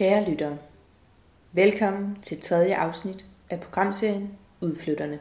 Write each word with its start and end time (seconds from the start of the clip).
Kære 0.00 0.30
lyttere, 0.30 0.58
velkommen 1.52 2.18
til 2.22 2.40
tredje 2.40 2.76
afsnit 2.76 3.26
af 3.50 3.60
programserien 3.60 4.38
Udflytterne. 4.60 5.18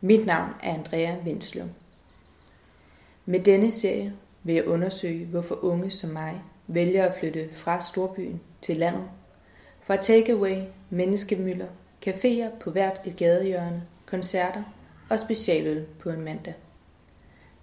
Mit 0.00 0.26
navn 0.26 0.50
er 0.62 0.74
Andrea 0.74 1.16
Vindsløv. 1.24 1.66
Med 3.26 3.40
denne 3.40 3.70
serie 3.70 4.12
vil 4.42 4.54
jeg 4.54 4.66
undersøge, 4.66 5.26
hvorfor 5.26 5.64
unge 5.64 5.90
som 5.90 6.10
mig 6.10 6.42
vælger 6.66 7.04
at 7.04 7.14
flytte 7.18 7.48
fra 7.54 7.80
storbyen 7.80 8.40
til 8.62 8.76
landet, 8.76 9.04
fra 9.82 9.96
takeaway, 9.96 10.62
menneskemøller, 10.90 11.68
caféer 12.06 12.58
på 12.60 12.70
hvert 12.70 13.00
et 13.06 13.16
gadehjørne, 13.16 13.82
koncerter 14.06 14.62
og 15.10 15.20
specialøl 15.20 15.86
på 15.86 16.10
en 16.10 16.20
mandag. 16.20 16.54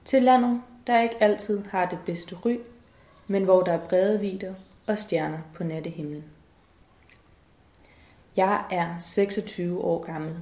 Til 0.05 0.23
landet, 0.23 0.61
der 0.87 1.01
ikke 1.01 1.23
altid 1.23 1.63
har 1.65 1.89
det 1.89 1.99
bedste 2.05 2.35
ry, 2.35 2.57
men 3.27 3.43
hvor 3.43 3.61
der 3.61 3.73
er 3.73 3.87
brede 3.87 4.19
vider 4.19 4.53
og 4.87 4.99
stjerner 4.99 5.39
på 5.53 5.63
nattehimlen. 5.63 6.23
Jeg 8.37 8.63
er 8.71 8.97
26 8.99 9.81
år 9.81 10.03
gammel, 10.03 10.35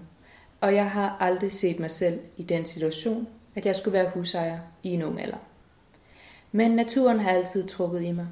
og 0.61 0.75
jeg 0.75 0.91
har 0.91 1.17
aldrig 1.19 1.53
set 1.53 1.79
mig 1.79 1.91
selv 1.91 2.19
i 2.37 2.43
den 2.43 2.65
situation, 2.65 3.27
at 3.55 3.65
jeg 3.65 3.75
skulle 3.75 3.93
være 3.93 4.11
husejer 4.13 4.59
i 4.83 4.89
en 4.89 5.03
ung 5.03 5.21
alder. 5.21 5.37
Men 6.51 6.71
naturen 6.71 7.19
har 7.19 7.31
altid 7.31 7.67
trukket 7.67 8.01
i 8.01 8.11
mig, 8.11 8.27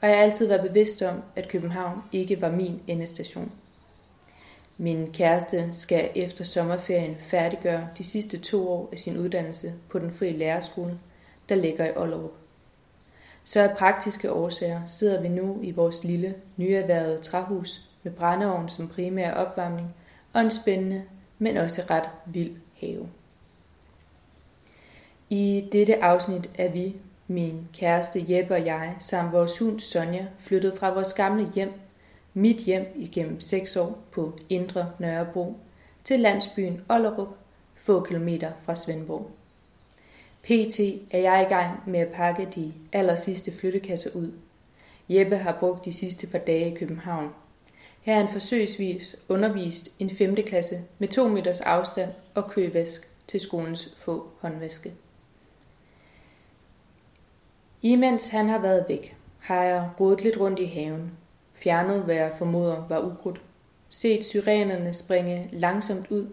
og 0.00 0.08
jeg 0.08 0.16
har 0.16 0.24
altid 0.24 0.46
været 0.46 0.68
bevidst 0.68 1.02
om, 1.02 1.22
at 1.36 1.48
København 1.48 2.02
ikke 2.12 2.42
var 2.42 2.50
min 2.50 2.80
endestation. 2.86 3.52
Min 4.78 5.12
kæreste 5.12 5.70
skal 5.72 6.10
efter 6.14 6.44
sommerferien 6.44 7.16
færdiggøre 7.18 7.88
de 7.98 8.04
sidste 8.04 8.38
to 8.38 8.68
år 8.68 8.88
af 8.92 8.98
sin 8.98 9.18
uddannelse 9.18 9.74
på 9.88 9.98
den 9.98 10.14
frie 10.14 10.38
lærerskole, 10.38 10.98
der 11.48 11.54
ligger 11.54 11.86
i 11.86 11.96
Ollerup. 11.96 12.39
Så 13.50 13.60
af 13.60 13.76
praktiske 13.76 14.32
årsager 14.32 14.86
sidder 14.86 15.20
vi 15.20 15.28
nu 15.28 15.58
i 15.62 15.70
vores 15.70 16.04
lille, 16.04 16.34
nyerhvervede 16.56 17.18
træhus 17.18 17.80
med 18.02 18.12
brændeovn 18.12 18.68
som 18.68 18.88
primær 18.88 19.32
opvarmning 19.32 19.94
og 20.32 20.40
en 20.40 20.50
spændende, 20.50 21.02
men 21.38 21.56
også 21.56 21.82
ret 21.90 22.10
vild 22.26 22.56
have. 22.80 23.08
I 25.30 25.68
dette 25.72 26.02
afsnit 26.02 26.50
er 26.58 26.68
vi, 26.68 26.96
min 27.26 27.68
kæreste 27.74 28.24
Jeppe 28.28 28.54
og 28.54 28.66
jeg, 28.66 28.96
samt 28.98 29.32
vores 29.32 29.58
hund 29.58 29.80
Sonja, 29.80 30.26
flyttet 30.38 30.78
fra 30.78 30.94
vores 30.94 31.14
gamle 31.14 31.50
hjem, 31.54 31.72
mit 32.34 32.56
hjem 32.56 32.86
igennem 32.96 33.40
seks 33.40 33.76
år 33.76 33.98
på 34.12 34.32
Indre 34.48 34.92
Nørrebro, 34.98 35.56
til 36.04 36.20
landsbyen 36.20 36.80
Ollerup, 36.88 37.36
få 37.74 38.04
kilometer 38.04 38.52
fra 38.62 38.74
Svendborg. 38.74 39.30
PT 40.42 40.80
er 41.10 41.18
jeg 41.18 41.46
i 41.48 41.52
gang 41.54 41.82
med 41.86 42.00
at 42.00 42.12
pakke 42.12 42.48
de 42.54 42.72
aller 42.92 43.16
sidste 43.16 43.52
flyttekasser 43.52 44.10
ud. 44.14 44.32
Jeppe 45.08 45.36
har 45.36 45.56
brugt 45.60 45.84
de 45.84 45.92
sidste 45.92 46.26
par 46.26 46.38
dage 46.38 46.72
i 46.72 46.74
København. 46.74 47.30
Her 48.00 48.14
er 48.14 48.18
han 48.18 48.32
forsøgsvis 48.32 49.16
undervist 49.28 49.92
en 49.98 50.10
5. 50.10 50.36
klasse 50.36 50.80
med 50.98 51.08
2 51.08 51.28
meters 51.28 51.60
afstand 51.60 52.10
og 52.34 52.50
køvask 52.50 53.08
til 53.28 53.40
skolens 53.40 53.94
få 53.98 54.28
håndvaske. 54.40 54.92
Imens 57.82 58.28
han 58.28 58.48
har 58.48 58.58
været 58.58 58.84
væk, 58.88 59.16
har 59.38 59.62
jeg 59.62 59.90
rodet 60.00 60.22
lidt 60.22 60.40
rundt 60.40 60.58
i 60.58 60.64
haven, 60.64 61.12
fjernet 61.54 62.02
hvad 62.02 62.14
jeg 62.14 62.32
formoder 62.38 62.86
var 62.88 62.98
ukrudt, 62.98 63.40
set 63.88 64.24
syrenerne 64.24 64.94
springe 64.94 65.48
langsomt 65.52 66.10
ud 66.10 66.26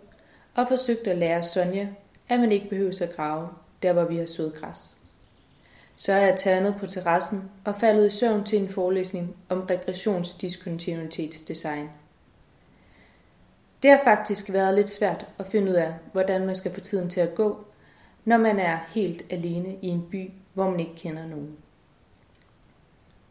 og 0.55 0.67
forsøgt 0.67 1.07
at 1.07 1.17
lære 1.17 1.43
Sonja, 1.43 1.87
at 2.29 2.39
man 2.39 2.51
ikke 2.51 2.69
behøver 2.69 3.01
at 3.01 3.15
grave, 3.15 3.47
der 3.83 3.93
hvor 3.93 4.03
vi 4.03 4.17
har 4.17 4.25
sået 4.25 4.53
græs. 4.53 4.95
Så 5.95 6.13
er 6.13 6.25
jeg 6.25 6.37
taget 6.37 6.75
på 6.79 6.85
terrassen 6.85 7.51
og 7.65 7.75
faldet 7.75 8.07
i 8.07 8.09
søvn 8.09 8.43
til 8.43 8.59
en 8.59 8.69
forelæsning 8.69 9.35
om 9.49 9.61
regressionsdiskontinuitetsdesign. 9.61 11.89
Det 13.83 13.91
har 13.91 14.01
faktisk 14.03 14.53
været 14.53 14.75
lidt 14.75 14.89
svært 14.89 15.25
at 15.39 15.47
finde 15.47 15.71
ud 15.71 15.75
af, 15.75 15.93
hvordan 16.11 16.45
man 16.45 16.55
skal 16.55 16.73
få 16.73 16.79
tiden 16.79 17.09
til 17.09 17.19
at 17.19 17.35
gå, 17.35 17.65
når 18.25 18.37
man 18.37 18.59
er 18.59 18.79
helt 18.87 19.25
alene 19.29 19.77
i 19.81 19.87
en 19.87 20.07
by, 20.11 20.31
hvor 20.53 20.69
man 20.69 20.79
ikke 20.79 20.95
kender 20.95 21.27
nogen. 21.27 21.57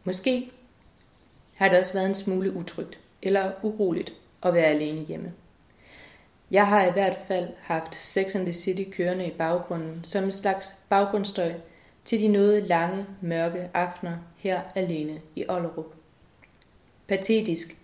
Måske 0.03 0.51
har 1.55 1.69
det 1.69 1.79
også 1.79 1.93
været 1.93 2.05
en 2.05 2.15
smule 2.15 2.53
utrygt 2.53 2.99
eller 3.21 3.51
uroligt 3.63 4.13
at 4.43 4.53
være 4.53 4.65
alene 4.65 5.05
hjemme. 5.05 5.33
Jeg 6.51 6.67
har 6.67 6.85
i 6.85 6.91
hvert 6.91 7.17
fald 7.27 7.49
haft 7.61 7.95
Sex 7.95 8.35
and 8.35 8.45
the 8.45 8.53
City 8.53 8.83
kørende 8.91 9.27
i 9.27 9.31
baggrunden 9.31 10.03
som 10.03 10.23
en 10.23 10.31
slags 10.31 10.75
baggrundsstøj 10.89 11.53
til 12.05 12.19
de 12.19 12.27
noget 12.27 12.63
lange, 12.63 13.05
mørke 13.21 13.69
aftener 13.73 14.17
her 14.37 14.61
alene 14.75 15.21
i 15.35 15.45
Ollerup. 15.49 15.93
Patetisk. 17.07 17.77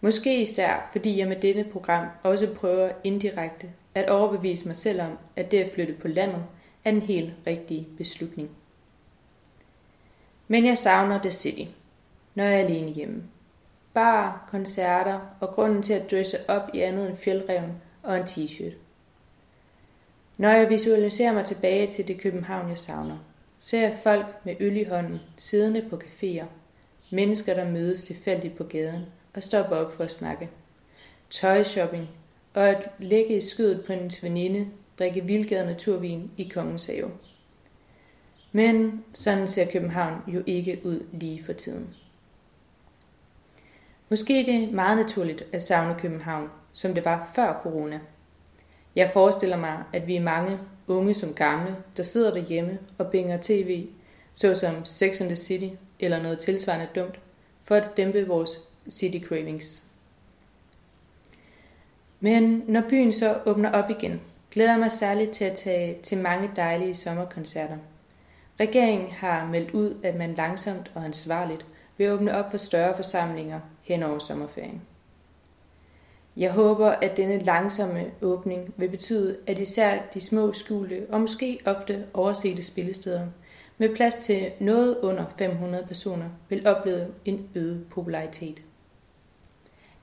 Måske 0.00 0.42
især, 0.42 0.88
fordi 0.92 1.18
jeg 1.18 1.28
med 1.28 1.36
dette 1.36 1.64
program 1.72 2.06
også 2.22 2.54
prøver 2.54 2.90
indirekte 3.04 3.70
at 3.94 4.10
overbevise 4.10 4.66
mig 4.66 4.76
selv 4.76 5.02
om, 5.02 5.18
at 5.36 5.50
det 5.50 5.58
at 5.58 5.70
flytte 5.74 5.94
på 5.94 6.08
landet 6.08 6.44
er 6.84 6.90
en 6.90 7.02
helt 7.02 7.32
rigtig 7.46 7.86
beslutning. 7.98 8.50
Men 10.48 10.66
jeg 10.66 10.78
savner 10.78 11.22
The 11.22 11.30
City, 11.30 11.70
når 12.34 12.44
jeg 12.44 12.54
er 12.54 12.64
alene 12.64 12.90
hjemme. 12.90 13.22
Bar, 13.94 14.48
koncerter 14.50 15.20
og 15.40 15.48
grunden 15.48 15.82
til 15.82 15.92
at 15.92 16.10
dresse 16.10 16.50
op 16.50 16.70
i 16.74 16.80
andet 16.80 17.08
end 17.08 17.16
fjeldreven 17.16 17.72
og 18.04 18.16
en 18.16 18.22
t-shirt. 18.22 18.74
Når 20.36 20.48
jeg 20.48 20.70
visualiserer 20.70 21.32
mig 21.32 21.44
tilbage 21.44 21.86
til 21.86 22.08
det 22.08 22.20
København, 22.20 22.68
jeg 22.68 22.78
savner, 22.78 23.18
ser 23.58 23.80
jeg 23.80 23.98
folk 24.02 24.26
med 24.44 24.54
øl 24.60 24.76
i 24.76 24.84
hånden, 24.84 25.18
siddende 25.36 25.86
på 25.90 25.96
caféer, 25.96 26.44
mennesker, 27.10 27.54
der 27.54 27.70
mødes 27.70 28.02
tilfældigt 28.02 28.56
på 28.56 28.64
gaden 28.64 29.02
og 29.34 29.42
stopper 29.42 29.76
op 29.76 29.96
for 29.96 30.04
at 30.04 30.12
snakke, 30.12 30.48
tøjshopping 31.30 32.08
og 32.54 32.68
at 32.68 32.90
ligge 32.98 33.36
i 33.36 33.40
skødet 33.40 33.84
på 33.84 33.92
en 33.92 34.10
veninde, 34.22 34.68
drikke 34.98 35.24
vildgade 35.24 35.66
naturvin 35.66 36.30
i 36.36 36.50
Kongens 36.54 36.86
Have. 36.86 37.10
Men 38.52 39.04
sådan 39.12 39.48
ser 39.48 39.70
København 39.70 40.20
jo 40.26 40.42
ikke 40.46 40.80
ud 40.84 41.00
lige 41.12 41.44
for 41.44 41.52
tiden. 41.52 41.94
Måske 44.08 44.40
er 44.40 44.44
det 44.44 44.72
meget 44.72 44.98
naturligt 44.98 45.44
at 45.52 45.62
savne 45.62 45.94
København, 45.98 46.48
som 46.74 46.94
det 46.94 47.04
var 47.04 47.30
før 47.34 47.60
corona. 47.62 48.00
Jeg 48.96 49.10
forestiller 49.12 49.56
mig, 49.56 49.82
at 49.92 50.06
vi 50.06 50.16
er 50.16 50.22
mange, 50.22 50.58
unge 50.86 51.14
som 51.14 51.34
gamle, 51.34 51.76
der 51.96 52.02
sidder 52.02 52.34
derhjemme 52.34 52.78
og 52.98 53.10
binger 53.10 53.38
tv, 53.42 53.86
såsom 54.32 54.84
Sex 54.84 55.20
and 55.20 55.28
the 55.28 55.36
City 55.36 55.68
eller 56.00 56.22
noget 56.22 56.38
tilsvarende 56.38 56.88
dumt, 56.94 57.20
for 57.64 57.74
at 57.74 57.96
dæmpe 57.96 58.26
vores 58.26 58.58
city 58.90 59.26
cravings. 59.26 59.82
Men 62.20 62.64
når 62.68 62.82
byen 62.88 63.12
så 63.12 63.38
åbner 63.46 63.72
op 63.72 63.90
igen, 63.90 64.20
glæder 64.50 64.70
jeg 64.70 64.80
mig 64.80 64.92
særligt 64.92 65.30
til 65.30 65.44
at 65.44 65.56
tage 65.56 65.98
til 66.02 66.18
mange 66.18 66.50
dejlige 66.56 66.94
sommerkoncerter. 66.94 67.76
Regeringen 68.60 69.10
har 69.10 69.46
meldt 69.46 69.70
ud, 69.70 69.96
at 70.02 70.14
man 70.14 70.34
langsomt 70.34 70.90
og 70.94 71.04
ansvarligt 71.04 71.66
vil 71.96 72.10
åbne 72.10 72.36
op 72.36 72.50
for 72.50 72.58
større 72.58 72.96
forsamlinger 72.96 73.60
hen 73.82 74.02
over 74.02 74.18
sommerferien. 74.18 74.82
Jeg 76.36 76.52
håber, 76.52 76.88
at 76.88 77.16
denne 77.16 77.38
langsomme 77.38 78.04
åbning 78.22 78.74
vil 78.76 78.88
betyde, 78.88 79.36
at 79.46 79.58
især 79.58 79.98
de 80.14 80.20
små 80.20 80.52
skjulte 80.52 81.06
og 81.10 81.20
måske 81.20 81.60
ofte 81.64 82.06
oversete 82.14 82.62
spillesteder 82.62 83.26
med 83.78 83.96
plads 83.96 84.16
til 84.16 84.50
noget 84.60 84.98
under 84.98 85.24
500 85.38 85.86
personer 85.86 86.26
vil 86.48 86.66
opleve 86.66 87.06
en 87.24 87.48
øget 87.54 87.86
popularitet. 87.90 88.62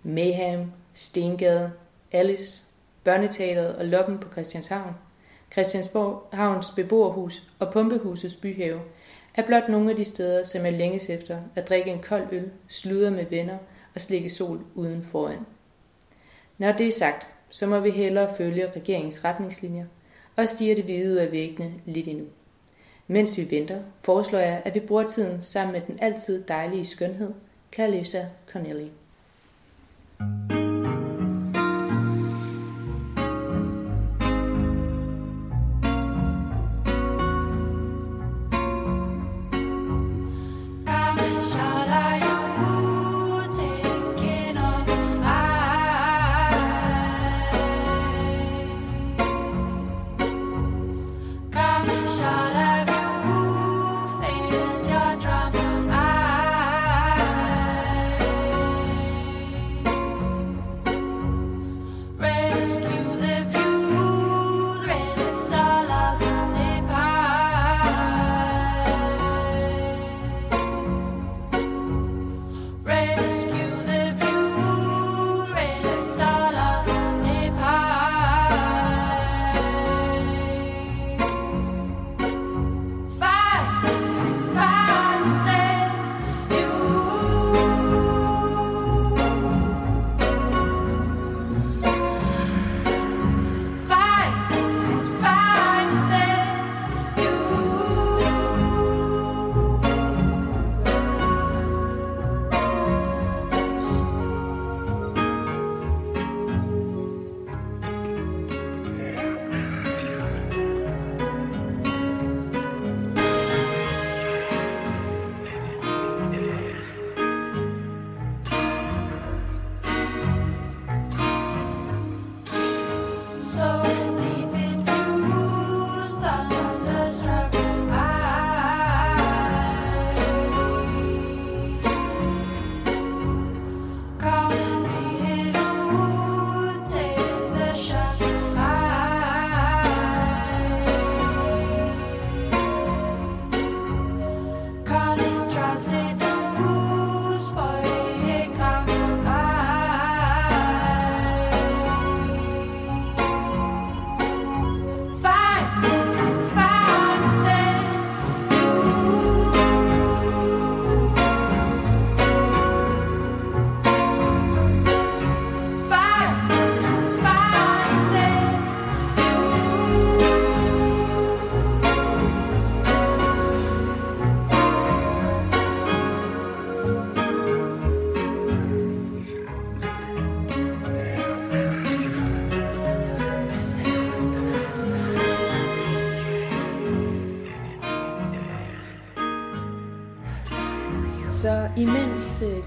Mayhem, 0.03 0.71
Stengade, 0.93 1.71
Alice, 2.11 2.63
Børneteateret 3.03 3.75
og 3.75 3.85
Loppen 3.85 4.17
på 4.17 4.31
Christianshavn, 4.31 4.95
Christiansborg 5.51 6.23
Havns 6.33 6.71
beboerhus 6.71 7.43
og 7.59 7.73
Pumpehusets 7.73 8.35
byhave 8.35 8.81
er 9.35 9.45
blot 9.45 9.69
nogle 9.69 9.89
af 9.89 9.95
de 9.95 10.05
steder, 10.05 10.43
som 10.43 10.65
jeg 10.65 10.73
længes 10.73 11.09
efter 11.09 11.41
at 11.55 11.69
drikke 11.69 11.91
en 11.91 11.99
kold 11.99 12.27
øl, 12.31 12.51
sludre 12.67 13.11
med 13.11 13.25
venner 13.25 13.57
og 13.95 14.01
slikke 14.01 14.29
sol 14.29 14.59
uden 14.75 15.07
foran. 15.11 15.45
Når 16.61 16.71
det 16.71 16.87
er 16.87 16.91
sagt, 16.91 17.27
så 17.49 17.67
må 17.67 17.79
vi 17.79 17.89
hellere 17.89 18.35
følge 18.37 18.71
regeringens 18.75 19.25
retningslinjer 19.25 19.85
og 20.35 20.47
stige 20.47 20.75
det 20.75 20.83
hvide 20.83 21.11
ud 21.11 21.15
af 21.15 21.31
væggene 21.31 21.73
lidt 21.85 22.07
endnu. 22.07 22.25
Mens 23.07 23.37
vi 23.37 23.51
venter, 23.51 23.81
foreslår 24.01 24.39
jeg, 24.39 24.61
at 24.65 24.73
vi 24.73 24.79
bruger 24.79 25.07
tiden 25.07 25.43
sammen 25.43 25.73
med 25.73 25.81
den 25.87 25.99
altid 26.01 26.43
dejlige 26.43 26.85
skønhed, 26.85 27.33
Clarissa 27.73 28.25
Connelly. 28.47 28.87
thank 30.19 30.51
you 30.51 30.60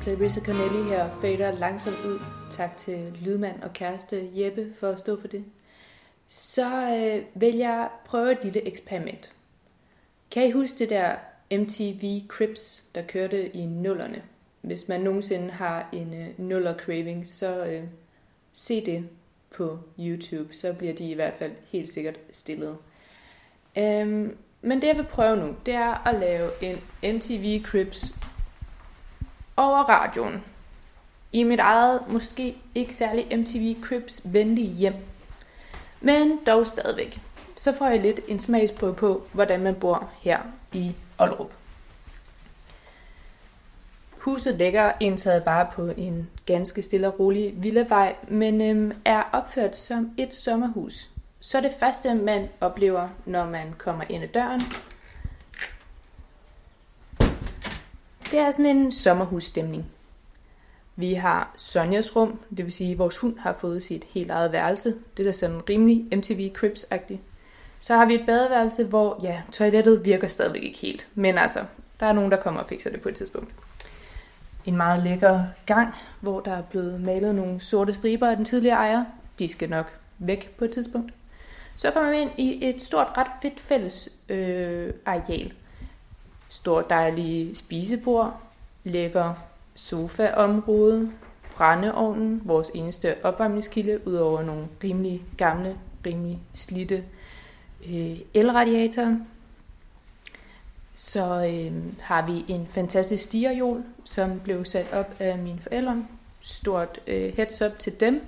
Clarissa 0.05 0.41
Cornelli 0.41 0.89
her 0.89 1.21
fader 1.21 1.53
langsomt 1.53 1.97
ud. 2.07 2.19
Tak 2.51 2.77
til 2.77 3.19
lydmand 3.21 3.63
og 3.63 3.73
kæreste 3.73 4.31
Jeppe 4.35 4.75
for 4.75 4.89
at 4.89 4.99
stå 4.99 5.21
for 5.21 5.29
det. 5.29 5.45
Så 6.27 6.67
øh, 6.67 7.41
vil 7.41 7.55
jeg 7.55 7.89
prøve 8.05 8.33
et 8.33 8.39
lille 8.43 8.67
eksperiment. 8.67 9.33
Kan 10.31 10.47
I 10.47 10.51
huske 10.51 10.79
det 10.79 10.91
der 10.91 11.17
MTV 11.53 12.27
Crips, 12.29 12.85
der 12.95 13.03
kørte 13.03 13.57
i 13.57 13.67
nullerne? 13.67 14.23
Hvis 14.61 14.89
man 14.89 15.01
nogensinde 15.01 15.51
har 15.51 15.89
en 15.93 16.15
øh, 16.15 16.29
nuller 16.39 16.75
craving, 16.75 17.27
så 17.27 17.67
øh, 17.67 17.85
se 18.53 18.87
det 18.87 19.09
på 19.57 19.79
YouTube. 19.99 20.55
Så 20.55 20.73
bliver 20.73 20.95
de 20.95 21.11
i 21.11 21.15
hvert 21.15 21.35
fald 21.39 21.53
helt 21.73 21.93
sikkert 21.93 22.21
stillet. 22.33 22.77
Øhm, 23.79 24.37
men 24.63 24.83
det 24.83 24.89
jeg 24.89 24.97
vil 24.97 25.07
prøve 25.11 25.37
nu, 25.37 25.55
det 25.67 25.75
er 25.75 26.09
at 26.09 26.21
lave 26.21 26.51
en 26.63 26.77
MTV 27.15 27.63
Crips 27.63 28.15
over 29.57 29.83
radioen. 29.89 30.45
I 31.33 31.43
mit 31.43 31.61
eget, 31.61 32.01
måske 32.09 32.57
ikke 32.75 32.97
særlig 32.97 33.39
MTV 33.39 33.83
Crips 33.83 34.21
venlige 34.25 34.73
hjem. 34.73 34.95
Men 36.01 36.39
dog 36.47 36.67
stadigvæk. 36.67 37.21
Så 37.57 37.73
får 37.73 37.89
jeg 37.89 38.01
lidt 38.01 38.21
en 38.29 38.39
smagsprøve 38.39 38.95
på, 38.95 39.23
hvordan 39.33 39.61
man 39.61 39.75
bor 39.75 40.11
her 40.21 40.39
i 40.73 40.95
Ollerup. 41.19 41.51
Huset 44.19 44.55
ligger 44.55 44.93
indtaget 45.01 45.45
bare 45.45 45.67
på 45.73 45.91
en 45.97 46.31
ganske 46.47 46.83
stille 46.83 47.07
og 47.07 47.21
rolig 47.21 47.55
villavej, 47.57 48.15
men 48.29 48.61
øhm, 48.61 48.93
er 49.05 49.23
opført 49.33 49.77
som 49.77 50.11
et 50.19 50.35
sommerhus. 50.35 51.11
Så 51.41 51.61
det 51.61 51.73
første, 51.81 52.15
man 52.15 52.49
oplever, 52.61 53.09
når 53.27 53.47
man 53.47 53.75
kommer 53.79 54.05
ind 54.11 54.23
ad 54.23 54.29
døren, 54.29 54.61
det 58.35 58.43
er 58.43 58.51
sådan 58.51 58.77
en 58.77 58.93
sommerhusstemning. 58.93 59.87
Vi 60.97 61.15
har 61.15 61.55
Sonjas 61.57 62.17
rum, 62.17 62.39
det 62.57 62.65
vil 62.65 62.73
sige, 62.73 62.93
at 62.93 62.99
vores 62.99 63.19
hund 63.19 63.39
har 63.39 63.57
fået 63.61 63.83
sit 63.83 64.05
helt 64.11 64.31
eget 64.31 64.53
værelse. 64.53 64.95
Det 65.17 65.27
er 65.27 65.33
sådan 65.33 65.69
rimelig 65.69 66.19
MTV 66.19 66.51
Cribs-agtigt. 66.59 67.19
Så 67.81 67.97
har 67.97 68.07
vi 68.07 68.15
et 68.15 68.27
badeværelse, 68.27 68.85
hvor 68.85 69.21
ja, 69.23 69.43
toilettet 69.53 70.05
virker 70.05 70.29
stadigvæk 70.29 70.63
ikke 70.63 70.79
helt. 70.79 71.09
Men 71.15 71.39
altså, 71.39 71.65
der 72.01 72.07
er 72.07 72.13
nogen, 72.13 72.31
der 72.31 72.37
kommer 72.37 72.61
og 72.61 72.69
fikser 72.69 72.91
det 72.91 73.01
på 73.01 73.09
et 73.09 73.15
tidspunkt. 73.15 73.51
En 74.65 74.77
meget 74.77 75.03
lækker 75.03 75.45
gang, 75.67 75.95
hvor 76.21 76.41
der 76.41 76.53
er 76.53 76.63
blevet 76.63 77.01
malet 77.01 77.35
nogle 77.35 77.61
sorte 77.61 77.95
striber 77.95 78.29
af 78.29 78.37
den 78.37 78.45
tidligere 78.45 78.77
ejer. 78.77 79.05
De 79.39 79.49
skal 79.49 79.71
nok 79.71 79.93
væk 80.19 80.55
på 80.59 80.65
et 80.65 80.71
tidspunkt. 80.71 81.13
Så 81.77 81.91
kommer 81.91 82.11
vi 82.11 82.17
ind 82.17 82.31
i 82.37 82.69
et 82.69 82.83
stort, 82.83 83.07
ret 83.17 83.31
fedt 83.43 83.61
fælles 83.61 84.09
øh, 84.29 84.93
areal. 85.07 85.53
Stort 86.55 86.91
dejligt 86.91 87.59
spisebord, 87.59 88.41
lækker 88.85 89.35
sofaområde, 89.75 91.13
brændeovnen, 91.57 92.43
vores 92.45 92.71
eneste 92.75 93.25
opvarmningskilde, 93.25 94.09
udover 94.09 94.43
nogle 94.43 94.69
rimelig 94.85 95.23
gamle, 95.37 95.79
rimelig 96.07 96.39
slitte 96.53 97.05
øh, 97.89 98.19
elradiatorer. 98.35 99.17
Så 100.95 101.47
øh, 101.47 101.73
har 102.01 102.27
vi 102.27 102.45
en 102.49 102.67
fantastisk 102.67 103.25
stierjol, 103.25 103.83
som 104.05 104.41
blev 104.41 104.65
sat 104.65 104.87
op 104.93 105.15
af 105.19 105.39
mine 105.39 105.61
forældre. 105.61 106.07
Stort 106.41 107.01
øh, 107.07 107.37
heads 107.37 107.63
up 107.63 107.79
til 107.79 108.01
dem. 108.01 108.27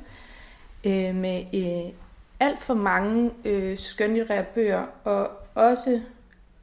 Øh, 0.85 1.15
med 1.15 1.45
øh, 1.55 1.93
alt 2.41 2.61
for 2.61 2.75
mange 2.75 3.31
øh, 3.45 3.79
skønlitterære 3.79 4.45
bøger, 4.45 4.87
og 5.05 5.31
også 5.55 6.01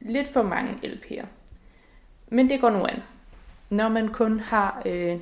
lidt 0.00 0.28
for 0.28 0.42
mange 0.42 0.72
LP'er. 0.82 1.26
Men 2.28 2.50
det 2.50 2.60
går 2.60 2.70
nu 2.70 2.84
an. 2.84 3.02
Når 3.70 3.88
man 3.88 4.08
kun 4.08 4.40
har 4.40 4.82
øh, 4.86 5.18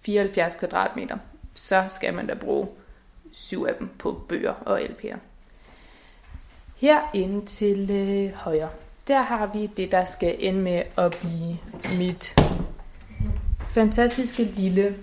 74 0.00 0.56
kvadratmeter, 0.56 1.18
så 1.54 1.84
skal 1.88 2.14
man 2.14 2.26
da 2.26 2.34
bruge 2.34 2.68
syv 3.32 3.64
af 3.68 3.74
dem 3.74 3.88
på 3.98 4.24
bøger 4.28 4.52
og 4.52 4.80
LP'er. 4.80 5.16
Herinde 6.76 7.46
til 7.46 7.90
øh, 7.90 8.34
højre, 8.34 8.70
der 9.08 9.22
har 9.22 9.46
vi 9.46 9.66
det, 9.66 9.92
der 9.92 10.04
skal 10.04 10.36
ende 10.38 10.60
med 10.60 10.82
at 10.96 11.16
blive 11.20 11.58
mit 11.98 12.40
fantastiske 13.74 14.44
lille 14.44 14.96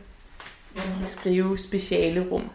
skrive 1.04 1.58
speciale 1.58 2.28
rum. 2.32 2.50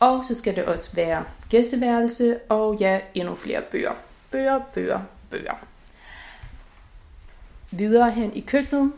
Og 0.00 0.24
så 0.24 0.34
skal 0.34 0.56
det 0.56 0.64
også 0.64 0.94
være 0.94 1.24
gæsteværelse 1.48 2.38
og 2.48 2.76
ja, 2.80 3.00
endnu 3.14 3.34
flere 3.34 3.62
bøger. 3.62 3.92
Bøger, 4.30 4.60
bøger, 4.74 5.00
bøger. 5.30 5.69
Videre 7.70 8.10
hen 8.10 8.36
i 8.36 8.40
køkkenet. 8.40 8.92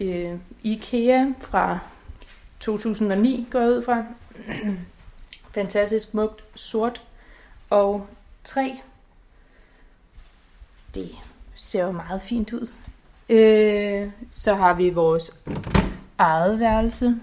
Øh, 0.00 0.38
IKEA 0.62 1.26
fra 1.40 1.78
2009 2.60 3.48
går 3.50 3.60
jeg 3.60 3.68
ud 3.68 3.84
fra. 3.84 4.04
Fantastisk 5.54 6.10
smukt, 6.10 6.44
sort 6.54 7.02
og 7.70 8.06
træ. 8.44 8.70
Det 10.94 11.10
ser 11.54 11.84
jo 11.84 11.92
meget 11.92 12.22
fint 12.22 12.52
ud. 12.52 12.72
Øh, 13.28 14.10
så 14.30 14.54
har 14.54 14.74
vi 14.74 14.90
vores 14.90 15.38
eget 16.18 16.60
værelse. 16.60 17.16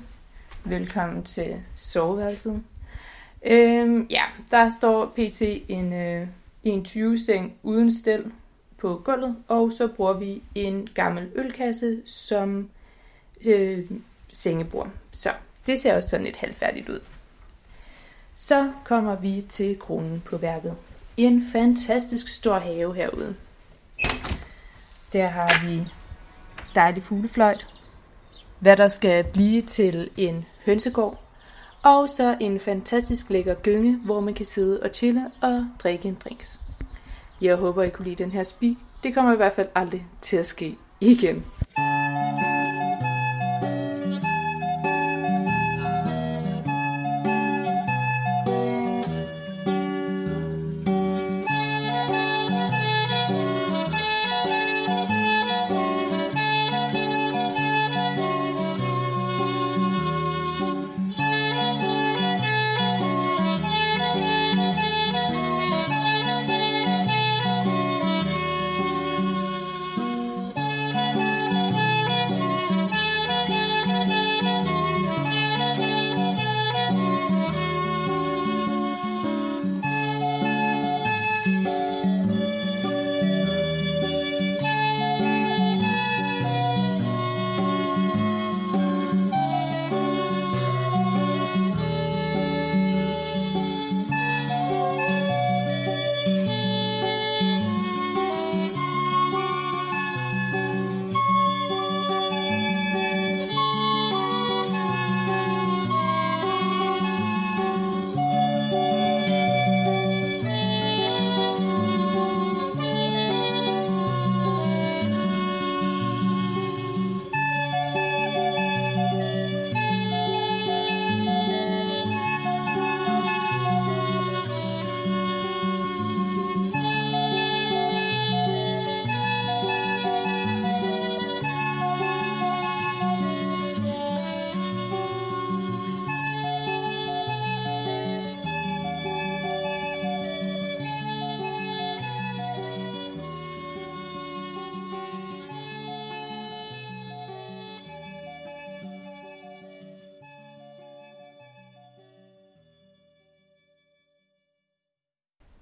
Velkommen 0.64 1.24
til 1.24 1.56
soveværelset. 1.76 2.64
Øh, 3.46 4.06
ja, 4.10 4.24
der 4.52 4.70
står 4.70 5.06
pt. 5.06 5.42
en, 5.68 5.94
øh, 5.94 6.28
en 6.64 6.86
20-seng 6.88 7.54
uden 7.64 7.96
stel 7.96 8.32
på 8.82 9.02
gulvet, 9.06 9.36
og 9.48 9.72
så 9.72 9.88
bruger 9.88 10.14
vi 10.14 10.44
en 10.56 10.90
gammel 10.94 11.30
ølkasse 11.36 12.02
som 12.06 12.70
øh, 13.46 13.92
sengebord. 14.32 14.90
Så 15.12 15.30
det 15.68 15.80
ser 15.80 15.96
også 15.96 16.10
sådan 16.10 16.26
lidt 16.26 16.38
halvfærdigt 16.38 16.90
ud. 16.90 17.00
Så 18.36 18.72
kommer 18.84 19.16
vi 19.16 19.46
til 19.50 19.80
kronen 19.80 20.22
på 20.26 20.38
værket. 20.38 20.76
En 21.18 21.48
fantastisk 21.52 22.28
stor 22.28 22.60
have 22.60 22.96
herude. 22.96 23.36
Der 25.14 25.28
har 25.28 25.68
vi 25.68 25.88
dejlig 26.76 27.04
fuglefløjt, 27.04 27.68
hvad 28.60 28.78
der 28.78 28.88
skal 28.88 29.24
blive 29.24 29.62
til 29.62 30.10
en 30.18 30.46
hønsegård, 30.66 31.24
og 31.84 32.10
så 32.10 32.38
en 32.40 32.60
fantastisk 32.60 33.30
lækker 33.30 33.54
gynge, 33.54 33.98
hvor 34.06 34.20
man 34.20 34.34
kan 34.34 34.46
sidde 34.46 34.84
og 34.84 34.90
chille 34.94 35.32
og 35.42 35.68
drikke 35.84 36.08
en 36.08 36.18
drinks. 36.24 36.61
Jeg 37.42 37.56
håber, 37.56 37.84
I 37.84 37.90
kunne 37.90 38.06
lide 38.06 38.24
den 38.24 38.32
her 38.32 38.44
speak. 38.44 38.76
Det 39.04 39.14
kommer 39.14 39.34
i 39.34 39.36
hvert 39.36 39.54
fald 39.54 39.68
aldrig 39.76 40.06
til 40.22 40.38
at 40.38 40.46
ske 40.46 40.76
igen. 41.00 41.46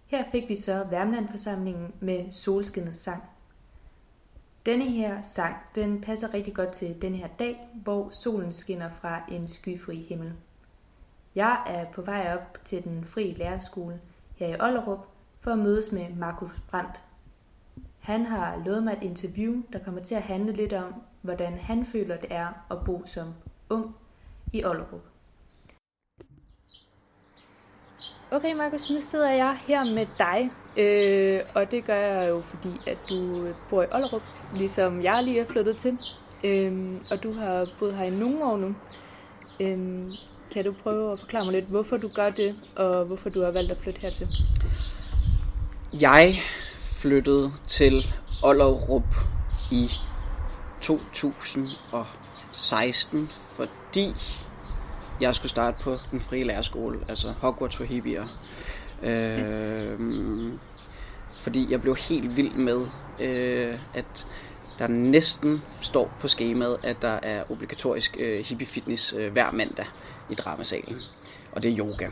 Her 0.09 0.23
fik 0.31 0.49
vi 0.49 0.55
så 0.55 0.83
Værmlandforsamlingen 0.89 1.93
med 1.99 2.31
Solskinnets 2.31 2.97
sang. 2.97 3.23
Denne 4.65 4.85
her 4.85 5.21
sang, 5.21 5.55
den 5.75 6.01
passer 6.01 6.33
rigtig 6.33 6.53
godt 6.53 6.71
til 6.71 7.01
denne 7.01 7.17
her 7.17 7.27
dag, 7.27 7.69
hvor 7.73 8.09
solen 8.09 8.53
skinner 8.53 8.89
fra 9.01 9.21
en 9.31 9.47
skyfri 9.47 10.05
himmel. 10.09 10.33
Jeg 11.35 11.63
er 11.67 11.85
på 11.93 12.01
vej 12.01 12.37
op 12.37 12.57
til 12.65 12.83
den 12.83 13.05
fri 13.05 13.33
lærerskole 13.33 14.01
her 14.35 14.47
i 14.47 14.59
Ollerup 14.59 15.07
for 15.39 15.51
at 15.51 15.59
mødes 15.59 15.91
med 15.91 16.09
Markus 16.09 16.51
Brandt. 16.69 17.01
Han 17.99 18.25
har 18.25 18.63
lovet 18.65 18.83
mig 18.83 18.93
et 18.93 19.03
interview, 19.03 19.61
der 19.73 19.79
kommer 19.79 20.01
til 20.01 20.15
at 20.15 20.21
handle 20.21 20.51
lidt 20.51 20.73
om, 20.73 20.93
hvordan 21.21 21.57
han 21.57 21.85
føler 21.85 22.17
det 22.17 22.33
er 22.33 22.65
at 22.71 22.77
bo 22.85 23.03
som 23.05 23.33
ung 23.69 23.95
i 24.53 24.65
Ollerup. 24.65 25.08
Okay, 28.31 28.53
Markus, 28.53 28.89
nu 28.89 29.01
sidder 29.01 29.29
jeg 29.29 29.57
her 29.67 29.93
med 29.93 30.05
dig, 30.19 30.51
øh, 30.77 31.39
og 31.55 31.71
det 31.71 31.86
gør 31.86 31.95
jeg 31.95 32.29
jo, 32.29 32.41
fordi 32.41 32.69
at 32.88 32.98
du 33.09 33.48
bor 33.69 33.83
i 33.83 33.86
Ollerup, 33.91 34.21
ligesom 34.53 35.03
jeg 35.03 35.24
lige 35.24 35.39
er 35.39 35.45
flyttet 35.45 35.77
til, 35.77 36.00
øh, 36.43 36.93
og 37.12 37.24
du 37.24 37.33
har 37.33 37.67
boet 37.79 37.93
her 37.93 38.05
i 38.05 38.09
nogle 38.09 38.43
år 38.43 38.57
nu. 38.57 38.75
Øh, 39.59 40.09
kan 40.51 40.65
du 40.65 40.74
prøve 40.83 41.12
at 41.12 41.19
forklare 41.19 41.45
mig 41.45 41.53
lidt, 41.53 41.65
hvorfor 41.65 41.98
du 41.98 42.07
gør 42.07 42.29
det, 42.29 42.55
og 42.75 43.05
hvorfor 43.05 43.29
du 43.29 43.43
har 43.43 43.51
valgt 43.51 43.71
at 43.71 43.77
flytte 43.77 44.01
hertil? 44.01 44.27
Jeg 46.01 46.36
flyttede 46.77 47.51
til 47.67 48.05
Ollerup 48.43 49.15
i 49.71 49.91
2016, 50.81 53.27
fordi 53.27 54.15
jeg 55.21 55.35
skulle 55.35 55.49
starte 55.49 55.83
på 55.83 55.93
den 56.11 56.19
frie 56.19 56.43
lærerskole, 56.43 56.99
altså 57.09 57.27
Hogwarts 57.41 57.75
for 57.75 57.83
hippier. 57.83 58.23
Øh, 59.03 59.99
fordi 61.41 61.67
jeg 61.71 61.81
blev 61.81 61.95
helt 61.95 62.38
vild 62.38 62.53
med, 62.53 62.88
øh, 63.19 63.79
at 63.93 64.27
der 64.79 64.88
næsten 64.88 65.63
står 65.81 66.11
på 66.19 66.27
skemaet, 66.27 66.77
at 66.83 67.01
der 67.01 67.19
er 67.23 67.51
obligatorisk 67.51 68.17
øh, 68.19 68.45
hippie 68.45 68.67
fitness 68.67 69.13
øh, 69.13 69.31
hver 69.31 69.51
mandag 69.51 69.85
i 70.29 70.33
dramasalen. 70.33 70.97
Og 71.51 71.63
det 71.63 71.71
er 71.71 71.77
yoga. 71.77 72.09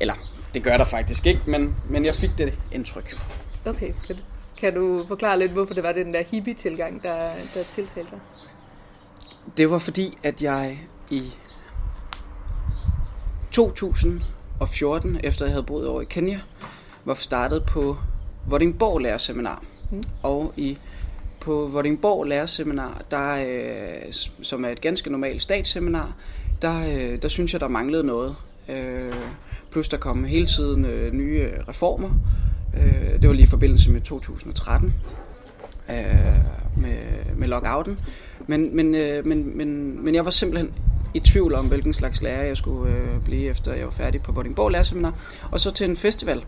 Eller, 0.00 0.14
det 0.54 0.62
gør 0.62 0.76
der 0.76 0.84
faktisk 0.84 1.26
ikke, 1.26 1.40
men, 1.46 1.76
men 1.90 2.04
jeg 2.04 2.14
fik 2.14 2.30
det 2.38 2.58
indtryk. 2.72 3.16
Okay, 3.66 3.92
fedt. 4.06 4.22
Kan 4.56 4.74
du 4.74 5.04
forklare 5.08 5.38
lidt, 5.38 5.52
hvorfor 5.52 5.74
det 5.74 5.82
var 5.82 5.92
den 5.92 6.14
der 6.14 6.22
hippie-tilgang, 6.30 7.02
der, 7.02 7.30
der 7.54 7.62
tiltalte 7.62 8.10
dig? 8.10 8.20
Det 9.56 9.70
var 9.70 9.78
fordi, 9.78 10.18
at 10.22 10.42
jeg 10.42 10.78
i 11.10 11.32
2014, 13.58 15.20
efter 15.24 15.44
jeg 15.44 15.52
havde 15.52 15.62
boet 15.62 15.88
over 15.88 16.02
i 16.02 16.04
Kenya, 16.04 16.40
var 17.04 17.14
startet 17.14 17.64
på 17.64 17.96
Vordingborg 18.46 19.00
Lærerseminar. 19.00 19.62
Mm. 19.90 20.02
Og 20.22 20.52
i 20.56 20.78
på 21.40 21.66
Vordingborg 21.66 22.26
Lærerseminar, 22.26 23.02
der, 23.10 23.34
øh, 23.34 24.12
som 24.42 24.64
er 24.64 24.68
et 24.68 24.80
ganske 24.80 25.10
normalt 25.10 25.42
statsseminar, 25.42 26.16
der, 26.62 26.80
øh, 26.90 27.22
der 27.22 27.28
synes 27.28 27.52
jeg, 27.52 27.60
der 27.60 27.68
manglede 27.68 28.04
noget. 28.04 28.36
Øh, 28.68 29.12
plus 29.70 29.88
der 29.88 29.96
kom 29.96 30.24
hele 30.24 30.46
tiden 30.46 30.84
øh, 30.84 31.12
nye 31.12 31.48
reformer. 31.68 32.10
Øh, 32.76 33.20
det 33.20 33.28
var 33.28 33.34
lige 33.34 33.44
i 33.44 33.50
forbindelse 33.50 33.90
med 33.90 34.00
2013 34.00 34.94
øh, 35.90 35.94
med, 36.76 36.96
med 37.36 37.48
lockouten. 37.48 37.98
Men, 38.46 38.76
men, 38.76 38.94
øh, 38.94 39.26
men, 39.26 39.56
men, 39.56 40.04
men 40.04 40.14
jeg 40.14 40.24
var 40.24 40.30
simpelthen 40.30 40.74
i 41.18 41.20
tvivl 41.20 41.54
om, 41.54 41.66
hvilken 41.66 41.94
slags 41.94 42.22
lærer 42.22 42.44
jeg 42.44 42.56
skulle 42.56 42.92
øh, 42.92 43.24
blive, 43.24 43.50
efter 43.50 43.74
jeg 43.74 43.84
var 43.84 43.90
færdig 43.90 44.22
på 44.22 44.32
Vordingborg 44.32 44.70
Lærerseminar. 44.70 45.14
Og 45.50 45.60
så 45.60 45.70
til 45.70 45.90
en 45.90 45.96
festival, 45.96 46.44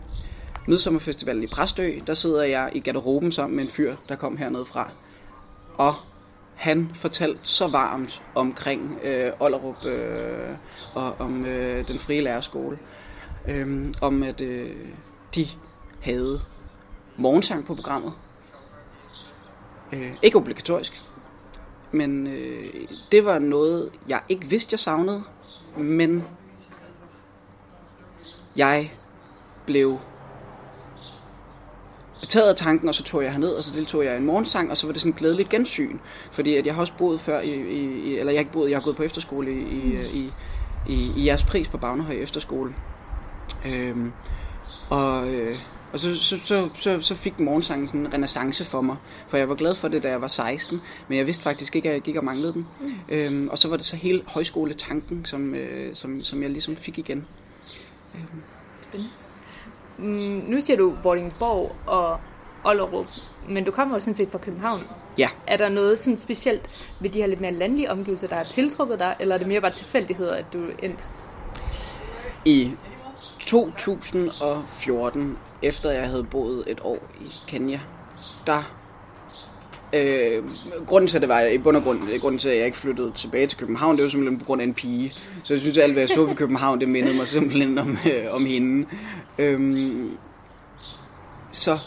Midsommerfestivalen 0.67 1.43
i 1.43 1.47
Præstø, 1.47 1.91
der 2.07 2.13
sidder 2.13 2.43
jeg 2.43 2.69
i 2.73 2.79
garderoben 2.79 3.31
sammen 3.31 3.57
med 3.57 3.63
en 3.63 3.69
fyr, 3.69 3.95
der 4.09 4.15
kom 4.15 4.37
hernede 4.37 4.65
fra. 4.65 4.89
Og 5.77 5.95
han 6.55 6.91
fortalte 6.93 7.39
så 7.43 7.67
varmt 7.67 8.21
omkring 8.35 8.99
øh, 9.03 9.31
Ollerup 9.39 9.85
øh, 9.85 10.49
og 10.93 11.15
om 11.19 11.45
øh, 11.45 11.87
den 11.87 11.99
frie 11.99 12.21
lærerskole. 12.21 12.77
Øh, 13.47 13.93
om 14.01 14.23
at 14.23 14.41
øh, 14.41 14.75
de 15.35 15.47
havde 16.01 16.41
morgensang 17.17 17.65
på 17.65 17.75
programmet. 17.75 18.13
Øh, 19.93 20.13
ikke 20.21 20.37
obligatorisk. 20.37 21.01
Men 21.91 22.27
øh, 22.27 22.73
det 23.11 23.25
var 23.25 23.39
noget, 23.39 23.89
jeg 24.07 24.21
ikke 24.29 24.47
vidste, 24.47 24.73
jeg 24.73 24.79
savnede. 24.79 25.23
Men 25.77 26.23
jeg 28.55 28.91
blev 29.65 29.99
betaget 32.21 32.49
af 32.49 32.55
tanken, 32.55 32.87
og 32.87 32.95
så 32.95 33.03
tog 33.03 33.23
jeg 33.23 33.31
herned, 33.31 33.49
og 33.49 33.63
så 33.63 33.73
deltog 33.75 34.05
jeg 34.05 34.13
i 34.13 34.17
en 34.17 34.25
morgensang, 34.25 34.71
og 34.71 34.77
så 34.77 34.87
var 34.87 34.91
det 34.91 35.01
sådan 35.01 35.11
et 35.11 35.17
glædeligt 35.17 35.49
gensyn. 35.49 35.97
Fordi 36.31 36.55
at 36.55 36.65
jeg 36.65 36.73
har 36.75 36.81
også 36.81 36.93
boet 36.97 37.21
før, 37.21 37.39
i, 37.39 37.49
i, 37.49 38.17
eller 38.17 38.31
jeg 38.31 38.39
har 38.39 38.41
ikke 38.41 38.51
boet, 38.51 38.69
jeg 38.69 38.77
har 38.77 38.83
gået 38.83 38.95
på 38.95 39.03
efterskole 39.03 39.51
i, 39.51 39.63
i, 39.63 39.95
i, 40.13 40.33
i, 40.89 41.11
i 41.17 41.25
jeres 41.25 41.43
pris 41.43 41.67
på 41.67 41.77
Bagnehøj 41.77 42.15
Efterskole. 42.15 42.73
Øhm, 43.73 44.11
og, 44.89 45.33
øh, 45.33 45.55
og 45.93 45.99
så, 45.99 46.15
så, 46.15 46.39
så, 46.43 46.69
så, 46.79 47.01
så 47.01 47.15
fik 47.15 47.39
morgensangen 47.39 47.87
sådan 47.87 48.01
en 48.01 48.13
renaissance 48.13 48.65
for 48.65 48.81
mig. 48.81 48.95
For 49.27 49.37
jeg 49.37 49.49
var 49.49 49.55
glad 49.55 49.75
for 49.75 49.87
det, 49.87 50.03
da 50.03 50.09
jeg 50.09 50.21
var 50.21 50.27
16, 50.27 50.81
men 51.07 51.17
jeg 51.17 51.27
vidste 51.27 51.43
faktisk 51.43 51.75
ikke, 51.75 51.89
at 51.89 51.93
jeg 51.93 52.01
gik 52.01 52.15
og 52.15 52.23
manglede 52.23 52.53
den. 52.53 52.67
Mm. 52.79 52.93
Øhm, 53.09 53.49
og 53.49 53.57
så 53.57 53.67
var 53.67 53.77
det 53.77 53.85
så 53.85 53.95
hele 53.95 54.21
højskoletanken, 54.27 55.25
som, 55.25 55.55
øh, 55.55 55.95
som, 55.95 56.23
som 56.23 56.41
jeg 56.41 56.49
ligesom 56.49 56.75
fik 56.75 56.97
igen. 56.97 57.25
Øhm. 58.15 58.41
Mm, 59.97 60.43
nu 60.47 60.61
siger 60.61 60.77
du 60.77 60.95
Vordingborg 61.03 61.75
og 61.85 62.19
Ollerup, 62.63 63.07
men 63.49 63.63
du 63.63 63.71
kommer 63.71 63.95
jo 63.95 63.99
sådan 63.99 64.15
set 64.15 64.31
fra 64.31 64.37
København. 64.37 64.81
Ja. 65.17 65.29
Er 65.47 65.57
der 65.57 65.69
noget 65.69 65.99
sådan 65.99 66.17
specielt 66.17 66.85
ved 66.99 67.09
de 67.09 67.19
her 67.19 67.27
lidt 67.27 67.41
mere 67.41 67.51
landlige 67.51 67.91
omgivelser, 67.91 68.27
der 68.27 68.35
har 68.35 68.43
tiltrukket 68.43 68.99
dig, 68.99 69.15
eller 69.19 69.35
er 69.35 69.39
det 69.39 69.47
mere 69.47 69.61
bare 69.61 69.71
tilfældigheder, 69.71 70.35
at 70.35 70.45
du 70.53 70.65
endte? 70.83 71.03
I 72.45 72.71
2014, 73.45 75.37
efter 75.61 75.91
jeg 75.91 76.07
havde 76.07 76.23
boet 76.23 76.63
et 76.67 76.79
år 76.83 76.99
i 77.21 77.27
Kenya, 77.47 77.79
der 78.47 78.77
Øh, 79.93 80.43
grunden 80.87 81.07
til, 81.07 81.17
at 81.17 81.21
det 81.21 81.29
var 81.29 81.41
i 81.41 81.57
bund 81.57 81.77
og 81.77 81.83
grund, 81.83 82.19
grunden 82.19 82.39
til, 82.39 82.49
at 82.49 82.57
jeg 82.57 82.65
ikke 82.65 82.77
flyttede 82.77 83.11
tilbage 83.11 83.47
til 83.47 83.57
København, 83.57 83.95
det 83.95 84.03
var 84.03 84.09
simpelthen 84.09 84.39
på 84.39 84.45
grund 84.45 84.61
af 84.61 84.65
en 84.65 84.73
pige. 84.73 85.13
Så 85.43 85.53
jeg 85.53 85.61
synes, 85.61 85.77
at 85.77 85.83
alt, 85.83 85.93
hvad 85.93 86.01
jeg 86.01 86.09
så 86.09 86.27
i 86.27 86.33
København, 86.33 86.79
det 86.79 86.89
mindede 86.89 87.15
mig 87.15 87.27
simpelthen 87.27 87.77
om, 87.77 87.97
øh, 88.05 88.25
om 88.31 88.45
hende. 88.45 88.87
Øh, 89.37 90.05
så, 91.51 91.77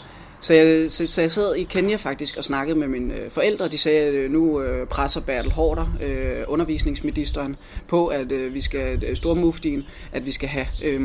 så, 0.45 0.53
jeg, 0.53 0.91
så, 0.91 1.07
så 1.07 1.21
jeg 1.21 1.31
sad 1.31 1.55
i 1.55 1.63
Kenya 1.63 1.95
faktisk 1.95 2.37
og 2.37 2.43
snakkede 2.43 2.79
med 2.79 2.87
mine 2.87 3.13
øh, 3.13 3.31
forældre. 3.31 3.67
De 3.67 3.77
sagde, 3.77 3.99
at 3.99 4.13
øh, 4.13 4.31
nu 4.31 4.61
øh, 4.61 4.87
presser 4.87 5.21
Bertel 5.21 5.51
Hårder, 5.51 5.97
øh, 6.01 6.43
undervisningsministeren, 6.47 7.55
på, 7.87 8.07
at 8.07 8.31
øh, 8.31 8.53
vi 8.53 8.61
skal, 8.61 9.03
øh, 9.03 9.17
stormuftien, 9.17 9.83
at 10.11 10.25
vi 10.25 10.31
skal 10.31 10.49
have... 10.49 10.65
Øh, 10.83 11.01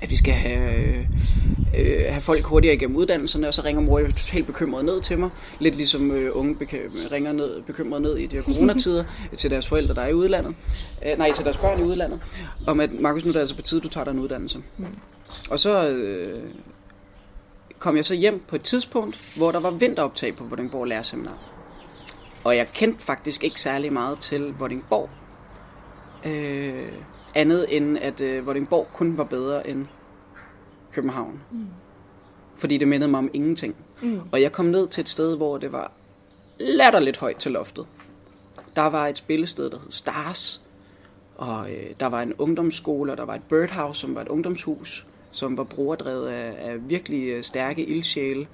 at 0.00 0.10
vi 0.10 0.16
skal 0.16 0.34
have, 0.34 0.94
øh, 1.78 2.04
have 2.08 2.20
folk 2.20 2.44
hurtigere 2.44 2.74
igennem 2.74 2.96
uddannelserne, 2.96 3.48
og 3.48 3.54
så 3.54 3.62
ringer 3.64 3.82
mor 3.82 3.98
jo 3.98 4.06
totalt 4.06 4.46
bekymret 4.46 4.84
ned 4.84 5.00
til 5.00 5.18
mig. 5.18 5.30
Lidt 5.60 5.76
ligesom 5.76 6.10
øh, 6.10 6.30
unge 6.32 6.54
beke- 6.54 7.12
ringer 7.12 7.32
ned, 7.32 7.62
bekymret 7.62 8.02
ned 8.02 8.16
i 8.16 8.26
de 8.26 8.36
her 8.36 8.42
coronatider 8.42 9.04
til 9.36 9.50
deres 9.50 9.66
forældre, 9.66 9.94
der 9.94 10.02
er 10.02 10.08
i 10.08 10.14
udlandet. 10.14 10.54
Øh, 11.06 11.18
nej, 11.18 11.32
til 11.32 11.44
deres 11.44 11.56
børn 11.56 11.80
i 11.80 11.82
udlandet. 11.82 12.20
Om 12.66 12.80
at, 12.80 13.00
Markus, 13.00 13.24
nu 13.24 13.28
er 13.28 13.32
det 13.32 13.40
altså 13.40 13.56
på 13.56 13.62
tide, 13.62 13.80
du 13.80 13.88
tager 13.88 14.04
dig 14.04 14.10
en 14.10 14.18
uddannelse. 14.18 14.58
Mm. 14.78 14.86
Og 15.50 15.58
så 15.58 15.88
øh, 15.88 16.42
kom 17.82 17.96
jeg 17.96 18.04
så 18.04 18.14
hjem 18.14 18.42
på 18.48 18.56
et 18.56 18.62
tidspunkt, 18.62 19.34
hvor 19.36 19.52
der 19.52 19.60
var 19.60 19.70
vinteroptag 19.70 20.36
på 20.36 20.44
Vordingborg 20.44 20.86
Lærerseminar. 20.86 21.38
Og 22.44 22.56
jeg 22.56 22.68
kendte 22.74 23.04
faktisk 23.04 23.44
ikke 23.44 23.60
særlig 23.60 23.92
meget 23.92 24.18
til 24.18 24.54
Vordingborg. 24.58 25.10
Øh, 26.26 26.92
andet 27.34 27.76
end 27.76 27.98
at 27.98 28.20
øh, 28.20 28.46
Vordingborg 28.46 28.88
kun 28.92 29.18
var 29.18 29.24
bedre 29.24 29.68
end 29.68 29.86
København. 30.92 31.40
Mm. 31.50 31.66
Fordi 32.56 32.78
det 32.78 32.88
mindede 32.88 33.10
mig 33.10 33.18
om 33.18 33.30
ingenting. 33.32 33.76
Mm. 34.02 34.20
Og 34.32 34.42
jeg 34.42 34.52
kom 34.52 34.66
ned 34.66 34.88
til 34.88 35.00
et 35.00 35.08
sted, 35.08 35.36
hvor 35.36 35.58
det 35.58 35.72
var 35.72 35.92
latterligt 36.58 37.16
højt 37.16 37.36
til 37.36 37.52
loftet. 37.52 37.86
Der 38.76 38.86
var 38.86 39.06
et 39.08 39.18
spillested, 39.18 39.70
der 39.70 39.78
hed 39.78 39.90
Stars. 39.90 40.62
Og 41.36 41.70
øh, 41.72 41.90
der 42.00 42.06
var 42.06 42.22
en 42.22 42.34
ungdomsskole, 42.34 43.12
og 43.12 43.18
der 43.18 43.24
var 43.24 43.34
et 43.34 43.42
birdhouse, 43.48 44.00
som 44.00 44.14
var 44.14 44.20
et 44.20 44.28
ungdomshus, 44.28 45.06
som 45.32 45.56
var 45.56 45.64
brugerdrevet 45.64 46.28
af, 46.28 46.70
af 46.70 46.88
virkelig 46.90 47.28
øh, 47.28 47.42
stærke 47.42 47.84
ildsjæle. 47.84 48.46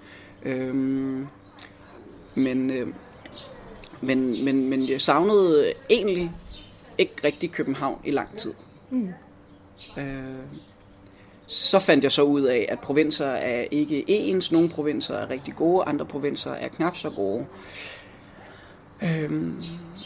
Øhm, 0.42 1.26
men, 2.34 2.70
øh, 2.70 2.88
men, 4.00 4.44
men, 4.44 4.70
men 4.70 4.88
jeg 4.88 5.00
savnede 5.00 5.72
egentlig 5.90 6.32
ikke 6.98 7.14
rigtig 7.24 7.50
København 7.50 8.00
i 8.04 8.10
lang 8.10 8.38
tid. 8.38 8.54
Mm. 8.90 9.08
Øh, 9.98 10.04
så 11.46 11.78
fandt 11.78 12.04
jeg 12.04 12.12
så 12.12 12.22
ud 12.22 12.42
af, 12.42 12.66
at 12.68 12.78
provinser 12.78 13.26
er 13.26 13.64
ikke 13.70 14.04
ens. 14.10 14.52
Nogle 14.52 14.68
provinser 14.68 15.14
er 15.14 15.30
rigtig 15.30 15.54
gode, 15.56 15.84
andre 15.84 16.06
provinser 16.06 16.50
er 16.50 16.68
knap 16.68 16.96
så 16.96 17.10
gode. 17.10 17.46
Øh, 19.02 19.52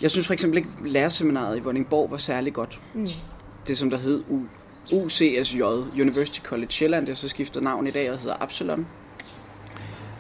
jeg 0.03 0.11
synes 0.11 0.27
for 0.27 0.33
eksempel 0.33 0.59
ikke, 0.59 0.69
at 0.85 0.91
lærerseminaret 0.91 1.59
i 1.59 1.61
Vordingborg 1.61 2.11
var 2.11 2.17
særlig 2.17 2.53
godt. 2.53 2.81
Mm. 2.95 3.07
Det 3.67 3.79
som 3.79 3.91
der 3.91 3.99
hed 3.99 4.23
UCSJ, 4.93 5.63
University 6.01 6.41
College 6.41 6.71
Sjælland, 6.71 7.07
det 7.07 7.19
så 7.19 7.29
skiftet 7.29 7.63
navn 7.63 7.87
i 7.87 7.91
dag 7.91 8.11
og 8.13 8.19
hedder 8.19 8.37
Absalon. 8.41 8.87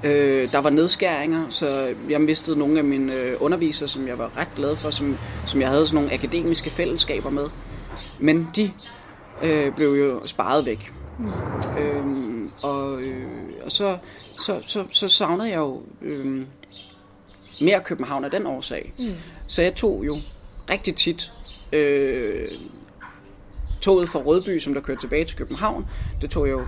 Øh, 0.04 0.52
der 0.52 0.58
var 0.58 0.70
nedskæringer, 0.70 1.46
så 1.50 1.94
jeg 2.08 2.20
mistede 2.20 2.58
nogle 2.58 2.78
af 2.78 2.84
mine 2.84 3.14
øh, 3.14 3.36
undervisere, 3.40 3.88
som 3.88 4.08
jeg 4.08 4.18
var 4.18 4.36
ret 4.36 4.48
glad 4.56 4.76
for, 4.76 4.90
som, 4.90 5.16
som 5.46 5.60
jeg 5.60 5.68
havde 5.68 5.86
sådan 5.86 5.94
nogle 5.94 6.12
akademiske 6.14 6.70
fællesskaber 6.70 7.30
med. 7.30 7.46
Men 8.20 8.48
de 8.56 8.70
øh, 9.42 9.74
blev 9.74 9.88
jo 9.94 10.26
sparet 10.26 10.66
væk. 10.66 10.92
Mm. 11.18 11.32
Øhm, 11.78 12.50
og 12.62 13.02
øh, 13.02 13.26
og 13.64 13.72
så, 13.72 13.98
så, 14.38 14.60
så, 14.62 14.84
så 14.90 15.08
savnede 15.08 15.48
jeg 15.48 15.56
jo 15.56 15.82
øh, 16.02 16.46
mere 17.60 17.80
København 17.80 18.24
af 18.24 18.30
den 18.30 18.46
årsag. 18.46 18.92
Mm. 18.98 19.14
Så 19.46 19.62
jeg 19.62 19.74
tog 19.74 20.02
jo 20.06 20.18
rigtig 20.70 20.96
tit 20.96 21.32
øh, 21.72 22.48
toget 23.82 24.08
fra 24.08 24.18
Rødby, 24.18 24.58
som 24.58 24.74
der 24.74 24.80
kørte 24.80 25.00
tilbage 25.00 25.24
til 25.24 25.36
København. 25.36 25.86
Det 26.20 26.30
tog 26.30 26.46
jeg 26.46 26.52
jo 26.52 26.62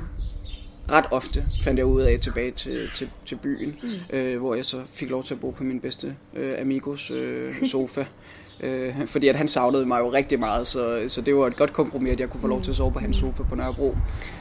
ret 0.90 1.04
ofte, 1.10 1.44
fandt 1.62 1.78
jeg 1.78 1.86
ud 1.86 2.00
af, 2.00 2.20
tilbage 2.20 2.50
til, 2.50 2.78
til, 2.94 3.10
til 3.26 3.36
byen, 3.36 3.76
mm. 3.82 4.16
øh, 4.16 4.38
hvor 4.38 4.54
jeg 4.54 4.64
så 4.64 4.82
fik 4.92 5.10
lov 5.10 5.24
til 5.24 5.34
at 5.34 5.40
bo 5.40 5.50
på 5.50 5.64
min 5.64 5.80
bedste 5.80 6.16
øh, 6.34 6.60
amigos 6.60 7.10
øh, 7.10 7.54
sofa. 7.66 8.04
Øh, 8.60 9.06
fordi 9.06 9.28
at 9.28 9.36
han 9.36 9.48
savnede 9.48 9.86
mig 9.86 10.00
jo 10.00 10.08
rigtig 10.08 10.40
meget, 10.40 10.68
så, 10.68 11.04
så 11.08 11.20
det 11.20 11.34
var 11.34 11.46
et 11.46 11.56
godt 11.56 11.72
kompromis, 11.72 12.12
at 12.12 12.20
jeg 12.20 12.30
kunne 12.30 12.40
få 12.40 12.46
lov 12.46 12.62
til 12.62 12.70
at 12.70 12.76
sove 12.76 12.92
på 12.92 12.98
hans 12.98 13.16
sofa 13.16 13.42
på 13.42 13.54
Nørrebro, 13.54 13.96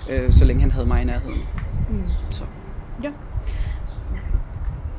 øh, 0.10 0.34
så 0.34 0.46
længe 0.46 0.62
han 0.62 0.72
havde 0.72 0.86
mig 0.86 1.02
i 1.02 1.06
nærheden. 1.06 1.42
Mm. 1.90 2.04
Så. 2.30 2.44
Ja. 3.04 3.12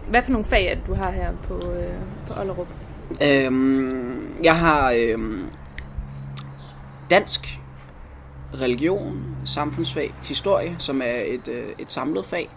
Hvad 0.09 0.23
for 0.23 0.31
nogle 0.31 0.45
fag 0.45 0.67
er 0.67 0.75
det, 0.75 0.87
du 0.87 0.95
har 0.95 1.11
her 1.11 1.33
på, 1.43 1.55
øh, 1.55 1.95
på 2.27 2.41
Ollerup? 2.41 2.67
Øhm, 3.23 4.35
jeg 4.45 4.57
har 4.59 4.95
øhm, 4.99 5.43
dansk, 7.11 7.61
religion, 8.61 9.37
samfundsfag, 9.45 10.15
historie, 10.23 10.77
som 10.79 11.03
er 11.05 11.23
et, 11.27 11.49
øh, 11.49 11.73
et 11.79 11.93
samlet 11.93 12.25
fag. 12.25 12.51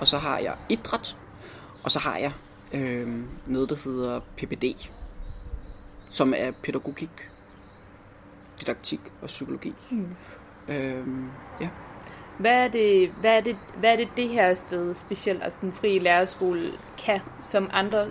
Og 0.00 0.08
så 0.08 0.18
har 0.18 0.38
jeg 0.38 0.54
idræt, 0.68 1.16
og 1.82 1.90
så 1.90 1.98
har 1.98 2.16
jeg 2.16 2.32
øh, 2.72 3.08
noget, 3.46 3.70
der 3.70 3.76
hedder 3.84 4.20
PPD, 4.36 4.88
som 6.10 6.34
er 6.36 6.50
pædagogik, 6.50 7.30
didaktik 8.60 9.00
og 9.22 9.26
psykologi. 9.26 9.74
Mm. 9.90 10.08
Øh, 10.70 11.06
ja. 11.60 11.68
Hvad 12.38 12.64
er, 12.64 12.68
det, 12.68 13.10
hvad, 13.20 13.36
er 13.36 13.40
det, 13.40 13.56
hvad 13.76 13.92
er 13.92 13.96
det, 13.96 14.08
det 14.16 14.28
her 14.28 14.54
sted, 14.54 14.94
specielt 14.94 15.42
altså 15.42 15.58
den 15.62 15.72
frie 15.72 15.98
lærerskole, 15.98 16.70
kan, 16.98 17.20
som 17.40 17.70
andre, 17.72 18.06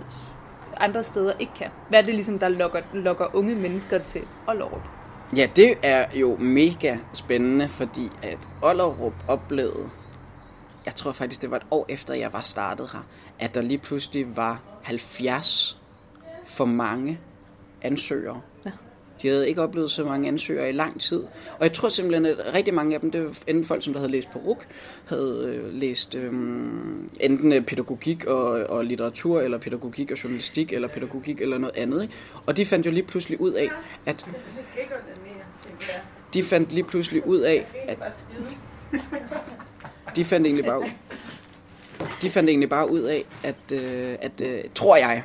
andre 0.76 1.04
steder 1.04 1.32
ikke 1.38 1.52
kan? 1.54 1.68
Hvad 1.88 2.02
er 2.02 2.04
det 2.04 2.14
ligesom, 2.14 2.38
der 2.38 2.48
lokker, 2.48 2.80
lokker 2.94 3.36
unge 3.36 3.54
mennesker 3.54 3.98
til 3.98 4.22
Ollerup? 4.48 4.88
Ja, 5.36 5.48
det 5.56 5.74
er 5.82 6.18
jo 6.18 6.36
mega 6.36 6.98
spændende, 7.12 7.68
fordi 7.68 8.10
at 8.22 8.38
Ollerup 8.62 9.12
oplevede, 9.28 9.90
jeg 10.86 10.94
tror 10.94 11.12
faktisk, 11.12 11.42
det 11.42 11.50
var 11.50 11.56
et 11.56 11.66
år 11.70 11.86
efter, 11.88 12.14
jeg 12.14 12.32
var 12.32 12.40
startet 12.40 12.90
her, 12.92 13.06
at 13.38 13.54
der 13.54 13.62
lige 13.62 13.78
pludselig 13.78 14.36
var 14.36 14.60
70 14.82 15.80
for 16.44 16.64
mange 16.64 17.18
ansøgere. 17.82 18.40
De 19.22 19.28
havde 19.28 19.48
ikke 19.48 19.62
oplevet 19.62 19.90
så 19.90 20.04
mange 20.04 20.28
ansøgere 20.28 20.68
i 20.68 20.72
lang 20.72 21.00
tid. 21.00 21.22
Og 21.58 21.62
jeg 21.62 21.72
tror 21.72 21.88
simpelthen, 21.88 22.26
at 22.26 22.54
rigtig 22.54 22.74
mange 22.74 22.94
af 22.94 23.00
dem, 23.00 23.10
det 23.10 23.24
var 23.24 23.34
enten 23.46 23.64
folk, 23.64 23.82
som 23.82 23.92
der 23.92 24.00
havde 24.00 24.12
læst 24.12 24.30
på 24.30 24.38
RUK, 24.38 24.66
havde 25.04 25.44
øh, 25.54 25.74
læst 25.74 26.14
øhm, 26.14 27.02
øh, 27.02 27.08
enten 27.20 27.64
pædagogik 27.64 28.24
og, 28.24 28.46
og 28.50 28.84
litteratur, 28.84 29.40
eller 29.40 29.58
pædagogik 29.58 30.10
og 30.10 30.24
journalistik, 30.24 30.72
eller 30.72 30.88
pædagogik 30.88 31.40
eller 31.40 31.58
noget 31.58 31.76
andet. 31.76 32.02
Ikke? 32.02 32.14
Og 32.46 32.56
de 32.56 32.66
fandt 32.66 32.86
jo 32.86 32.90
lige 32.90 33.02
pludselig 33.02 33.40
ud 33.40 33.52
af, 33.52 33.68
at... 34.06 34.26
De 36.34 36.42
fandt 36.42 36.72
lige 36.72 36.84
pludselig 36.84 37.26
ud 37.26 37.38
af, 37.40 37.64
at... 37.88 38.26
De 40.16 40.24
fandt 40.24 40.46
egentlig 40.46 40.64
bare 40.64 40.80
ud, 40.80 40.90
de 42.22 42.30
fandt 42.30 42.48
egentlig 42.48 42.68
bare 42.68 42.90
ud 42.90 43.00
af, 43.00 43.24
at, 43.42 43.72
øh, 43.72 44.16
at 44.20 44.40
øh, 44.40 44.64
tror 44.74 44.96
jeg, 44.96 45.22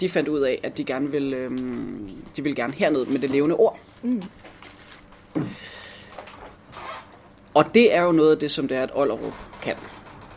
de 0.00 0.08
fandt 0.08 0.28
ud 0.28 0.40
af, 0.40 0.60
at 0.62 0.76
de 0.76 0.84
gerne 0.84 1.12
vil, 1.12 1.34
øh, 1.34 1.50
de 2.36 2.42
vil 2.42 2.54
gerne 2.54 2.72
herned 2.72 3.06
med 3.06 3.18
det 3.18 3.30
levende 3.30 3.56
ord. 3.56 3.78
Mm. 4.02 4.22
Og 7.54 7.64
det 7.74 7.94
er 7.94 8.02
jo 8.02 8.12
noget 8.12 8.32
af 8.32 8.38
det, 8.38 8.50
som 8.50 8.68
det 8.68 8.76
er, 8.76 8.82
at 8.82 8.90
Ollerup 8.94 9.34
kan, 9.62 9.74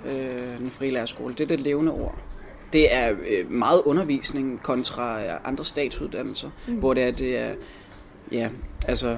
øh, 0.06 0.58
den 0.58 0.72
frie 0.72 0.92
lærerskole. 0.92 1.34
Det 1.34 1.44
er 1.44 1.48
det 1.48 1.60
levende 1.60 1.92
ord. 1.92 2.18
Det 2.74 2.96
er 2.96 3.12
øh, 3.12 3.52
meget 3.52 3.82
undervisning 3.86 4.62
kontra 4.64 5.22
andre 5.44 5.66
statsuddannelser, 5.66 6.50
mm. 6.68 6.74
hvor 6.74 6.94
det 6.94 7.04
er, 7.04 7.12
det 7.12 7.38
er 7.38 7.54
ja, 8.32 8.50
altså 8.88 9.18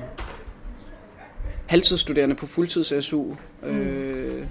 halvtidsstuderende 1.65 2.35
på 2.35 2.45
fuldtids 2.45 3.05
SU. 3.05 3.35
Mm. 3.63 3.69
Øh, 3.69 4.47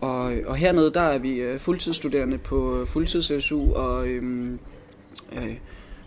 og, 0.00 0.32
og 0.46 0.56
hernede, 0.56 0.92
der 0.92 1.00
er 1.00 1.18
vi 1.18 1.34
øh, 1.34 1.58
fuldtidsstuderende 1.58 2.38
på 2.38 2.84
fuldtids 2.84 3.44
SU, 3.44 3.74
og 3.74 4.06
øhm, 4.08 4.58
øh, 5.32 5.56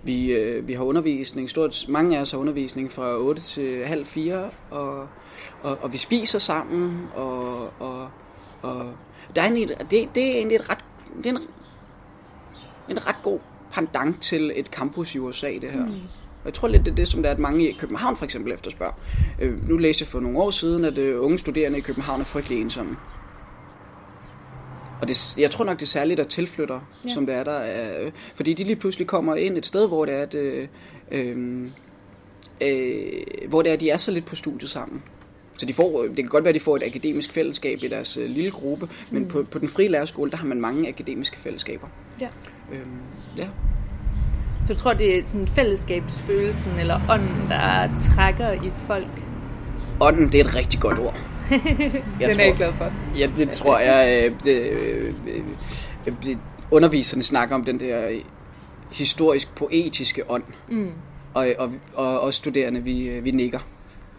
vi, 0.04 0.34
øh, 0.34 0.68
vi 0.68 0.74
har 0.74 0.84
undervisning, 0.84 1.50
stort, 1.50 1.86
mange 1.90 2.18
af 2.18 2.22
os 2.22 2.32
har 2.32 2.38
undervisning 2.38 2.92
fra 2.92 3.18
8 3.18 3.42
til 3.42 3.86
halv 3.86 4.06
4, 4.06 4.50
og, 4.72 5.08
og, 5.62 5.78
og 5.82 5.94
vi 5.94 5.98
spiser 5.98 6.40
sammen, 6.40 7.08
og, 7.16 7.70
og, 7.80 8.10
og 8.62 8.86
der 9.36 9.42
er 9.42 9.46
egentlig, 9.46 9.70
det, 9.92 10.10
det 10.16 10.24
er 10.24 10.32
egentlig 10.32 10.56
et 10.56 10.70
ret, 10.70 10.86
det 11.18 11.26
er 11.26 11.30
en, 11.30 11.42
en 12.90 13.08
ret 13.08 13.16
god 13.24 13.40
pandang 13.72 14.22
til 14.22 14.52
et 14.56 14.68
campus 14.68 15.16
i 15.16 15.20
USA, 15.20 15.52
det 15.62 15.72
her. 15.72 15.86
Mm. 15.86 15.94
Og 16.40 16.46
jeg 16.46 16.54
tror 16.54 16.68
lidt, 16.68 16.86
det 16.86 16.92
er 16.92 16.96
det, 16.96 17.08
som 17.08 17.22
der 17.22 17.30
er, 17.30 17.34
at 17.34 17.40
mange 17.40 17.70
i 17.70 17.72
København 17.80 18.16
for 18.16 18.26
eksempel 18.26 18.54
efterspørger. 18.54 18.94
Øh, 19.42 19.70
nu 19.70 19.78
læste 19.78 20.02
jeg 20.02 20.08
for 20.08 20.20
nogle 20.20 20.40
år 20.40 20.50
siden, 20.50 20.86
at 20.86 20.98
øh, 20.98 21.24
unge 21.24 21.38
studerende 21.38 21.78
i 21.78 21.82
København 21.82 22.22
er 22.22 22.26
frygtelig 22.26 22.62
ensomme. 22.62 22.98
Og 25.02 25.08
det, 25.08 25.38
jeg 25.38 25.52
tror 25.52 25.66
nok, 25.66 25.76
det 25.76 25.82
er 25.82 25.88
særligt, 25.88 26.20
at 26.20 26.28
tilflytter, 26.28 26.80
ja. 27.06 27.14
som 27.14 27.26
det 27.26 27.36
er 27.36 27.44
der. 27.44 27.62
Øh, 28.04 28.12
fordi 28.36 28.54
de 28.54 28.64
lige 28.64 28.76
pludselig 28.76 29.08
kommer 29.08 29.36
ind 29.36 29.58
et 29.58 29.66
sted, 29.66 29.88
hvor 29.88 30.06
det 30.06 30.14
er, 30.16 30.22
at, 30.22 30.34
øh, 30.34 30.68
øh, 31.12 31.66
øh, 32.62 33.24
hvor 33.50 33.62
det 33.62 33.70
er, 33.70 33.74
at 33.74 33.80
de 33.80 33.90
er 33.90 33.98
så 33.98 34.12
lidt 34.12 34.26
på 34.26 34.36
studiet 34.36 34.70
sammen. 34.70 35.04
Så 35.58 35.66
de 35.66 35.74
får, 35.74 36.02
det 36.02 36.16
kan 36.16 36.26
godt 36.26 36.44
være, 36.44 36.50
at 36.50 36.56
de 36.56 36.60
får 36.60 36.76
et 36.76 36.84
akademisk 36.84 37.32
fællesskab 37.32 37.78
i 37.84 37.88
deres 37.88 38.18
øh, 38.18 38.30
lille 38.30 38.52
gruppe, 38.52 38.90
men 39.10 39.24
mm. 39.24 39.28
på, 39.28 39.44
på 39.44 39.60
den 39.60 39.70
frie 39.70 39.88
lærerskole, 39.88 40.32
der 40.32 40.38
har 40.38 40.46
man 40.46 40.62
mange 40.62 40.88
akademiske 40.90 41.38
fællesskaber. 41.38 41.88
Ja. 42.22 42.28
Øhm, 42.72 42.90
ja. 43.38 43.48
Så 44.66 44.74
du 44.74 44.80
tror, 44.80 44.94
det 44.94 45.18
er 45.18 45.26
sådan 45.26 45.48
fællesskabsfølelsen 45.48 46.72
eller 46.80 47.02
ånden, 47.10 47.50
der 47.50 47.98
trækker 47.98 48.52
i 48.52 48.70
folk? 48.88 49.29
Ånden, 50.02 50.32
det 50.32 50.40
er 50.40 50.44
et 50.44 50.56
rigtig 50.56 50.80
godt 50.80 51.00
ord. 51.00 51.20
jeg 51.52 52.30
Den 52.30 52.36
tror, 52.36 52.42
er 52.42 52.46
jeg 52.46 52.56
glad 52.56 52.74
for. 52.74 52.94
Ja, 53.18 53.30
det 53.38 53.50
tror 53.50 53.80
jeg. 53.80 54.26
Øh, 54.26 54.40
det, 54.44 54.62
øh, 54.62 55.14
det, 56.24 56.38
underviserne 56.72 57.24
snakker 57.24 57.56
om 57.56 57.66
den 57.66 57.80
der 57.80 58.20
historisk-poetiske 58.92 60.32
ånd. 60.32 60.44
Mm. 60.70 60.92
Og, 61.34 61.48
og, 61.58 61.72
og, 61.94 62.22
og 62.22 62.34
studerende, 62.34 62.84
vi, 62.84 63.10
øh, 63.10 63.26
vi 63.26 63.32
nikker. 63.32 63.60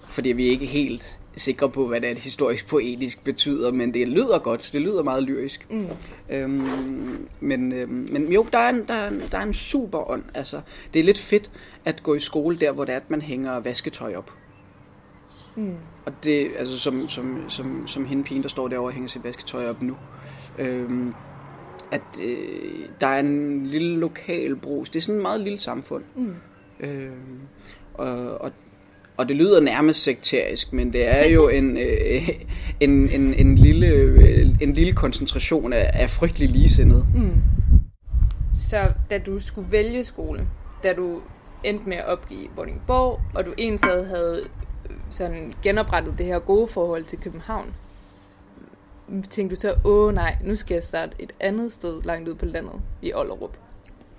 Fordi 0.08 0.32
vi 0.32 0.46
er 0.46 0.50
ikke 0.50 0.66
helt 0.66 1.18
sikre 1.36 1.70
på, 1.70 1.86
hvad 1.86 2.00
det 2.00 2.10
er, 2.10 2.14
historisk 2.14 2.68
poetisk 2.68 3.24
betyder, 3.24 3.72
men 3.72 3.94
det 3.94 4.08
lyder 4.08 4.38
godt, 4.38 4.70
det 4.72 4.80
lyder 4.80 5.02
meget 5.02 5.22
lyrisk. 5.22 5.66
Mm. 5.70 5.86
Øhm, 6.30 7.28
men, 7.40 7.72
øhm, 7.72 8.08
men 8.12 8.32
jo, 8.32 8.46
der 8.52 8.58
er, 8.58 8.68
en, 8.68 8.84
der, 8.88 8.94
er 8.94 9.08
en, 9.08 9.22
der 9.32 9.38
er 9.38 9.42
en 9.42 9.54
super 9.54 10.10
ånd. 10.10 10.24
Altså, 10.34 10.60
det 10.94 11.00
er 11.00 11.04
lidt 11.04 11.18
fedt 11.18 11.50
at 11.84 12.02
gå 12.02 12.14
i 12.14 12.20
skole 12.20 12.56
der, 12.56 12.72
hvor 12.72 12.84
det 12.84 12.92
er, 12.92 12.96
at 12.96 13.10
man 13.10 13.20
hænger 13.20 13.60
vasketøj 13.60 14.14
op. 14.14 14.30
Mm. 15.60 15.74
Og 16.06 16.12
det, 16.24 16.48
altså 16.58 16.78
som, 16.78 17.08
som, 17.08 17.44
som, 17.48 17.88
som 17.88 18.04
hende 18.04 18.24
pigen, 18.24 18.42
der 18.42 18.48
står 18.48 18.68
derovre 18.68 18.88
og 18.88 18.92
hænger 18.92 19.08
sit 19.08 19.24
vasketøj 19.24 19.68
op 19.68 19.82
nu. 19.82 19.96
Øhm, 20.58 21.14
at 21.92 22.20
øh, 22.24 22.88
der 23.00 23.06
er 23.06 23.20
en 23.20 23.66
lille 23.66 23.98
lokal 23.98 24.56
brus. 24.56 24.90
Det 24.90 24.98
er 24.98 25.02
sådan 25.02 25.16
et 25.16 25.22
meget 25.22 25.40
lille 25.40 25.58
samfund. 25.58 26.04
Mm. 26.16 26.34
Øhm, 26.80 27.40
og, 27.94 28.40
og, 28.40 28.52
og 29.16 29.28
det 29.28 29.36
lyder 29.36 29.60
nærmest 29.60 30.02
sekterisk, 30.02 30.72
men 30.72 30.92
det 30.92 31.18
er 31.18 31.28
jo 31.28 31.48
en, 31.48 31.76
øh, 31.76 32.28
en, 32.80 33.10
en, 33.10 33.34
en, 33.34 33.54
lille, 33.54 33.86
øh, 33.86 34.46
en 34.60 34.74
lille 34.74 34.92
koncentration 34.92 35.72
af, 35.72 35.90
af 35.94 36.10
frygtelig 36.10 36.48
ligesindet. 36.48 37.06
Mm. 37.14 37.32
Så 38.58 38.92
da 39.10 39.18
du 39.18 39.38
skulle 39.38 39.72
vælge 39.72 40.04
skole, 40.04 40.46
da 40.82 40.92
du 40.92 41.20
endte 41.64 41.88
med 41.88 41.96
at 41.96 42.06
opgive 42.06 42.48
Vordingborg, 42.56 43.20
og 43.34 43.46
du 43.46 43.52
ensad 43.58 44.06
havde 44.06 44.42
sådan 45.10 45.54
genoprettet 45.62 46.18
det 46.18 46.26
her 46.26 46.38
gode 46.38 46.68
forhold 46.68 47.04
til 47.04 47.18
København, 47.18 47.74
tænkte 49.30 49.56
du 49.56 49.60
så, 49.60 49.74
åh 49.84 50.14
nej, 50.14 50.36
nu 50.44 50.56
skal 50.56 50.74
jeg 50.74 50.84
starte 50.84 51.12
et 51.18 51.32
andet 51.40 51.72
sted 51.72 52.02
langt 52.02 52.28
ud 52.28 52.34
på 52.34 52.44
landet 52.44 52.74
i 53.02 53.12
Ollerup? 53.14 53.56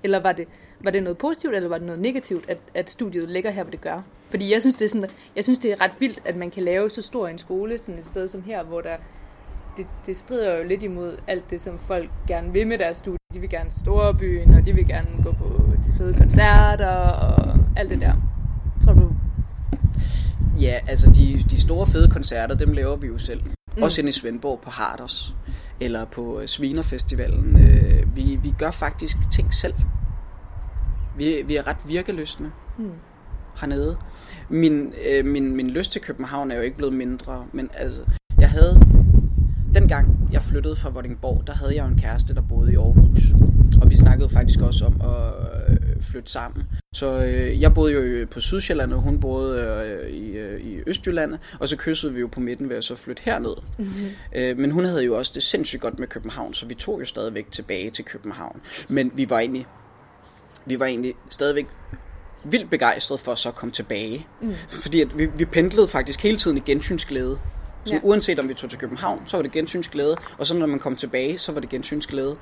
Eller 0.03 0.19
var 0.19 0.31
det, 0.31 0.47
var 0.79 0.91
det 0.91 1.03
noget 1.03 1.17
positivt, 1.17 1.55
eller 1.55 1.69
var 1.69 1.77
det 1.77 1.85
noget 1.85 2.01
negativt, 2.01 2.49
at, 2.49 2.57
at 2.73 2.89
studiet 2.89 3.29
ligger 3.29 3.51
her, 3.51 3.63
hvor 3.63 3.71
det 3.71 3.81
gør? 3.81 4.01
Fordi 4.29 4.53
jeg 4.53 4.61
synes, 4.61 4.75
det 4.75 4.85
er 4.85 4.89
sådan, 4.89 5.09
jeg 5.35 5.43
synes, 5.43 5.59
det 5.59 5.71
er 5.71 5.81
ret 5.81 5.91
vildt, 5.99 6.21
at 6.25 6.35
man 6.35 6.51
kan 6.51 6.63
lave 6.63 6.89
så 6.89 7.01
stor 7.01 7.27
en 7.27 7.37
skole, 7.37 7.77
sådan 7.77 7.99
et 7.99 8.05
sted 8.05 8.27
som 8.27 8.43
her, 8.43 8.63
hvor 8.63 8.81
der, 8.81 8.95
det, 9.77 9.85
det 10.05 10.17
strider 10.17 10.57
jo 10.57 10.63
lidt 10.63 10.83
imod 10.83 11.17
alt 11.27 11.49
det, 11.49 11.61
som 11.61 11.79
folk 11.79 12.09
gerne 12.27 12.53
vil 12.53 12.67
med 12.67 12.77
deres 12.77 12.97
studie. 12.97 13.17
De 13.33 13.39
vil 13.39 13.49
gerne 13.49 13.69
til 13.69 13.79
storbyen, 13.79 14.53
og 14.53 14.65
de 14.65 14.75
vil 14.75 14.87
gerne 14.87 15.23
gå 15.23 15.31
på, 15.31 15.63
til 15.83 15.93
fede 15.97 16.13
koncerter, 16.13 16.87
og 17.09 17.57
alt 17.77 17.89
det 17.89 18.01
der. 18.01 18.13
Tror 18.85 18.93
du, 18.93 19.10
Ja, 20.61 20.79
altså 20.87 21.09
de, 21.09 21.43
de 21.49 21.61
store 21.61 21.87
fede 21.87 22.09
koncerter, 22.09 22.55
dem 22.55 22.73
laver 22.73 22.95
vi 22.95 23.07
jo 23.07 23.17
selv. 23.17 23.41
Mm. 23.77 23.83
Også 23.83 24.01
inde 24.01 24.09
i 24.09 24.13
Svendborg 24.13 24.59
på 24.63 24.69
Harders, 24.69 25.35
eller 25.79 26.05
på 26.05 26.39
øh, 26.39 26.47
Svinerfestivalen. 26.47 27.63
Øh, 27.63 28.15
vi, 28.15 28.39
vi 28.43 28.53
gør 28.57 28.71
faktisk 28.71 29.17
ting 29.31 29.53
selv. 29.53 29.73
Vi, 31.17 31.43
vi 31.45 31.55
er 31.55 31.67
ret 31.67 31.77
virkeløsende 31.87 32.51
mm. 32.77 32.91
hernede. 33.61 33.97
Min, 34.49 34.93
øh, 35.11 35.25
min, 35.25 35.55
min 35.55 35.69
lyst 35.69 35.91
til 35.91 36.01
København 36.01 36.51
er 36.51 36.55
jo 36.55 36.61
ikke 36.61 36.77
blevet 36.77 36.93
mindre, 36.93 37.45
men 37.53 37.69
altså, 37.73 38.01
jeg 38.39 38.49
havde 38.49 38.81
dengang 39.75 40.29
jeg 40.31 40.41
flyttede 40.41 40.75
fra 40.75 40.89
Vordingborg, 40.89 41.43
der 41.47 41.53
havde 41.53 41.75
jeg 41.75 41.83
jo 41.83 41.87
en 41.87 41.97
kæreste, 41.97 42.35
der 42.35 42.41
boede 42.41 42.73
i 42.73 42.75
Aarhus. 42.75 43.21
Og 43.81 43.89
vi 43.89 43.95
snakkede 43.95 44.29
faktisk 44.29 44.61
også 44.61 44.85
om 44.85 45.01
at 45.01 45.60
flytte 46.03 46.31
sammen. 46.31 46.67
Så 46.93 47.23
øh, 47.23 47.61
jeg 47.61 47.73
boede 47.73 47.93
jo 47.93 48.27
på 48.31 48.39
Sydsjælland, 48.39 48.93
og 48.93 49.01
hun 49.01 49.19
boede 49.19 49.61
øh, 49.61 50.09
i, 50.09 50.31
øh, 50.31 50.61
i 50.61 50.79
Østjylland. 50.87 51.33
Og 51.59 51.67
så 51.67 51.77
kyssede 51.77 52.13
vi 52.13 52.19
jo 52.19 52.27
på 52.27 52.39
midten 52.39 52.69
ved 52.69 52.75
at 52.75 52.83
så 52.83 52.95
flytte 52.95 53.21
herned. 53.25 53.55
Mm-hmm. 53.77 54.09
Øh, 54.35 54.57
men 54.57 54.71
hun 54.71 54.85
havde 54.85 55.03
jo 55.03 55.17
også 55.17 55.31
det 55.35 55.43
sindssygt 55.43 55.81
godt 55.81 55.99
med 55.99 56.07
København, 56.07 56.53
så 56.53 56.65
vi 56.65 56.73
tog 56.73 56.99
jo 56.99 57.05
stadigvæk 57.05 57.51
tilbage 57.51 57.89
til 57.89 58.05
København. 58.05 58.61
Men 58.87 59.11
vi 59.13 59.29
var 59.29 59.39
egentlig, 59.39 59.65
vi 60.65 60.79
var 60.79 60.85
egentlig 60.85 61.13
stadigvæk 61.29 61.67
vildt 62.43 62.69
begejstret 62.69 63.19
for 63.19 63.31
at 63.31 63.37
så 63.37 63.51
komme 63.51 63.71
tilbage. 63.71 64.27
Mm. 64.41 64.53
Fordi 64.69 65.01
at 65.01 65.17
vi, 65.17 65.25
vi 65.25 65.45
pendlede 65.45 65.87
faktisk 65.87 66.23
hele 66.23 66.37
tiden 66.37 66.57
i 66.57 66.59
gensynsglæde. 66.59 67.39
Så 67.85 67.93
ja. 67.93 67.99
uanset 68.03 68.39
om 68.39 68.49
vi 68.49 68.53
tog 68.53 68.69
til 68.69 68.79
København, 68.79 69.21
så 69.25 69.37
var 69.37 69.41
det 69.41 69.51
gensynsglæde, 69.51 70.17
og 70.37 70.47
så 70.47 70.57
når 70.57 70.65
man 70.65 70.79
kom 70.79 70.95
tilbage, 70.95 71.37
så 71.37 71.51
var 71.51 71.59
det 71.59 71.69
gensynsglæde. 71.69 72.37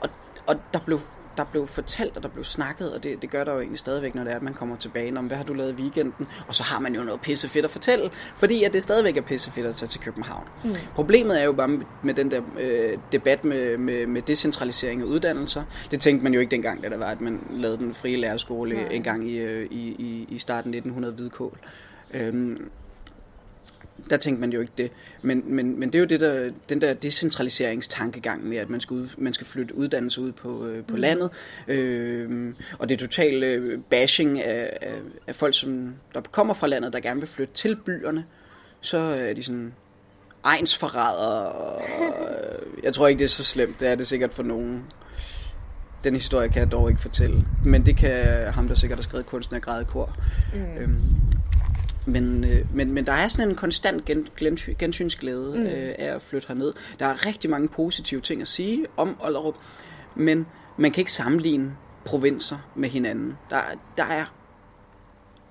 Og, 0.00 0.08
og 0.46 0.56
der 0.72 0.78
blev 0.78 1.00
der 1.38 1.44
blev 1.44 1.66
fortalt, 1.66 2.16
og 2.16 2.22
der 2.22 2.28
blev 2.28 2.44
snakket, 2.44 2.94
og 2.94 3.02
det, 3.02 3.22
det 3.22 3.30
gør 3.30 3.44
der 3.44 3.52
jo 3.52 3.58
egentlig 3.58 3.78
stadigvæk, 3.78 4.14
når 4.14 4.24
det 4.24 4.32
er, 4.32 4.36
at 4.36 4.42
man 4.42 4.54
kommer 4.54 4.76
tilbage 4.76 5.18
om, 5.18 5.26
hvad 5.26 5.36
har 5.36 5.44
du 5.44 5.52
lavet 5.52 5.78
i 5.78 5.82
weekenden? 5.82 6.26
Og 6.48 6.54
så 6.54 6.62
har 6.62 6.80
man 6.80 6.94
jo 6.94 7.02
noget 7.02 7.20
pisse 7.20 7.48
fedt 7.48 7.64
at 7.64 7.70
fortælle, 7.70 8.10
fordi 8.36 8.64
at 8.64 8.72
det 8.72 8.82
stadigvæk 8.82 9.16
er 9.16 9.20
pisse 9.20 9.50
fedt 9.50 9.66
at 9.66 9.74
tage 9.74 9.88
til 9.88 10.00
København. 10.00 10.44
Mm. 10.64 10.70
Problemet 10.94 11.40
er 11.40 11.44
jo 11.44 11.52
bare 11.52 11.68
med, 11.68 11.86
med 12.02 12.14
den 12.14 12.30
der 12.30 12.40
øh, 12.58 12.98
debat 13.12 13.44
med, 13.44 13.78
med, 13.78 14.06
med 14.06 14.22
decentralisering 14.22 15.00
af 15.00 15.04
uddannelser. 15.04 15.62
Det 15.90 16.00
tænkte 16.00 16.24
man 16.24 16.34
jo 16.34 16.40
ikke 16.40 16.50
dengang, 16.50 16.82
da 16.82 16.88
der 16.88 16.98
var, 16.98 17.06
at 17.06 17.20
man 17.20 17.40
lavede 17.50 17.78
den 17.78 17.94
frie 17.94 18.16
lærerskole 18.16 18.74
mm. 18.74 18.82
en 18.90 19.02
gang 19.02 19.30
i, 19.30 19.38
øh, 19.38 19.66
i, 19.70 19.88
i, 19.88 20.26
i 20.28 20.38
starten 20.38 20.74
1900 20.74 21.14
Hvidkål. 21.14 21.58
Øhm, 22.14 22.70
der 24.10 24.16
tænkte 24.16 24.40
man 24.40 24.52
jo 24.52 24.60
ikke 24.60 24.72
det. 24.78 24.90
Men, 25.22 25.42
men, 25.46 25.80
men 25.80 25.88
det 25.88 25.94
er 25.94 25.98
jo 25.98 26.04
det 26.04 26.20
der, 26.20 26.50
den 26.68 26.80
der 26.80 26.94
decentraliseringstankegang 26.94 28.48
med, 28.48 28.56
at 28.56 28.70
man 28.70 28.80
skal, 28.80 28.94
ud, 28.94 29.08
man 29.18 29.32
skal 29.32 29.46
flytte 29.46 29.74
uddannelse 29.74 30.20
ud 30.20 30.32
på, 30.32 30.66
øh, 30.66 30.84
på 30.84 30.94
mm. 30.94 31.00
landet. 31.00 31.30
Øh, 31.68 32.54
og 32.78 32.88
det 32.88 32.98
totalt 32.98 33.44
øh, 33.44 33.80
bashing 33.90 34.42
af, 34.42 34.76
af, 34.80 34.94
af 35.26 35.34
folk, 35.34 35.58
som 35.58 35.94
der 36.14 36.20
kommer 36.20 36.54
fra 36.54 36.66
landet, 36.66 36.92
der 36.92 37.00
gerne 37.00 37.20
vil 37.20 37.28
flytte 37.28 37.54
til 37.54 37.76
byerne. 37.76 38.24
Så 38.80 38.98
er 38.98 39.34
de 39.34 39.42
sådan 39.42 39.72
egensforrædere. 40.44 41.52
Og, 41.52 41.82
jeg 42.82 42.92
tror 42.92 43.08
ikke, 43.08 43.18
det 43.18 43.24
er 43.24 43.28
så 43.28 43.44
slemt. 43.44 43.80
Det 43.80 43.88
er 43.88 43.94
det 43.94 44.06
sikkert 44.06 44.34
for 44.34 44.42
nogen. 44.42 44.84
Den 46.04 46.14
historie 46.14 46.48
kan 46.48 46.60
jeg 46.60 46.72
dog 46.72 46.88
ikke 46.88 47.02
fortælle. 47.02 47.46
Men 47.64 47.86
det 47.86 47.96
kan 47.96 48.46
ham, 48.52 48.68
der 48.68 48.74
sikkert 48.74 48.98
har 48.98 49.02
skrevet 49.02 49.26
kunsten 49.26 49.56
af 49.56 49.62
græde 49.62 49.84
kor. 49.84 50.16
Mm. 50.54 50.82
Øhm, 50.82 51.00
men, 52.08 52.44
øh, 52.44 52.74
men, 52.74 52.92
men 52.92 53.06
der 53.06 53.12
er 53.12 53.28
sådan 53.28 53.48
en 53.48 53.54
konstant 53.54 54.04
gen, 54.04 54.28
gen, 54.36 54.56
gensynsglæde 54.78 55.54
mm. 55.56 55.62
øh, 55.62 55.94
af 55.98 56.14
at 56.14 56.22
flytte 56.22 56.48
herned. 56.48 56.72
Der 56.98 57.06
er 57.06 57.26
rigtig 57.26 57.50
mange 57.50 57.68
positive 57.68 58.20
ting 58.20 58.42
at 58.42 58.48
sige 58.48 58.86
om 58.96 59.16
Ollerup, 59.20 59.54
men 60.14 60.46
man 60.76 60.90
kan 60.90 61.00
ikke 61.00 61.12
sammenligne 61.12 61.72
provinser 62.04 62.56
med 62.74 62.88
hinanden. 62.88 63.36
Der, 63.50 63.60
der 63.96 64.04
er 64.04 64.24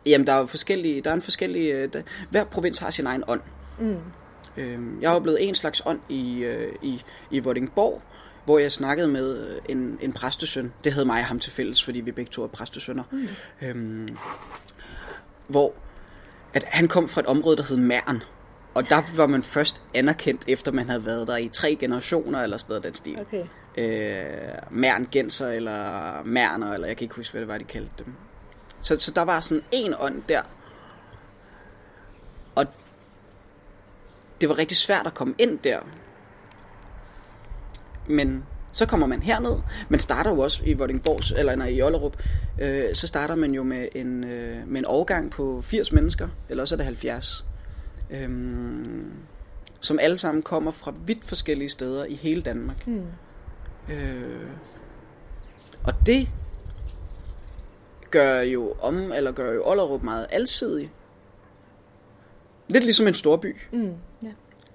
Jamen, 0.05 0.27
der 0.27 0.33
er 0.33 0.45
forskellige, 0.45 1.01
der 1.01 1.09
er 1.09 1.13
en 1.13 1.21
forskellig, 1.21 1.71
øh, 1.71 1.93
der, 1.93 2.01
hver 2.29 2.43
provins 2.43 2.77
har 2.77 2.89
sin 2.89 3.05
egen 3.05 3.23
ånd. 3.27 3.41
Mm. 3.79 3.97
Øh, 4.57 4.79
jeg 5.01 5.09
har 5.09 5.19
blevet 5.19 5.47
en 5.47 5.55
slags 5.55 5.81
ånd 5.85 5.99
i, 6.09 6.39
øh, 6.39 6.75
i, 6.81 7.03
i 7.31 7.39
Vordingborg, 7.39 8.01
hvor 8.45 8.59
jeg 8.59 8.71
snakkede 8.71 9.07
med 9.07 9.59
en, 9.69 9.97
en 10.01 10.13
præstesøn. 10.13 10.73
Det 10.83 10.93
havde 10.93 11.05
mig 11.05 11.19
og 11.19 11.25
ham 11.25 11.39
til 11.39 11.51
fælles, 11.51 11.83
fordi 11.83 11.99
vi 11.99 12.11
begge 12.11 12.31
to 12.31 12.43
er 12.43 12.47
præstesønner. 12.47 13.03
Mm. 13.11 13.27
Øh, 13.61 14.07
hvor 15.47 15.73
at 16.57 16.63
han 16.67 16.87
kom 16.87 17.07
fra 17.07 17.21
et 17.21 17.27
område, 17.27 17.57
der 17.57 17.63
hed 17.63 17.77
Mærn. 17.77 18.23
Og 18.73 18.89
der 18.89 19.01
var 19.15 19.27
man 19.27 19.43
først 19.43 19.83
anerkendt, 19.93 20.45
efter 20.47 20.71
man 20.71 20.89
havde 20.89 21.05
været 21.05 21.27
der 21.27 21.37
i 21.37 21.49
tre 21.49 21.75
generationer, 21.79 22.43
eller 22.43 22.57
sådan 22.57 22.71
noget 22.71 22.83
den 22.83 22.95
stil. 22.95 23.19
Okay. 23.19 23.45
Øh, 23.77 24.53
Mærn 24.71 25.07
Genser, 25.11 25.47
eller 25.47 26.23
Mærner, 26.23 26.73
eller 26.73 26.87
jeg 26.87 26.97
kan 26.97 27.05
ikke 27.05 27.15
huske, 27.15 27.31
hvad 27.31 27.41
det 27.41 27.47
var, 27.47 27.57
de 27.57 27.63
kaldte 27.63 27.91
dem. 28.05 28.13
Så, 28.81 28.99
så 28.99 29.11
der 29.11 29.21
var 29.21 29.39
sådan 29.39 29.63
en 29.71 29.93
ånd 29.99 30.23
der. 30.29 30.41
Og 32.55 32.65
det 34.41 34.49
var 34.49 34.57
rigtig 34.57 34.77
svært 34.77 35.07
at 35.07 35.13
komme 35.13 35.35
ind 35.37 35.59
der. 35.59 35.79
Men 38.07 38.45
så 38.77 38.85
kommer 38.85 39.07
man 39.07 39.21
herned. 39.21 39.55
Man 39.89 39.99
starter 39.99 40.31
jo 40.31 40.39
også 40.39 40.61
i 40.65 40.73
Vordingborgs, 40.73 41.31
eller 41.31 41.55
nej, 41.55 41.67
i 41.67 41.81
Ollerup. 41.81 42.23
Øh, 42.61 42.95
så 42.95 43.07
starter 43.07 43.35
man 43.35 43.51
jo 43.53 43.63
med 43.63 43.87
en, 43.95 44.23
øh, 44.23 44.67
med 44.67 44.79
en 44.79 44.85
overgang 44.85 45.31
på 45.31 45.61
80 45.61 45.91
mennesker, 45.91 46.27
eller 46.49 46.63
også 46.63 46.75
er 46.75 46.77
det 46.77 46.85
70. 46.85 47.45
Øh, 48.09 48.29
som 49.79 49.99
alle 50.01 50.17
sammen 50.17 50.43
kommer 50.43 50.71
fra 50.71 50.93
vidt 51.05 51.25
forskellige 51.25 51.69
steder 51.69 52.05
i 52.05 52.15
hele 52.15 52.41
Danmark. 52.41 52.87
Mm. 52.87 53.05
Øh, 53.93 54.49
og 55.83 55.93
det 56.05 56.29
gør 58.11 58.41
jo 58.41 58.75
om, 58.81 59.11
eller 59.11 59.31
gør 59.31 59.53
jo 59.53 59.61
Ollerup 59.65 60.03
meget 60.03 60.27
alsidig. 60.29 60.91
Lidt 62.67 62.83
ligesom 62.83 63.07
en 63.07 63.13
storby. 63.13 63.55
Mm 63.71 63.93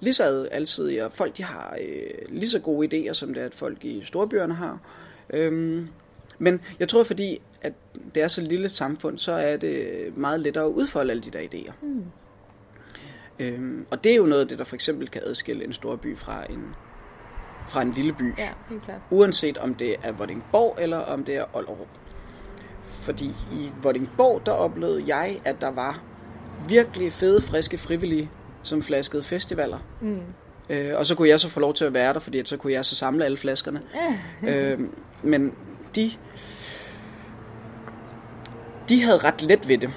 lige 0.02 0.14
så 0.14 0.48
alsidige, 0.50 1.04
og 1.04 1.12
folk 1.12 1.36
de 1.36 1.44
har 1.44 1.76
øh, 1.80 2.10
lige 2.28 2.50
så 2.50 2.58
gode 2.58 3.08
idéer, 3.08 3.12
som 3.12 3.34
det 3.34 3.42
er, 3.42 3.46
at 3.46 3.54
folk 3.54 3.84
i 3.84 4.02
storbyerne 4.04 4.54
har. 4.54 4.78
Øhm, 5.30 5.88
men 6.38 6.60
jeg 6.78 6.88
tror, 6.88 7.04
fordi 7.04 7.42
at 7.60 7.72
det 8.14 8.22
er 8.22 8.28
så 8.28 8.40
lille 8.40 8.64
et 8.64 8.70
samfund, 8.70 9.18
så 9.18 9.32
er 9.32 9.56
det 9.56 9.86
meget 10.16 10.40
lettere 10.40 10.64
at 10.64 10.68
udfolde 10.68 11.10
alle 11.10 11.22
de 11.22 11.30
der 11.30 11.40
idéer. 11.40 11.72
Mm. 11.82 12.04
Øhm, 13.38 13.86
og 13.90 14.04
det 14.04 14.12
er 14.12 14.16
jo 14.16 14.26
noget 14.26 14.42
af 14.42 14.48
det, 14.48 14.58
der 14.58 14.64
for 14.64 14.74
eksempel 14.74 15.08
kan 15.08 15.22
adskille 15.24 15.64
en 15.64 15.72
stor 15.72 15.96
by 15.96 16.18
fra 16.18 16.44
en, 16.50 16.64
fra 17.68 17.82
en 17.82 17.92
lille 17.92 18.12
by. 18.12 18.38
Ja, 18.38 18.48
helt 18.68 18.82
klart. 18.82 19.00
Uanset 19.10 19.58
om 19.58 19.74
det 19.74 19.96
er 20.02 20.12
Vordingborg 20.12 20.78
eller 20.80 20.98
om 20.98 21.24
det 21.24 21.36
er 21.36 21.56
Ollerup. 21.56 21.88
Fordi 22.84 23.30
i 23.52 23.70
Vordingborg, 23.82 24.46
der 24.46 24.52
oplevede 24.52 25.16
jeg, 25.16 25.40
at 25.44 25.60
der 25.60 25.70
var 25.70 26.02
virkelig 26.68 27.12
fede, 27.12 27.40
friske, 27.40 27.78
frivillige 27.78 28.30
som 28.62 28.82
flaskede 28.82 29.22
festivaler. 29.22 29.78
Mm. 30.00 30.20
Øh, 30.70 30.98
og 30.98 31.06
så 31.06 31.14
kunne 31.14 31.28
jeg 31.28 31.40
så 31.40 31.48
få 31.48 31.60
lov 31.60 31.74
til 31.74 31.84
at 31.84 31.94
være 31.94 32.14
der, 32.14 32.20
fordi 32.20 32.42
så 32.44 32.56
kunne 32.56 32.72
jeg 32.72 32.84
så 32.84 32.94
samle 32.94 33.24
alle 33.24 33.36
flaskerne. 33.36 33.82
øh, 34.48 34.80
men 35.22 35.52
de, 35.94 36.12
de 38.88 39.02
havde 39.02 39.18
ret 39.18 39.42
let 39.42 39.68
ved 39.68 39.78
det. 39.78 39.90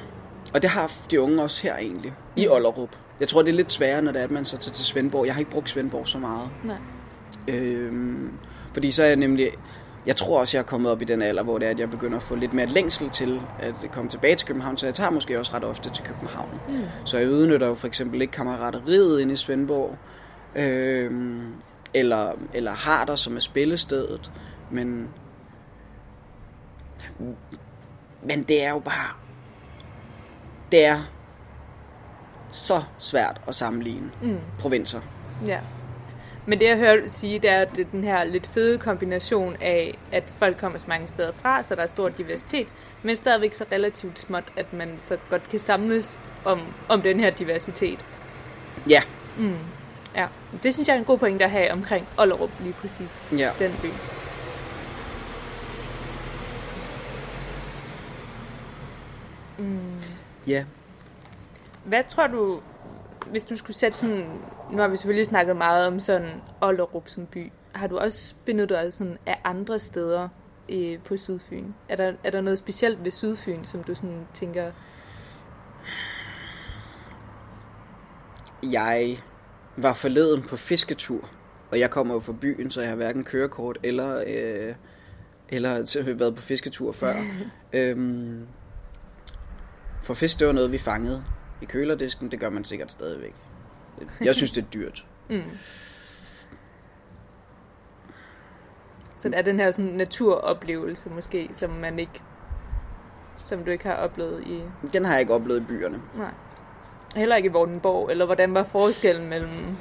Og 0.53 0.61
det 0.61 0.69
har 0.69 0.91
de 1.11 1.21
unge 1.21 1.43
også 1.43 1.61
her 1.63 1.77
egentlig, 1.77 2.13
i 2.35 2.45
mm. 2.45 2.51
Ollerup. 2.51 2.89
Jeg 3.19 3.27
tror, 3.27 3.41
det 3.41 3.51
er 3.51 3.55
lidt 3.55 3.71
sværere, 3.71 4.01
når 4.01 4.11
det 4.11 4.19
er, 4.19 4.23
at 4.23 4.31
man 4.31 4.45
så 4.45 4.57
tager 4.57 4.73
til 4.73 4.85
Svendborg. 4.85 5.25
Jeg 5.25 5.33
har 5.33 5.39
ikke 5.39 5.51
brugt 5.51 5.69
Svendborg 5.69 6.07
så 6.07 6.17
meget. 6.17 6.49
Nej. 6.63 6.77
Øh, 7.47 7.93
fordi 8.73 8.91
så 8.91 9.03
er 9.03 9.07
jeg 9.07 9.15
nemlig 9.15 9.51
jeg 10.05 10.15
tror 10.15 10.39
også, 10.39 10.57
jeg 10.57 10.61
er 10.61 10.67
kommet 10.67 10.91
op 10.91 11.01
i 11.01 11.05
den 11.05 11.21
alder, 11.21 11.43
hvor 11.43 11.57
det 11.57 11.65
er, 11.65 11.71
at 11.71 11.79
jeg 11.79 11.89
begynder 11.89 12.17
at 12.17 12.23
få 12.23 12.35
lidt 12.35 12.53
mere 12.53 12.65
længsel 12.65 13.09
til 13.09 13.41
at 13.59 13.73
komme 13.91 14.09
tilbage 14.09 14.35
til 14.35 14.47
København, 14.47 14.77
så 14.77 14.85
jeg 14.85 14.95
tager 14.95 15.09
måske 15.09 15.39
også 15.39 15.53
ret 15.53 15.63
ofte 15.63 15.89
til 15.89 16.03
København. 16.03 16.49
Mm. 16.69 16.83
Så 17.05 17.17
jeg 17.17 17.29
udnytter 17.29 17.67
jo 17.67 17.75
for 17.75 17.87
eksempel 17.87 18.21
ikke 18.21 18.31
kammerateriet 18.31 19.21
inde 19.21 19.33
i 19.33 19.35
Svendborg, 19.35 19.97
øh, 20.55 21.41
eller, 21.93 22.31
eller 22.53 22.71
Harder, 22.71 23.15
som 23.15 23.35
er 23.35 23.39
spillestedet, 23.39 24.31
men, 24.71 25.07
men 28.23 28.43
det 28.43 28.63
er 28.63 28.69
jo 28.69 28.79
bare, 28.79 29.13
det 30.71 30.85
er 30.85 30.99
så 32.51 32.83
svært 32.99 33.41
at 33.47 33.55
sammenligne 33.55 34.11
mm. 34.21 34.37
provinser. 34.59 35.01
Ja. 35.45 35.59
Men 36.47 36.59
det 36.59 36.67
jeg 36.67 36.77
hører 36.77 37.07
sige, 37.07 37.39
det 37.39 37.49
er, 37.49 37.61
at 37.61 37.75
det 37.75 37.85
er 37.85 37.89
den 37.91 38.03
her 38.03 38.23
lidt 38.23 38.47
fede 38.47 38.77
kombination 38.77 39.55
af, 39.61 39.97
at 40.11 40.23
folk 40.27 40.57
kommer 40.57 40.77
så 40.77 40.85
mange 40.87 41.07
steder 41.07 41.31
fra, 41.31 41.63
så 41.63 41.75
der 41.75 41.81
er 41.81 41.87
stor 41.87 42.09
diversitet, 42.09 42.67
men 43.03 43.15
stadigvæk 43.15 43.53
så 43.53 43.65
relativt 43.71 44.19
småt, 44.19 44.53
at 44.57 44.73
man 44.73 44.95
så 44.97 45.17
godt 45.29 45.49
kan 45.49 45.59
samles 45.59 46.19
om, 46.45 46.61
om 46.89 47.01
den 47.01 47.19
her 47.19 47.29
diversitet. 47.29 48.05
Ja. 48.89 49.01
Mm. 49.37 49.57
Ja, 50.15 50.27
det 50.63 50.73
synes 50.73 50.87
jeg 50.87 50.95
er 50.95 50.99
en 50.99 51.05
god 51.05 51.17
point 51.17 51.41
at 51.41 51.51
have 51.51 51.71
omkring 51.71 52.07
Ollerup 52.17 52.51
lige 52.59 52.73
præcis, 52.73 53.27
ja. 53.31 53.51
den 53.59 53.71
by. 53.81 53.87
Mm. 59.57 60.01
Ja. 60.47 60.65
Hvad 61.83 62.03
tror 62.09 62.27
du, 62.27 62.59
hvis 63.31 63.43
du 63.43 63.55
skulle 63.55 63.77
sætte 63.77 63.97
sådan, 63.97 64.29
nu 64.71 64.77
har 64.77 64.87
vi 64.87 64.97
selvfølgelig 64.97 65.25
snakket 65.25 65.57
meget 65.57 65.87
om 65.87 65.99
sådan 65.99 66.29
Ollerup 66.61 67.09
som 67.09 67.25
by, 67.25 67.51
har 67.75 67.87
du 67.87 67.97
også 67.97 68.35
benyttet 68.45 68.69
dig 68.83 68.93
sådan 68.93 69.17
af 69.25 69.41
andre 69.43 69.79
steder 69.79 70.29
øh, 70.69 70.99
på 70.99 71.17
Sydfyn? 71.17 71.65
Er 71.89 71.95
der, 71.95 72.13
er 72.23 72.29
der 72.29 72.41
noget 72.41 72.59
specielt 72.59 73.05
ved 73.05 73.11
Sydfyn, 73.11 73.63
som 73.63 73.83
du 73.83 73.95
sådan 73.95 74.27
tænker, 74.33 74.71
jeg 78.63 79.17
var 79.77 79.93
forleden 79.93 80.41
på 80.41 80.55
fisketur, 80.55 81.29
og 81.71 81.79
jeg 81.79 81.89
kommer 81.89 82.13
jo 82.13 82.19
fra 82.19 82.33
byen, 82.41 82.71
så 82.71 82.81
jeg 82.81 82.89
har 82.89 82.95
hverken 82.95 83.23
kørekort 83.23 83.77
eller, 83.83 84.23
øh, 84.27 84.75
eller 85.49 86.13
været 86.13 86.35
på 86.35 86.41
fisketur 86.41 86.91
før. 86.91 87.13
øhm, 87.73 88.47
for 90.03 90.13
fisk, 90.13 90.39
det 90.39 90.47
var 90.47 90.53
noget, 90.53 90.71
vi 90.71 90.77
fangede 90.77 91.23
i 91.61 91.65
kølerdisken. 91.65 92.31
Det 92.31 92.39
gør 92.39 92.49
man 92.49 92.63
sikkert 92.63 92.91
stadigvæk. 92.91 93.33
Jeg 94.21 94.35
synes, 94.35 94.51
det 94.51 94.63
er 94.63 94.67
dyrt. 94.73 95.05
Mm. 95.29 95.41
Så 99.17 99.29
det 99.29 99.37
er 99.37 99.41
den 99.41 99.59
her 99.59 99.71
sådan 99.71 99.91
naturoplevelse 99.91 101.09
måske, 101.09 101.49
som 101.53 101.69
man 101.69 101.99
ikke 101.99 102.21
som 103.37 103.63
du 103.63 103.71
ikke 103.71 103.85
har 103.85 103.95
oplevet 103.95 104.43
i... 104.47 104.61
Den 104.93 105.05
har 105.05 105.11
jeg 105.11 105.21
ikke 105.21 105.33
oplevet 105.33 105.61
i 105.61 105.63
byerne. 105.63 106.01
Nej. 106.17 106.31
Heller 107.15 107.35
ikke 107.35 107.49
i 107.49 107.51
Vordenborg, 107.51 108.11
eller 108.11 108.25
hvordan 108.25 108.53
var 108.53 108.63
forskellen 108.63 109.29
mellem... 109.29 109.77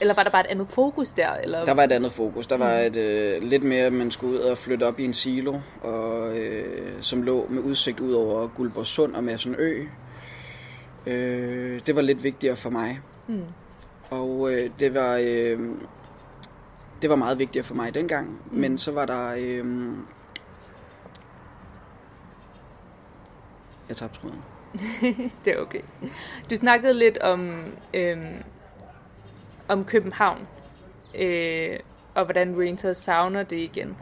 Eller 0.00 0.14
var 0.14 0.22
der 0.22 0.30
bare 0.30 0.40
et 0.40 0.50
andet 0.50 0.68
fokus 0.68 1.12
der? 1.12 1.34
Eller? 1.34 1.64
Der 1.64 1.74
var 1.74 1.82
et 1.82 1.92
andet 1.92 2.12
fokus. 2.12 2.46
Der 2.46 2.56
var 2.56 2.80
mm. 2.80 2.86
et, 2.86 2.96
øh, 2.96 3.42
lidt 3.42 3.62
mere, 3.62 3.84
at 3.84 3.92
man 3.92 4.10
skulle 4.10 4.32
ud 4.32 4.38
og 4.38 4.58
flytte 4.58 4.84
op 4.84 5.00
i 5.00 5.04
en 5.04 5.12
silo, 5.12 5.60
og, 5.82 6.38
øh, 6.38 6.92
som 7.00 7.22
lå 7.22 7.46
med 7.50 7.62
udsigt 7.62 8.00
ud 8.00 8.12
over 8.12 8.48
Guldborgsund 8.48 9.14
og 9.14 9.24
med 9.24 9.38
sådan 9.38 9.58
en 9.58 9.60
ø. 9.60 9.84
Øh, 11.06 11.80
det 11.86 11.96
var 11.96 12.02
lidt 12.02 12.22
vigtigere 12.22 12.56
for 12.56 12.70
mig. 12.70 13.00
Mm. 13.28 13.42
Og 14.10 14.52
øh, 14.52 14.70
det 14.78 14.94
var... 14.94 15.20
Øh, 15.22 15.58
det 17.02 17.10
var 17.10 17.16
meget 17.16 17.38
vigtigere 17.38 17.64
for 17.64 17.74
mig 17.74 17.94
dengang, 17.94 18.28
mm. 18.28 18.58
men 18.58 18.78
så 18.78 18.92
var 18.92 19.06
der 19.06 19.34
øh, 19.38 19.64
Jeg 23.88 23.96
tabte 23.96 24.20
tråden. 24.20 24.42
det 25.44 25.52
er 25.52 25.58
okay. 25.58 25.80
Du 26.50 26.56
snakkede 26.56 26.94
lidt 26.94 27.18
om, 27.18 27.64
øhm, 27.94 28.42
om 29.68 29.84
København, 29.84 30.46
øh, 31.18 31.78
og 32.14 32.24
hvordan 32.24 32.54
du 32.54 32.60
egentlig 32.60 32.96
savner 32.96 33.42
det 33.42 33.56
igen. 33.56 33.96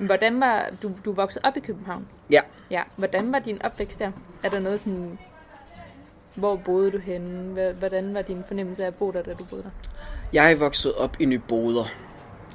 Hvordan 0.00 0.40
var, 0.40 0.70
du, 0.82 0.92
du 1.04 1.12
voksede 1.12 1.44
op 1.44 1.56
i 1.56 1.60
København? 1.60 2.08
Ja. 2.30 2.40
Ja, 2.70 2.82
hvordan 2.96 3.32
var 3.32 3.38
din 3.38 3.62
opvækst 3.62 3.98
der? 3.98 4.12
Er 4.44 4.48
der 4.48 4.60
noget 4.60 4.80
sådan, 4.80 5.18
hvor 6.34 6.56
boede 6.56 6.90
du 6.90 6.98
henne? 6.98 7.72
Hvordan 7.72 8.14
var 8.14 8.22
din 8.22 8.42
fornemmelse 8.46 8.82
af 8.82 8.86
at 8.86 8.94
bo 8.94 9.10
der, 9.10 9.22
da 9.22 9.34
du 9.34 9.44
boede 9.44 9.62
der? 9.62 9.70
Jeg 10.32 10.52
er 10.52 10.56
vokset 10.56 10.94
op 10.94 11.16
i 11.20 11.24
Nyboder, 11.24 11.84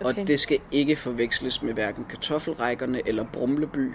okay. 0.01 0.21
og 0.21 0.27
det 0.27 0.39
skal 0.39 0.59
ikke 0.71 0.95
forveksles 0.95 1.61
med 1.61 1.73
hverken 1.73 2.05
kartoffelrækkerne 2.09 3.01
eller 3.07 3.25
Brumleby. 3.33 3.91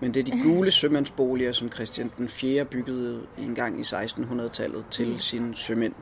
Men 0.00 0.14
det 0.14 0.20
er 0.20 0.24
de 0.24 0.42
gule 0.48 0.70
sømandsboliger, 0.70 1.52
som 1.52 1.72
Christian 1.72 2.10
den 2.16 2.28
4. 2.28 2.64
byggede 2.64 3.20
en 3.38 3.54
gang 3.54 3.78
i 3.80 3.82
1600-tallet 3.82 4.84
til 4.90 5.08
mm. 5.08 5.18
sine 5.18 5.56
sømænd. 5.56 5.94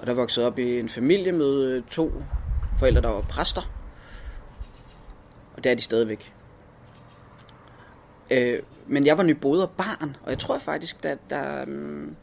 Og 0.00 0.06
der 0.06 0.14
voksede 0.14 0.46
op 0.46 0.58
i 0.58 0.78
en 0.78 0.88
familie 0.88 1.32
med 1.32 1.62
øh, 1.62 1.82
to 1.90 2.12
forældre, 2.78 3.02
der 3.02 3.08
var 3.08 3.20
præster. 3.20 3.70
Og 5.56 5.64
det 5.64 5.72
er 5.72 5.74
de 5.76 5.82
stadigvæk. 5.82 6.32
Øh, 8.30 8.58
men 8.86 9.06
jeg 9.06 9.18
var 9.18 9.24
nyboder 9.24 9.66
barn, 9.66 10.16
og 10.22 10.30
jeg 10.30 10.38
tror 10.38 10.58
faktisk, 10.58 11.04
at 11.04 11.18
der, 11.30 11.64
um, 11.66 12.16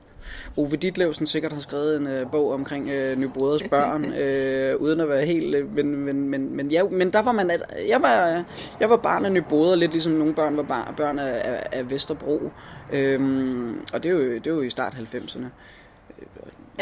Ove 0.58 0.76
Ditlevsen 0.76 1.26
sikkert 1.26 1.54
har 1.54 1.60
skrevet 1.60 1.98
en 1.98 2.08
uh, 2.08 2.32
bog 2.32 2.52
omkring 2.52 2.86
uh, 2.86 3.20
Nybroders 3.20 3.64
børn, 3.70 4.06
uh, 4.06 4.82
uden 4.86 5.00
at 5.00 5.10
være 5.10 5.26
helt... 5.26 5.56
Uh, 5.56 5.76
men, 5.76 5.96
men, 5.96 6.30
men, 6.30 6.56
men, 6.56 6.72
ja, 6.72 6.84
men 6.84 7.14
der 7.14 7.22
var 7.22 7.32
man... 7.32 7.52
At, 7.52 7.62
jeg, 7.88 8.02
var, 8.02 8.44
jeg 8.80 8.90
var 8.90 8.98
barn 8.98 9.26
af 9.26 9.32
Nyboder, 9.32 9.76
lidt 9.76 9.92
ligesom 9.92 10.12
nogle 10.12 10.34
børn 10.34 10.58
var 10.58 10.64
bar, 10.64 10.94
børn 10.98 11.20
af, 11.20 11.42
af, 11.44 11.64
af 11.72 11.90
Vesterbro. 11.90 12.52
Um, 12.94 13.86
og 13.94 14.04
det 14.04 14.10
er, 14.10 14.14
jo, 14.14 14.20
det 14.20 14.48
er 14.48 14.52
jo 14.52 14.62
i 14.62 14.70
start 14.70 14.94
90'erne. 14.94 15.46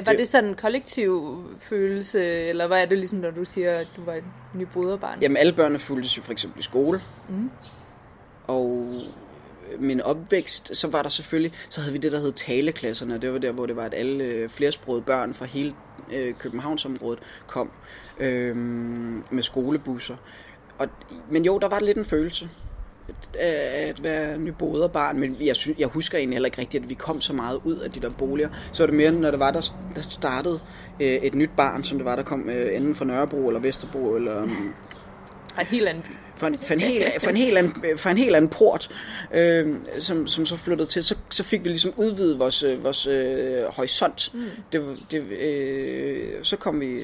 Var 0.06 0.14
det 0.14 0.28
sådan 0.28 0.50
en 0.50 0.56
kollektiv 0.56 1.38
følelse, 1.60 2.26
eller 2.26 2.68
hvad 2.68 2.82
er 2.82 2.86
det 2.86 2.98
ligesom, 2.98 3.20
når 3.20 3.32
du 3.32 3.46
siger, 3.46 3.78
at 3.78 3.88
du 3.96 4.04
var 4.04 4.14
et 4.14 4.24
nyboderbarn? 4.54 5.22
Jamen, 5.22 5.38
alle 5.38 5.54
børnene 5.54 5.80
fulgtes 5.80 6.18
jo 6.18 6.22
for 6.22 6.32
eksempel 6.32 6.60
i 6.60 6.64
skole. 6.64 7.02
Mm. 7.30 7.50
Og 8.48 8.90
min 9.80 10.02
opvækst, 10.02 10.78
så 10.78 10.88
var 10.88 11.02
der 11.02 11.10
selvfølgelig, 11.10 11.54
så 11.70 11.82
havde 11.82 11.94
vi 11.94 11.98
det, 11.98 12.12
der 12.12 12.20
hed 12.20 12.32
taleklasserne, 12.32 13.18
det 13.18 13.34
var 13.34 13.40
der, 13.40 13.52
hvor 13.52 13.66
det 13.66 13.76
var, 13.76 13.84
at 13.84 13.94
alle 13.94 14.24
øh, 14.24 14.50
flersprogede 14.50 15.02
børn 15.02 15.34
fra 15.34 15.46
hele 15.46 15.74
øh, 16.14 16.34
Københavnsområdet 16.34 17.20
kom 17.48 17.72
øh, 18.20 18.56
med 19.32 19.42
skolebusser. 19.42 20.16
Og, 20.78 20.88
men 21.32 21.46
jo, 21.46 21.60
der 21.60 21.68
var 21.68 21.80
lidt 21.80 21.98
en 21.98 22.06
følelse 22.06 22.50
af 23.40 23.88
at 23.90 24.04
være 24.04 24.38
nyboderbarn, 24.38 25.20
men 25.20 25.38
jeg, 25.42 25.56
synes, 25.56 25.80
jeg 25.80 25.88
husker 25.88 26.18
egentlig 26.18 26.36
heller 26.36 26.48
ikke 26.48 26.58
rigtigt, 26.58 26.84
at 26.84 26.90
vi 26.90 26.94
kom 26.94 27.22
så 27.22 27.34
meget 27.34 27.60
ud 27.64 27.76
af 27.76 27.92
de 27.92 28.00
der 28.00 28.10
boliger. 28.10 28.50
Så 28.72 28.84
var 28.84 28.88
det 28.88 28.96
mere, 28.96 29.12
når 29.12 29.32
det 29.32 29.40
var, 29.40 29.52
der, 29.52 29.74
der 29.96 30.02
startede 30.02 30.60
øh, 31.00 31.08
et 31.08 31.36
nyt 31.36 31.50
barn, 31.58 31.84
som 31.84 31.98
det 31.98 32.06
var, 32.06 32.16
der 32.16 32.24
kom 32.24 32.50
øh, 32.50 32.96
fra 32.96 33.06
Nørrebro 33.06 33.48
eller 33.48 33.60
Vesterbro, 33.60 34.16
eller... 34.16 34.48
Fra 35.56 35.62
en 35.62 35.68
helt 35.68 35.88
anden 35.88 36.04
by. 36.04 36.12
For 36.36 36.48
en, 36.48 36.60
for 36.64 36.74
en, 36.74 36.80
helt, 36.80 37.06
for 37.20 37.30
en, 37.30 37.38
helt, 37.38 37.58
anden, 37.58 37.98
for 37.98 38.10
en 38.10 38.18
helt 38.18 38.36
anden 38.36 38.50
port, 38.50 38.90
øh, 39.34 39.76
som, 40.00 40.28
som 40.28 40.46
så 40.46 40.58
flyttede 40.58 40.90
til. 40.90 41.04
Så, 41.04 41.16
så 41.30 41.44
fik 41.44 41.64
vi 41.64 41.70
ligesom 41.70 41.94
udvidet 41.98 42.40
vores, 42.40 42.64
øh, 42.64 42.84
vores 42.84 43.08
øh, 43.08 43.64
horisont. 43.64 44.34
Mm. 44.34 44.44
Det, 44.72 44.98
det, 45.12 45.22
øh, 45.32 46.30
så 46.44 46.58
kom 46.58 46.82
vi... 46.82 47.00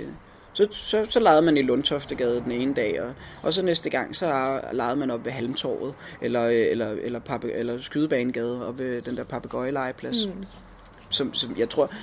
Så, 0.54 0.68
så, 0.72 1.06
så 1.10 1.20
legede 1.20 1.42
man 1.42 1.58
i 1.58 1.62
Lundtoftegade 1.62 2.42
den 2.44 2.52
ene 2.52 2.74
dag, 2.74 3.02
og, 3.02 3.14
og 3.42 3.54
så 3.54 3.66
næste 3.66 3.90
gang, 3.90 4.16
så 4.16 4.60
legede 4.74 4.96
man 4.96 5.12
op 5.12 5.26
ved 5.26 5.32
Halmtorvet, 5.32 5.94
eller, 6.22 6.46
øh, 6.46 6.66
eller, 6.70 6.92
eller, 7.04 7.20
pappe, 7.20 7.54
eller 7.54 7.82
Skydebanegade, 7.82 8.68
op 8.68 8.80
ved 8.80 9.02
den 9.02 9.18
der 9.18 9.24
papegøjelegeplads. 9.24 10.28
Mm. 10.28 10.46
Som, 11.10 11.34
som 11.34 11.56
jeg 11.60 11.70
tror, 11.70 11.94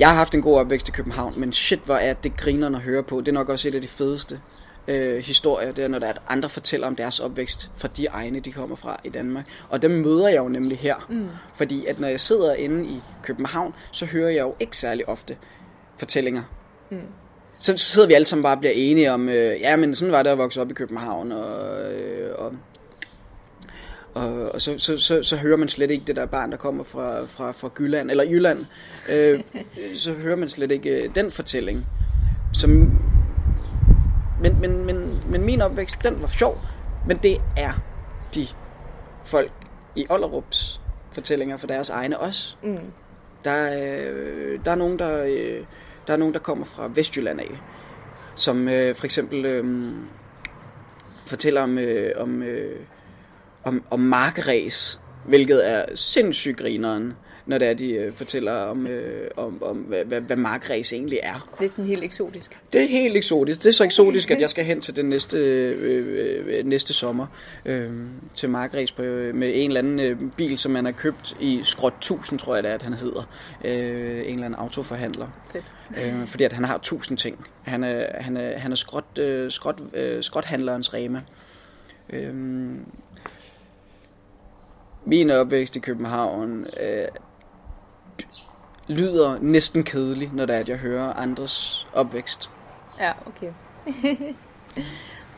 jeg 0.00 0.08
har 0.08 0.14
haft 0.14 0.34
en 0.34 0.42
god 0.42 0.58
opvækst 0.58 0.88
i 0.88 0.92
København, 0.92 1.34
men 1.36 1.52
shit, 1.52 1.80
hvor 1.84 1.94
er 1.94 2.14
det 2.14 2.36
griner 2.36 2.76
at 2.76 2.82
høre 2.82 3.02
på. 3.02 3.20
Det 3.20 3.28
er 3.28 3.32
nok 3.32 3.48
også 3.48 3.68
et 3.68 3.74
af 3.74 3.82
de 3.82 3.88
fedeste 3.88 4.40
øh, 4.88 5.18
historier, 5.18 5.72
det 5.72 5.84
er, 5.84 5.88
når 5.88 5.98
der 5.98 6.06
er, 6.06 6.10
at 6.10 6.22
andre 6.28 6.48
fortæller 6.48 6.86
om 6.86 6.96
deres 6.96 7.20
opvækst 7.20 7.70
fra 7.76 7.88
de 7.88 8.06
egne, 8.06 8.40
de 8.40 8.52
kommer 8.52 8.76
fra 8.76 9.00
i 9.04 9.08
Danmark. 9.08 9.46
Og 9.68 9.82
dem 9.82 9.90
møder 9.90 10.28
jeg 10.28 10.38
jo 10.38 10.48
nemlig 10.48 10.78
her. 10.78 11.06
Mm. 11.08 11.28
Fordi 11.54 11.86
at 11.86 12.00
når 12.00 12.08
jeg 12.08 12.20
sidder 12.20 12.54
inde 12.54 12.88
i 12.88 13.02
København, 13.22 13.74
så 13.90 14.06
hører 14.06 14.30
jeg 14.30 14.42
jo 14.42 14.54
ikke 14.60 14.76
særlig 14.76 15.08
ofte 15.08 15.36
fortællinger. 15.98 16.42
Mm. 16.90 16.98
Så, 17.58 17.76
så 17.76 17.84
sidder 17.84 18.08
vi 18.08 18.14
alle 18.14 18.24
sammen 18.24 18.42
bare 18.42 18.56
og 18.56 18.60
bliver 18.60 18.72
enige 18.74 19.12
om, 19.12 19.28
øh, 19.28 19.60
ja, 19.60 19.76
men 19.76 19.94
sådan 19.94 20.12
var 20.12 20.22
det 20.22 20.30
at 20.30 20.38
vokse 20.38 20.60
op 20.60 20.70
i 20.70 20.74
København, 20.74 21.32
og, 21.32 21.82
øh, 21.92 22.34
og 22.38 22.52
og, 24.16 24.52
og 24.54 24.62
så, 24.62 24.78
så, 24.78 24.98
så, 24.98 25.22
så 25.22 25.36
hører 25.36 25.56
man 25.56 25.68
slet 25.68 25.90
ikke 25.90 26.04
det 26.06 26.16
der 26.16 26.26
barn, 26.26 26.50
der 26.50 26.56
kommer 26.56 26.84
fra, 26.84 27.26
fra, 27.26 27.52
fra 27.52 27.70
Jylland, 27.78 28.10
eller 28.10 28.24
Jylland, 28.24 28.66
øh, 29.12 29.40
så 29.94 30.12
hører 30.12 30.36
man 30.36 30.48
slet 30.48 30.70
ikke 30.70 30.90
øh, 30.90 31.14
den 31.14 31.30
fortælling. 31.30 31.86
Som, 32.52 32.70
men, 34.40 34.60
men, 34.60 34.84
men, 34.84 35.20
men 35.28 35.44
min 35.44 35.62
opvækst, 35.62 35.96
den 36.04 36.22
var 36.22 36.28
sjov, 36.28 36.58
men 37.06 37.16
det 37.16 37.40
er 37.56 37.72
de 38.34 38.46
folk 39.24 39.52
i 39.96 40.06
Ollerups 40.10 40.80
fortællinger 41.12 41.56
for 41.56 41.66
deres 41.66 41.90
egne 41.90 42.18
også. 42.18 42.56
Mm. 42.62 42.78
Der, 43.44 43.70
øh, 43.72 44.60
der 44.64 44.70
er 44.70 44.76
nogen, 44.76 44.98
der, 44.98 45.24
øh, 45.24 45.64
der 46.06 46.12
er 46.12 46.16
nogen, 46.16 46.34
der 46.34 46.40
kommer 46.40 46.64
fra 46.64 46.90
Vestjylland 46.94 47.40
af, 47.40 47.60
som 48.34 48.68
øh, 48.68 48.94
for 48.94 49.04
eksempel 49.04 49.44
øh, 49.44 49.92
fortæller 51.26 51.62
om, 51.62 51.78
øh, 51.78 52.10
om 52.16 52.42
øh, 52.42 52.80
om, 53.66 53.82
om 53.90 54.00
markræs, 54.00 55.00
hvilket 55.24 55.70
er 55.70 55.84
sindssygt 55.94 56.56
grineren, 56.56 57.12
når 57.46 57.58
det 57.58 57.68
er, 57.68 57.74
de 57.74 57.92
øh, 57.92 58.12
fortæller 58.12 58.52
om, 58.52 58.86
øh, 58.86 59.30
om, 59.36 59.62
om 59.62 59.76
hvad, 59.76 60.04
hvad, 60.04 60.20
hvad 60.20 60.36
markræs 60.36 60.92
egentlig 60.92 61.18
er. 61.22 61.48
Det 61.58 61.64
er 61.64 61.68
sådan 61.68 61.86
helt 61.86 62.04
eksotisk. 62.04 62.58
Det 62.72 62.82
er 62.82 62.86
helt 62.86 63.16
eksotisk. 63.16 63.62
Det 63.62 63.68
er 63.68 63.72
så 63.72 63.84
eksotisk, 63.84 64.30
at 64.30 64.40
jeg 64.40 64.50
skal 64.50 64.64
hen 64.64 64.80
til 64.80 64.96
den 64.96 65.06
næste, 65.06 65.38
øh, 65.38 66.46
øh, 66.46 66.66
næste 66.66 66.94
sommer 66.94 67.26
øh, 67.64 67.90
til 68.34 68.50
markræs 68.50 68.92
på, 68.92 69.02
med 69.02 69.50
en 69.54 69.70
eller 69.70 69.78
anden 69.78 70.00
øh, 70.00 70.20
bil, 70.36 70.58
som 70.58 70.72
man 70.72 70.84
har 70.84 70.92
købt 70.92 71.36
i 71.40 71.60
Skrot 71.62 71.94
1000, 71.96 72.38
tror 72.38 72.54
jeg 72.54 72.62
det 72.62 72.70
er, 72.70 72.74
at 72.74 72.82
han 72.82 72.92
hedder. 72.92 73.28
Øh, 73.64 73.72
en 73.72 74.34
eller 74.34 74.44
anden 74.44 74.54
autoforhandler. 74.54 75.28
Fedt. 75.52 75.64
Øh, 76.04 76.26
fordi 76.26 76.44
at 76.44 76.52
han 76.52 76.64
har 76.64 76.76
1000 76.76 77.18
ting. 77.18 77.46
Han 77.62 77.84
er, 77.84 78.22
han 78.22 78.36
er, 78.36 78.58
han 78.58 78.72
er 78.72 78.76
skrot, 78.76 79.18
øh, 79.18 79.50
skrot, 79.50 79.80
øh, 79.94 80.22
skrothandlerens 80.22 80.94
rema. 80.94 81.20
Øh, 82.10 82.34
min 85.06 85.30
opvækst 85.30 85.76
i 85.76 85.80
København 85.80 86.66
øh, 86.80 87.08
lyder 88.88 89.38
næsten 89.40 89.84
kedelig, 89.84 90.30
når 90.32 90.46
det 90.46 90.56
er, 90.56 90.60
at 90.60 90.68
jeg 90.68 90.76
hører 90.76 91.12
andres 91.12 91.86
opvækst. 91.92 92.50
Ja, 92.98 93.12
okay. 93.26 93.52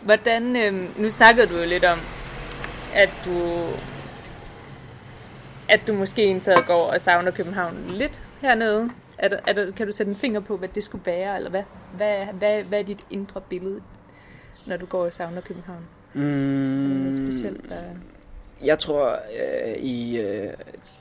Hvordan, 0.06 0.56
øh, 0.56 1.00
nu 1.00 1.10
snakkede 1.10 1.46
du 1.46 1.58
jo 1.58 1.66
lidt 1.66 1.84
om, 1.84 1.98
at 2.94 3.10
du, 3.24 3.38
at 5.68 5.80
du 5.86 5.92
måske 5.92 6.24
indtaget 6.24 6.66
går 6.66 6.86
og 6.92 7.00
savner 7.00 7.30
København 7.30 7.84
lidt 7.88 8.20
hernede. 8.40 8.90
Er 9.18 9.28
der, 9.28 9.38
er 9.46 9.52
der, 9.52 9.72
kan 9.72 9.86
du 9.86 9.92
sætte 9.92 10.10
en 10.10 10.16
finger 10.18 10.40
på, 10.40 10.56
hvad 10.56 10.68
det 10.68 10.84
skulle 10.84 11.06
være, 11.06 11.36
eller 11.36 11.50
hvad, 11.50 11.62
hvad, 11.96 12.26
hvad, 12.26 12.62
hvad 12.62 12.78
er 12.78 12.84
dit 12.84 13.04
indre 13.10 13.40
billede, 13.40 13.80
når 14.66 14.76
du 14.76 14.86
går 14.86 15.04
og 15.04 15.12
savner 15.12 15.40
København? 15.40 15.82
Mm. 16.14 16.22
Er 16.22 16.88
det 16.88 16.96
noget 16.96 17.14
specielt, 17.14 17.68
der... 17.68 17.82
jeg 18.64 18.78
tror, 18.78 19.08
øh, 19.10 19.74
i 19.82 20.18
øh, 20.18 20.52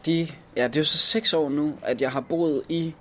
de... 0.05 0.27
Ja, 0.55 0.67
det 0.67 0.75
er 0.75 0.79
jo 0.79 0.85
så 0.85 0.97
seks 0.97 1.33
år 1.33 1.49
nu, 1.49 1.73
at 1.81 2.01
jeg 2.01 2.11
har 2.11 2.21
boet 2.21 2.61
i 2.69 2.93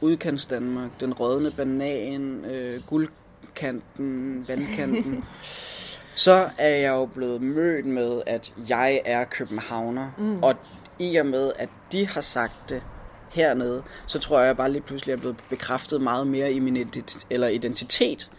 udkants 0.00 0.46
Danmark. 0.46 0.90
Den 1.00 1.12
rødne 1.20 1.50
banan, 1.50 2.44
øh, 2.44 2.82
guldkanten, 2.86 4.44
vandkanten. 4.48 5.24
så 6.14 6.50
er 6.58 6.74
jeg 6.74 6.90
jo 6.90 7.06
blevet 7.06 7.42
mødt 7.42 7.86
med, 7.86 8.22
at 8.26 8.52
jeg 8.68 9.00
er 9.04 9.24
københavner. 9.24 10.10
Mm. 10.18 10.42
Og 10.42 10.54
i 10.98 11.16
og 11.16 11.26
med, 11.26 11.52
at 11.58 11.68
de 11.92 12.06
har 12.06 12.20
sagt 12.20 12.54
det 12.68 12.82
hernede, 13.30 13.82
så 14.06 14.18
tror 14.18 14.40
jeg 14.40 14.56
bare 14.56 14.72
lige 14.72 14.82
pludselig, 14.82 15.12
at 15.12 15.16
jeg 15.16 15.18
er 15.18 15.20
blevet 15.20 15.36
bekræftet 15.50 16.00
meget 16.00 16.26
mere 16.26 16.52
i 16.52 16.58
min 16.58 16.76
identitet, 16.76 17.26
eller 17.30 17.48
identitet. 17.48 18.30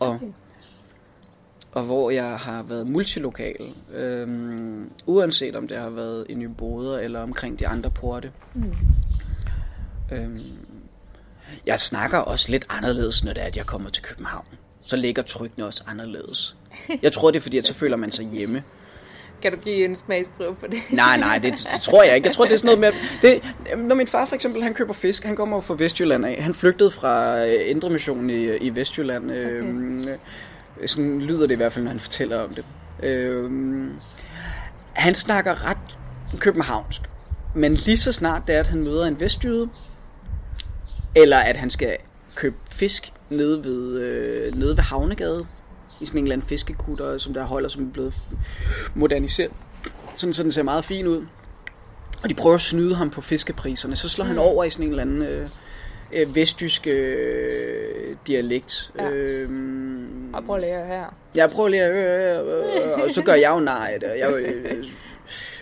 Og, 0.00 0.08
okay. 0.08 0.26
Og 1.72 1.82
hvor 1.82 2.10
jeg 2.10 2.38
har 2.38 2.62
været 2.62 2.86
multilokal. 2.86 3.74
Øhm, 3.94 4.90
uanset 5.06 5.56
om 5.56 5.68
det 5.68 5.76
har 5.76 5.90
været 5.90 6.26
i 6.28 6.34
Nyboder 6.34 6.98
eller 6.98 7.20
omkring 7.20 7.58
de 7.58 7.68
andre 7.68 7.90
porte. 7.90 8.30
Mm. 8.54 8.74
Øhm, 10.12 10.40
jeg 11.66 11.80
snakker 11.80 12.18
også 12.18 12.50
lidt 12.50 12.66
anderledes, 12.68 13.24
når 13.24 13.32
det 13.32 13.42
er, 13.42 13.46
at 13.46 13.56
jeg 13.56 13.66
kommer 13.66 13.90
til 13.90 14.02
København. 14.02 14.46
Så 14.80 14.96
ligger 14.96 15.22
trykkene 15.22 15.66
også 15.66 15.84
anderledes. 15.86 16.56
Jeg 17.02 17.12
tror, 17.12 17.30
det 17.30 17.38
er 17.38 17.42
fordi, 17.42 17.58
at 17.58 17.66
så 17.66 17.74
føler 17.74 17.96
man 17.96 18.10
sig 18.10 18.28
hjemme. 18.32 18.62
Kan 19.42 19.52
du 19.52 19.58
give 19.58 19.84
en 19.84 19.96
smagsprøve 19.96 20.54
på 20.54 20.66
det? 20.66 20.78
nej, 20.90 21.16
nej, 21.16 21.38
det, 21.38 21.52
det 21.52 21.80
tror 21.82 22.02
jeg 22.02 22.16
ikke. 22.16 22.26
Jeg 22.26 22.34
tror, 22.34 22.44
det 22.44 22.52
er 22.52 22.56
sådan 22.56 22.78
noget 22.78 22.80
med... 22.80 22.92
Det, 23.22 23.54
når 23.78 23.94
min 23.94 24.06
far 24.06 24.24
for 24.24 24.34
eksempel, 24.34 24.62
han 24.62 24.74
køber 24.74 24.92
fisk, 24.92 25.24
han 25.24 25.36
kommer 25.36 25.60
fra 25.60 25.74
Vestjylland 25.78 26.26
af. 26.26 26.42
Han 26.42 26.54
flygtede 26.54 26.90
fra 26.90 27.44
øh, 27.46 27.70
Indre 27.70 27.90
Mission 27.90 28.30
i, 28.30 28.56
i 28.56 28.74
Vestjylland. 28.74 29.30
Okay. 29.30 29.40
Øhm, 29.40 30.02
sådan 30.86 31.20
lyder 31.20 31.46
det 31.46 31.54
i 31.54 31.56
hvert 31.56 31.72
fald, 31.72 31.84
når 31.84 31.90
han 31.90 32.00
fortæller 32.00 32.40
om 32.40 32.54
det. 32.54 32.64
Øhm, 33.02 33.92
han 34.92 35.14
snakker 35.14 35.68
ret 35.70 35.98
københavnsk. 36.38 37.02
Men 37.54 37.74
lige 37.74 37.96
så 37.96 38.12
snart 38.12 38.42
det 38.46 38.54
er, 38.54 38.60
at 38.60 38.68
han 38.68 38.84
møder 38.84 39.06
en 39.06 39.20
vestjyde, 39.20 39.68
eller 41.16 41.36
at 41.36 41.56
han 41.56 41.70
skal 41.70 41.96
købe 42.34 42.56
fisk 42.70 43.12
nede 43.30 43.64
ved, 43.64 44.00
øh, 44.00 44.54
nede 44.54 44.76
ved 44.76 44.84
Havnegade, 44.84 45.46
i 46.00 46.06
sådan 46.06 46.18
en 46.18 46.24
eller 46.24 46.34
anden 46.34 46.48
fiskekutter, 46.48 47.18
som 47.18 47.34
der 47.34 47.44
holder, 47.44 47.68
som 47.68 47.88
er 47.88 47.92
blevet 47.92 48.14
moderniseret. 48.94 49.52
Sådan, 50.14 50.32
så 50.32 50.42
den 50.42 50.50
ser 50.50 50.62
meget 50.62 50.84
fin 50.84 51.06
ud. 51.06 51.26
Og 52.22 52.28
de 52.28 52.34
prøver 52.34 52.54
at 52.54 52.60
snyde 52.60 52.94
ham 52.94 53.10
på 53.10 53.20
fiskepriserne. 53.20 53.96
Så 53.96 54.08
slår 54.08 54.24
mm. 54.24 54.28
han 54.28 54.38
over 54.38 54.64
i 54.64 54.70
sådan 54.70 54.86
en 54.86 54.90
eller 54.90 55.02
anden 55.02 55.22
øh, 55.22 55.48
øh, 56.12 56.34
vestjysk 56.34 56.86
øh, 56.86 58.16
dialekt. 58.26 58.92
Ja. 58.98 59.10
Øhm, 59.10 60.34
og 60.34 60.44
prøv 60.44 60.56
at 60.56 60.60
lære 60.60 60.86
her. 60.86 61.14
Jeg 61.34 61.50
prøver 61.50 61.66
at 61.66 61.70
lære 61.72 61.90
øh, 61.90 62.92
øh, 62.92 63.04
og 63.04 63.10
så 63.10 63.22
gør 63.22 63.34
jeg 63.34 63.50
jo 63.54 63.60
nej 63.60 63.90
af 63.94 64.00
det. 64.00 64.08
Jeg, 64.18 64.32
øh, 64.32 64.84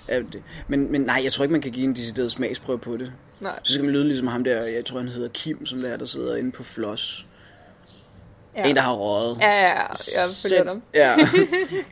øh, 0.19 0.25
men, 0.69 0.93
men 0.93 1.01
nej, 1.01 1.21
jeg 1.25 1.33
tror 1.33 1.45
ikke, 1.45 1.53
man 1.53 1.61
kan 1.61 1.73
give 1.73 1.85
en 1.85 1.97
decideret 1.97 2.31
smagsprøve 2.31 2.79
på 2.79 2.97
det. 2.97 3.13
Nej. 3.41 3.59
Så 3.63 3.73
skal 3.73 3.85
man 3.85 3.93
lyde 3.93 4.05
ligesom 4.05 4.27
ham 4.27 4.45
der, 4.45 4.63
jeg 4.63 4.85
tror 4.85 4.99
han 4.99 5.09
hedder 5.09 5.29
Kim, 5.29 5.67
som 5.67 5.81
der, 5.81 5.97
der 5.97 6.05
sidder 6.05 6.37
inde 6.37 6.53
på 6.53 6.63
Floss. 6.63 7.27
Ja. 8.57 8.69
En, 8.69 8.77
der 8.77 8.83
har 8.83 8.95
røget. 8.95 9.39
Ja, 9.41 9.51
ja, 9.51 9.69
ja. 9.69 9.87
Jeg 9.93 10.29
følger 10.43 10.73
dem. 10.73 10.83
Ja. 10.95 11.17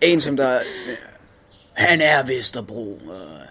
En, 0.12 0.20
som 0.20 0.36
der... 0.36 0.60
Han 1.78 2.00
er 2.00 2.26
Vesterbro. 2.26 3.00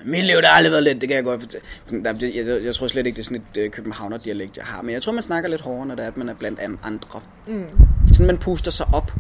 Min 0.05 0.21
liv, 0.21 0.35
der 0.35 0.47
har 0.47 0.55
aldrig 0.55 0.71
været 0.71 0.83
let, 0.83 1.01
det 1.01 1.09
kan 1.09 1.15
jeg 1.15 1.23
godt 1.23 1.41
fortælle. 1.41 1.65
Jeg, 1.91 2.47
jeg, 2.47 2.63
jeg 2.63 2.75
tror 2.75 2.87
slet 2.87 3.05
ikke, 3.05 3.15
det 3.15 3.21
er 3.21 3.25
sådan 3.25 3.41
et 3.55 3.65
uh, 3.65 3.71
københavner-dialekt, 3.71 4.57
jeg 4.57 4.65
har. 4.65 4.81
Men 4.81 4.93
jeg 4.93 5.01
tror, 5.01 5.11
man 5.11 5.23
snakker 5.23 5.49
lidt 5.49 5.61
hårdere, 5.61 5.85
når 5.85 5.95
det 5.95 6.03
er, 6.03 6.07
at 6.07 6.17
man 6.17 6.29
er 6.29 6.33
blandt 6.33 6.59
andre. 6.83 7.21
Mm. 7.47 7.63
Sådan, 8.07 8.25
man 8.25 8.37
puster 8.37 8.71
sig 8.71 8.85
op. 8.93 9.11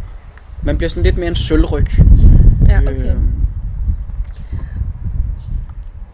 Man 0.63 0.77
bliver 0.77 0.89
sådan 0.89 1.03
lidt 1.03 1.17
mere 1.17 1.27
en 1.27 1.35
sølvryg. 1.35 1.85
Ja, 2.67 2.81
okay. 2.81 2.91
Øh, 2.91 3.15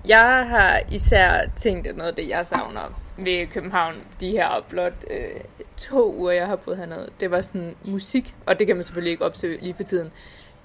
jeg 0.07 0.45
har 0.49 0.81
især 0.91 1.41
tænkt, 1.55 1.87
at 1.87 1.97
noget 1.97 2.09
af 2.09 2.15
det, 2.15 2.29
jeg 2.29 2.47
savner 2.47 3.01
ved 3.17 3.47
København, 3.47 3.95
de 4.19 4.29
her 4.29 4.65
blot 4.69 5.05
øh, 5.11 5.41
to 5.77 6.15
uger, 6.15 6.31
jeg 6.31 6.47
har 6.47 6.55
boet 6.55 6.77
hernede, 6.77 7.09
det 7.19 7.31
var 7.31 7.41
sådan 7.41 7.75
musik, 7.85 8.35
og 8.45 8.59
det 8.59 8.67
kan 8.67 8.75
man 8.75 8.85
selvfølgelig 8.85 9.11
ikke 9.11 9.25
opsøge 9.25 9.57
lige 9.61 9.73
for 9.73 9.83
tiden 9.83 10.11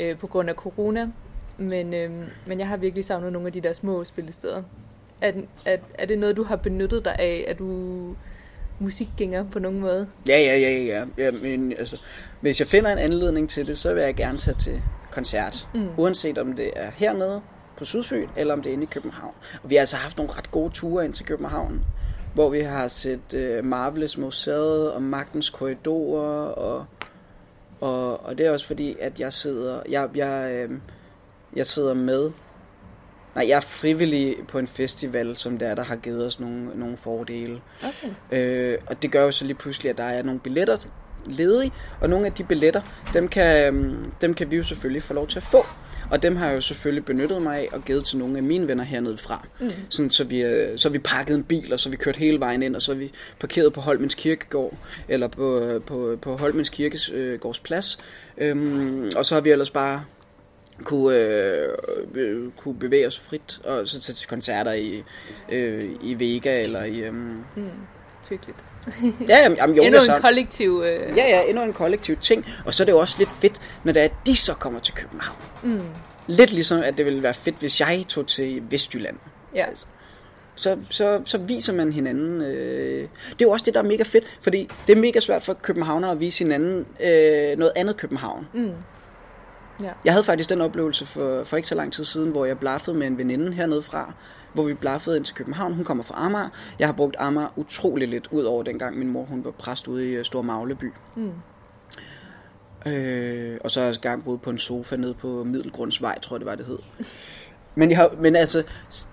øh, 0.01 0.17
på 0.17 0.27
grund 0.27 0.49
af 0.49 0.55
corona, 0.55 1.07
men, 1.59 1.95
øh, 1.95 2.11
men 2.47 2.59
jeg 2.59 2.69
har 2.69 2.77
virkelig 2.77 3.05
savnet 3.05 3.33
nogle 3.33 3.47
af 3.47 3.53
de 3.53 3.61
der 3.61 3.73
små 3.73 4.05
spillesteder. 4.05 4.63
Er, 5.21 5.33
er, 5.65 5.77
er 5.95 6.07
det 6.07 6.19
noget, 6.19 6.37
du 6.37 6.43
har 6.43 6.57
benyttet 6.57 7.05
dig 7.05 7.17
af? 7.19 7.45
Er 7.49 7.55
du 7.55 8.17
musikgænger 8.79 9.45
på 9.51 9.59
nogen 9.59 9.81
måde? 9.81 10.09
Ja, 10.29 10.39
ja, 10.39 10.59
ja, 10.59 10.85
ja. 10.85 11.05
ja 11.19 11.31
men, 11.31 11.73
altså, 11.73 12.01
hvis 12.41 12.61
jeg 12.61 12.69
finder 12.69 12.93
en 12.93 12.99
anledning 12.99 13.49
til 13.49 13.67
det, 13.67 13.79
så 13.79 13.95
vil 13.95 14.03
jeg 14.03 14.15
gerne 14.15 14.39
tage 14.39 14.55
til 14.55 14.83
koncert. 15.11 15.69
Mm. 15.75 15.89
Uanset 15.97 16.39
om 16.39 16.53
det 16.53 16.71
er 16.77 16.91
hernede 16.95 17.43
på 17.77 17.85
Sydfyn, 17.85 18.29
eller 18.37 18.55
om 18.55 18.63
det 18.63 18.71
er 18.71 18.75
inde 18.75 18.85
i 18.85 18.89
København. 18.93 19.35
Og 19.63 19.71
vi 19.71 19.75
har 19.75 19.81
altså 19.81 19.97
haft 19.97 20.17
nogle 20.17 20.33
ret 20.33 20.51
gode 20.51 20.73
ture 20.73 21.05
ind 21.05 21.15
til 21.15 21.27
København, 21.27 21.85
hvor 22.35 22.51
vi 22.51 22.61
har 22.61 22.89
set 22.89 23.35
uh, 23.35 23.65
Marvelous 23.65 24.19
Museet 24.19 24.93
og 24.93 25.03
Magtens 25.03 25.51
Korridorer, 25.51 26.45
og, 26.45 26.87
og, 27.81 28.27
og 28.27 28.39
det 28.39 28.47
er 28.47 28.51
også 28.51 28.67
fordi, 28.67 28.97
at 29.01 29.21
jeg 29.21 29.33
sidder, 29.33 29.83
jeg, 29.89 30.09
jeg, 30.15 30.53
øh, 30.53 30.71
jeg 31.57 31.67
sidder 31.67 31.95
med, 31.95 32.31
nej, 33.35 33.49
jeg 33.49 33.57
er 33.57 33.61
frivillig 33.61 34.37
på 34.49 34.59
en 34.59 34.67
festival, 34.67 35.37
som 35.37 35.59
der, 35.59 35.75
der 35.75 35.85
har 35.85 35.97
givet 35.97 36.27
os 36.27 36.41
nogle, 36.41 36.71
nogle 36.75 36.97
fordele. 36.97 37.61
Okay. 37.83 38.39
Øh, 38.73 38.79
og 38.87 39.03
det 39.03 39.13
gør 39.13 39.25
jo 39.25 39.33
så 39.33 39.45
lige 39.45 39.57
pludselig, 39.57 39.91
at 39.91 39.99
der 39.99 40.05
er 40.05 40.23
nogle 40.23 40.41
billetter 40.41 40.77
ledige, 41.27 41.73
og 42.01 42.09
nogle 42.11 42.27
af 42.27 42.33
de 42.33 42.45
billetter, 42.45 42.81
dem 43.15 43.29
kan, 43.29 43.75
øhm, 43.75 44.13
dem 44.21 44.35
kan 44.35 44.51
vi 44.51 44.57
jo 44.57 44.63
selvfølgelig 44.63 45.03
få 45.03 45.15
lov 45.15 45.29
til 45.29 45.37
at 45.37 45.43
få. 45.43 45.67
Og 46.11 46.23
dem 46.23 46.37
har 46.37 46.47
jeg 46.47 46.57
jo 46.57 46.61
selvfølgelig 46.61 47.05
benyttet 47.05 47.43
mig 47.43 47.59
af 47.59 47.69
og 47.73 47.85
givet 47.85 48.05
til 48.05 48.19
nogle 48.19 48.37
af 48.37 48.43
mine 48.43 48.69
venner 48.69 48.85
hernede 48.85 49.19
fra. 49.19 49.47
Mm. 49.61 49.71
Sådan, 49.89 50.11
så, 50.11 50.25
vi, 50.25 50.43
øh, 50.43 50.79
så 50.79 50.89
vi 50.89 50.99
pakket 50.99 51.37
en 51.37 51.45
bil, 51.45 51.73
og 51.73 51.81
så 51.81 51.91
vi 51.91 51.97
kørt 51.97 52.17
hele 52.17 52.41
vejen 52.41 52.63
ind, 52.63 52.77
og 52.77 52.83
så 52.83 52.95
vi 52.95 53.13
parkeret 53.41 53.73
på 53.73 53.81
Holmens 53.81 54.15
Kirkegård, 54.15 54.75
eller 55.09 55.29
på, 55.29 55.61
øh, 55.61 55.83
på, 55.83 56.19
på 56.23 56.37
Holmens 56.37 56.69
Kirkegårds 56.69 57.59
plads. 57.59 57.99
Øhm, 58.39 59.11
og 59.17 59.27
så 59.27 59.35
har 59.35 59.41
vi 59.41 59.51
ellers 59.51 59.71
bare 59.71 60.05
kunne, 60.85 61.17
øh, 61.17 61.69
øh, 62.15 62.51
kunne 62.57 62.75
bevæge 62.75 63.07
os 63.07 63.21
frit, 63.21 63.61
og 63.65 63.89
så 63.89 64.15
til 64.15 64.29
koncerter 64.29 64.73
i, 64.73 65.05
øh, 65.49 65.91
i 66.03 66.19
Vega, 66.19 66.63
eller 66.63 66.85
i... 66.85 66.99
Øh, 66.99 67.15
mm. 67.15 67.41
Hyggeligt. 68.29 68.59
ja, 69.29 69.39
jamen, 69.43 69.59
jamen, 69.59 69.77
jo, 69.77 69.83
endnu 69.83 70.01
en 70.15 70.21
kollektiv... 70.21 70.83
Øh... 70.87 71.17
Ja, 71.17 71.29
ja, 71.29 71.43
endnu 71.43 71.63
en 71.63 71.73
kollektiv 71.73 72.17
ting. 72.17 72.47
Og 72.67 72.75
så 72.75 72.83
er 72.83 72.85
det 72.85 72.93
jo 72.93 72.99
også 72.99 73.19
lidt 73.19 73.33
fedt, 73.33 73.61
når 73.85 73.93
det 73.93 74.01
er, 74.01 74.05
at 74.05 74.13
de 74.27 74.37
så 74.37 74.55
kommer 74.55 74.81
til 74.81 74.95
København. 74.95 75.39
Mm. 75.63 75.81
Lidt 76.27 76.53
ligesom, 76.53 76.83
at 76.83 76.99
det 76.99 77.07
ville 77.07 77.23
være 77.23 77.35
fedt, 77.35 77.57
hvis 77.59 77.81
jeg 77.81 78.05
tog 78.09 78.27
til 78.27 78.63
Vestjylland. 78.71 79.17
Ja. 79.55 79.67
Altså. 79.67 79.87
Så, 80.55 80.77
så, 80.91 81.21
så 81.25 81.39
viser 81.39 81.73
man 81.73 81.93
hinanden. 81.93 82.43
Øh... 82.43 83.01
Det 83.29 83.43
er 83.43 83.47
jo 83.47 83.51
også 83.51 83.65
det, 83.65 83.75
der 83.75 83.81
er 83.81 83.85
mega 83.85 84.03
fedt, 84.03 84.39
fordi 84.41 84.69
det 84.87 84.97
er 84.97 85.01
mega 85.01 85.21
svært 85.21 85.43
for 85.43 85.55
københavnere 85.55 86.11
at 86.11 86.21
vise 86.21 86.45
hinanden 86.45 86.87
øh, 87.01 87.59
noget 87.59 87.73
andet 87.77 87.97
København. 87.97 88.47
Mm. 88.55 88.71
Ja. 89.83 89.91
Jeg 90.05 90.13
havde 90.13 90.25
faktisk 90.25 90.51
den 90.51 90.61
oplevelse 90.61 91.07
for, 91.07 91.45
for 91.45 91.57
ikke 91.57 91.69
så 91.69 91.75
lang 91.75 91.93
tid 91.93 92.05
siden, 92.05 92.31
hvor 92.31 92.45
jeg 92.45 92.59
blaffede 92.59 92.97
med 92.97 93.07
en 93.07 93.19
veninde 93.19 93.53
hernede 93.53 93.83
fra, 93.83 94.13
hvor 94.53 94.65
vi 94.65 94.75
blaffede 94.75 95.17
ind 95.17 95.25
til 95.25 95.35
København. 95.35 95.75
Hun 95.75 95.85
kommer 95.85 96.05
fra 96.05 96.15
Amager. 96.27 96.49
Jeg 96.79 96.89
har 96.89 96.93
brugt 96.93 97.17
Amager 97.19 97.49
utrolig 97.57 98.09
lidt, 98.09 98.29
ud 98.31 98.43
over 98.43 98.63
dengang 98.63 98.99
min 98.99 99.09
mor 99.09 99.25
hun 99.25 99.45
var 99.45 99.51
præst 99.51 99.89
ude 99.89 100.09
i 100.09 100.11
øh, 100.11 100.25
Stor 100.25 100.43
Magleby. 100.43 100.93
Mm. 101.17 101.33
Øh, 102.87 103.59
og 103.65 103.71
så 103.71 103.81
har 103.81 103.87
jeg 103.87 103.97
gang 103.97 104.25
boet 104.25 104.41
på 104.41 104.51
en 104.51 104.59
sofa 104.59 104.97
nede 104.97 105.15
på 105.15 105.45
Middelgrundsvej, 105.45 106.19
tror 106.19 106.37
jeg 106.37 106.41
det 106.41 106.47
var, 106.47 106.55
det 106.55 106.67
hed. 106.67 106.79
Men, 107.75 107.91
jeg 107.91 108.09
men 108.21 108.37
altså, 108.37 108.63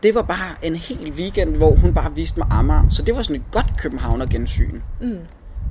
det 0.04 0.16
var 0.16 0.22
bare 0.22 0.56
en 0.62 0.76
hel 0.76 1.12
weekend, 1.12 1.56
hvor 1.56 1.76
hun 1.76 1.94
bare 1.94 2.16
viste 2.16 2.40
mig 2.40 2.48
Amager. 2.52 2.90
Så 2.90 3.02
det 3.02 3.16
var 3.16 3.22
sådan 3.22 3.36
et 3.36 3.52
godt 3.52 3.66
Københavner 3.78 4.26
gensyn. 4.26 4.82
Mm. 5.02 5.20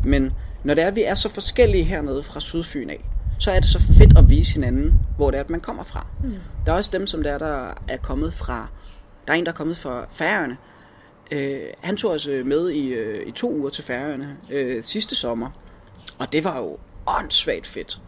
Men 0.04 0.32
når 0.64 0.74
det 0.74 0.84
er, 0.84 0.88
at 0.88 0.96
vi 0.96 1.02
er 1.02 1.14
så 1.14 1.28
forskellige 1.28 1.84
hernede 1.84 2.22
fra 2.22 2.40
Sydfyn 2.40 2.90
af, 2.90 3.04
så 3.38 3.50
er 3.50 3.60
det 3.60 3.68
så 3.68 3.78
fedt 3.98 4.18
at 4.18 4.30
vise 4.30 4.54
hinanden, 4.54 4.94
hvor 5.16 5.30
det 5.30 5.38
er, 5.38 5.44
at 5.44 5.50
man 5.50 5.60
kommer 5.60 5.84
fra. 5.84 6.06
Mm. 6.22 6.34
Der 6.66 6.72
er 6.72 6.76
også 6.76 6.90
dem, 6.92 7.06
som 7.06 7.22
der, 7.22 7.38
der 7.38 7.82
er 7.88 7.96
kommet 7.96 8.34
fra 8.34 8.68
der 9.26 9.32
er 9.32 9.36
en, 9.36 9.46
der 9.46 9.52
er 9.52 9.56
kommet 9.56 9.76
fra 9.76 10.06
Færøerne. 10.10 10.56
Øh, 11.30 11.60
han 11.80 11.96
tog 11.96 12.10
os 12.10 12.26
øh, 12.26 12.46
med 12.46 12.70
i, 12.70 12.88
øh, 12.88 13.26
i 13.26 13.30
to 13.30 13.52
uger 13.52 13.68
til 13.68 13.84
Færøerne 13.84 14.36
øh, 14.50 14.82
sidste 14.82 15.14
sommer. 15.14 15.50
Og 16.20 16.32
det 16.32 16.44
var 16.44 16.58
jo 16.58 16.78
åndssvagt 17.06 17.66
fedt. 17.66 18.00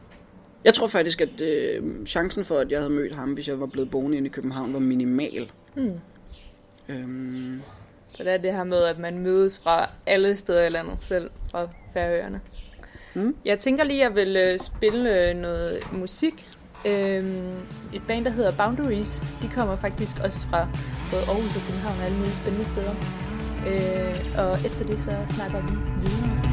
Jeg 0.65 0.75
tror 0.75 0.87
faktisk, 0.87 1.21
at 1.21 1.41
øh, 1.41 2.07
chancen 2.07 2.45
for, 2.45 2.59
at 2.59 2.71
jeg 2.73 2.81
havde 2.81 2.91
mødt 2.91 3.15
ham, 3.15 3.33
hvis 3.33 3.49
jeg 3.49 3.61
var 3.61 3.67
blevet 3.67 3.91
boende 3.91 4.17
inde 4.17 4.29
i 4.29 4.31
København, 4.31 4.73
var 4.73 4.79
minimal. 4.79 5.53
Mm. 5.77 6.01
Øhm. 6.89 7.63
Så 8.09 8.25
det 8.25 8.33
er 8.33 8.39
det 8.39 8.53
her 8.53 8.65
med, 8.65 8.79
at 8.79 8.99
man 8.99 9.19
mødes 9.19 9.59
fra 9.59 9.91
alle 10.07 10.37
steder 10.37 10.67
i 10.67 10.69
landet, 10.69 10.99
selv 11.01 11.31
fra 11.51 11.69
Færøerne. 11.93 12.41
Mm. 13.17 13.37
Jeg 13.45 13.59
tænker 13.59 13.85
lige, 13.85 14.05
at 14.05 14.09
jeg 14.09 14.27
vil 14.27 14.37
øh, 14.37 14.59
spille 14.59 15.29
øh, 15.29 15.37
noget 15.37 15.93
musik 15.93 16.49
øhm, 16.87 17.55
et 17.93 18.03
band, 18.09 18.25
der 18.25 18.31
hedder 18.31 18.53
Boundaries, 18.57 19.23
de 19.43 19.49
kommer 19.49 19.77
faktisk 19.77 20.17
også 20.25 20.47
fra 20.47 20.69
både 21.11 21.23
Aarhus 21.23 21.57
og 21.57 21.63
København 21.63 21.99
og 21.99 22.05
alle 22.05 22.17
mulige 22.17 22.37
spændende 22.37 22.67
steder. 22.67 22.95
Øh, 23.67 24.39
og 24.39 24.51
efter 24.67 24.85
det 24.85 25.01
så 25.01 25.11
snakker 25.29 25.61
vi 25.61 25.73
videre. 26.01 26.46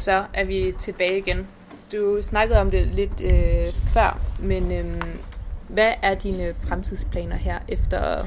Så 0.00 0.24
er 0.34 0.44
vi 0.44 0.74
tilbage 0.78 1.18
igen. 1.18 1.46
Du 1.92 2.22
snakkede 2.22 2.60
om 2.60 2.70
det 2.70 2.86
lidt 2.86 3.20
øh, 3.20 3.74
før, 3.92 4.20
men 4.38 4.72
øh, 4.72 5.02
hvad 5.68 5.92
er 6.02 6.14
dine 6.14 6.54
fremtidsplaner 6.68 7.36
her, 7.36 7.58
efter, 7.68 8.26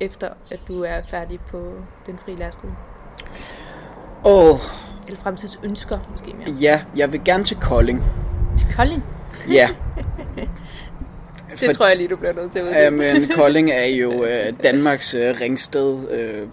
efter 0.00 0.28
at 0.50 0.60
du 0.68 0.82
er 0.82 1.00
færdig 1.08 1.40
på 1.40 1.72
den 2.06 2.18
frie 2.24 2.36
lærerskole? 2.36 2.72
Åh, 4.24 4.50
oh, 4.50 4.58
Eller 5.06 5.20
fremtidsønsker, 5.20 5.98
måske 6.10 6.32
mere. 6.32 6.56
ja, 6.60 6.82
jeg 6.96 7.12
vil 7.12 7.20
gerne 7.24 7.44
til 7.44 7.56
Kolding. 7.56 8.02
Til 8.58 8.68
Kolding? 8.76 9.04
Ja. 9.48 9.68
Det 11.60 11.76
tror 11.76 11.86
jeg 11.86 11.96
lige, 11.96 12.08
du 12.08 12.16
bliver 12.16 12.32
nødt 12.32 12.52
til 12.52 12.58
at 12.58 12.64
uddybe. 12.64 12.78
Ja, 12.78 12.90
men 12.90 13.28
Kolding 13.28 13.70
er 13.70 13.86
jo 13.86 14.24
øh, 14.24 14.52
Danmarks 14.62 15.14
øh, 15.14 15.34
ringsted. 15.40 16.10
Øh, 16.10 16.48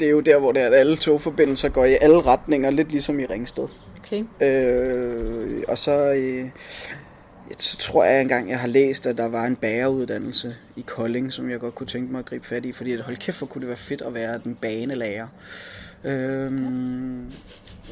det 0.00 0.06
er 0.06 0.10
jo 0.10 0.20
der, 0.20 0.38
hvor 0.38 0.52
det 0.52 0.62
er, 0.62 0.66
at 0.66 0.74
alle 0.74 0.96
togforbindelser 0.96 1.68
går 1.68 1.84
i 1.84 1.98
alle 2.00 2.20
retninger, 2.20 2.70
lidt 2.70 2.90
ligesom 2.90 3.20
i 3.20 3.24
Ringsted. 3.26 3.68
Okay. 3.98 4.24
Øh, 4.40 5.62
og 5.68 5.78
så, 5.78 6.12
øh, 6.12 6.48
så 7.58 7.76
tror 7.76 8.04
jeg 8.04 8.20
engang, 8.20 8.50
jeg 8.50 8.60
har 8.60 8.68
læst, 8.68 9.06
at 9.06 9.16
der 9.16 9.28
var 9.28 9.44
en 9.44 9.56
bageruddannelse 9.56 10.56
i 10.76 10.84
Kolding, 10.86 11.32
som 11.32 11.50
jeg 11.50 11.60
godt 11.60 11.74
kunne 11.74 11.86
tænke 11.86 12.12
mig 12.12 12.18
at 12.18 12.24
gribe 12.24 12.46
fat 12.46 12.64
i, 12.64 12.72
fordi 12.72 12.92
at, 12.92 13.00
hold 13.00 13.16
kæft, 13.16 13.38
hvor 13.38 13.46
kunne 13.46 13.60
det 13.60 13.68
være 13.68 13.76
fedt 13.76 14.02
at 14.02 14.14
være 14.14 14.40
den 14.44 14.54
banelærer, 14.54 15.26
øh, 16.04 16.52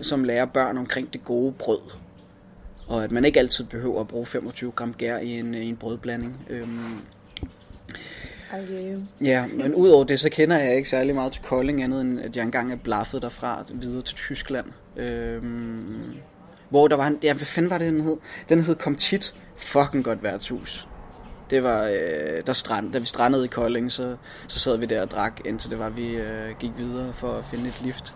som 0.02 0.24
lærer 0.24 0.44
børn 0.44 0.78
omkring 0.78 1.12
det 1.12 1.24
gode 1.24 1.52
brød. 1.52 1.80
Og 2.86 3.04
at 3.04 3.10
man 3.10 3.24
ikke 3.24 3.40
altid 3.40 3.64
behøver 3.64 4.00
at 4.00 4.08
bruge 4.08 4.26
25 4.26 4.72
gram 4.72 4.94
gær 4.94 5.18
i 5.18 5.38
en, 5.38 5.54
i 5.54 5.68
en 5.68 5.76
brødblanding. 5.76 6.46
Øh, 6.50 6.68
ej, 8.52 8.96
Ja, 9.20 9.46
men 9.46 9.74
udover 9.74 10.04
det, 10.04 10.20
så 10.20 10.28
kender 10.28 10.58
jeg 10.58 10.76
ikke 10.76 10.88
særlig 10.88 11.14
meget 11.14 11.32
til 11.32 11.42
Kolding, 11.42 11.82
andet 11.82 12.00
end 12.00 12.20
at 12.20 12.36
jeg 12.36 12.42
engang 12.42 12.72
er 12.72 12.76
blaffet 12.76 13.22
derfra 13.22 13.64
videre 13.74 14.02
til 14.02 14.16
Tyskland. 14.16 14.66
Øhm, 14.96 16.14
hvor 16.68 16.88
der 16.88 16.96
var 16.96 17.06
en, 17.06 17.18
ja, 17.22 17.32
hvad 17.32 17.46
fanden 17.46 17.70
var 17.70 17.78
det, 17.78 17.92
den 17.92 18.00
hed? 18.00 18.16
Den 18.48 18.60
hed 18.60 18.74
Komtit. 18.74 19.34
Fucking 19.56 20.04
godt 20.04 20.22
værtshus. 20.22 20.88
Det 21.50 21.62
var, 21.62 21.84
øh, 21.84 22.42
der 22.46 22.52
strand, 22.52 22.92
da 22.92 22.98
vi 22.98 23.06
strandede 23.06 23.44
i 23.44 23.48
Kolding, 23.48 23.92
så, 23.92 24.16
så 24.48 24.58
sad 24.58 24.78
vi 24.78 24.86
der 24.86 25.02
og 25.02 25.10
drak, 25.10 25.40
indtil 25.44 25.70
det 25.70 25.78
var, 25.78 25.88
vi 25.88 26.08
øh, 26.08 26.58
gik 26.58 26.70
videre 26.78 27.12
for 27.12 27.32
at 27.32 27.44
finde 27.44 27.68
et 27.68 27.80
lift. 27.84 28.14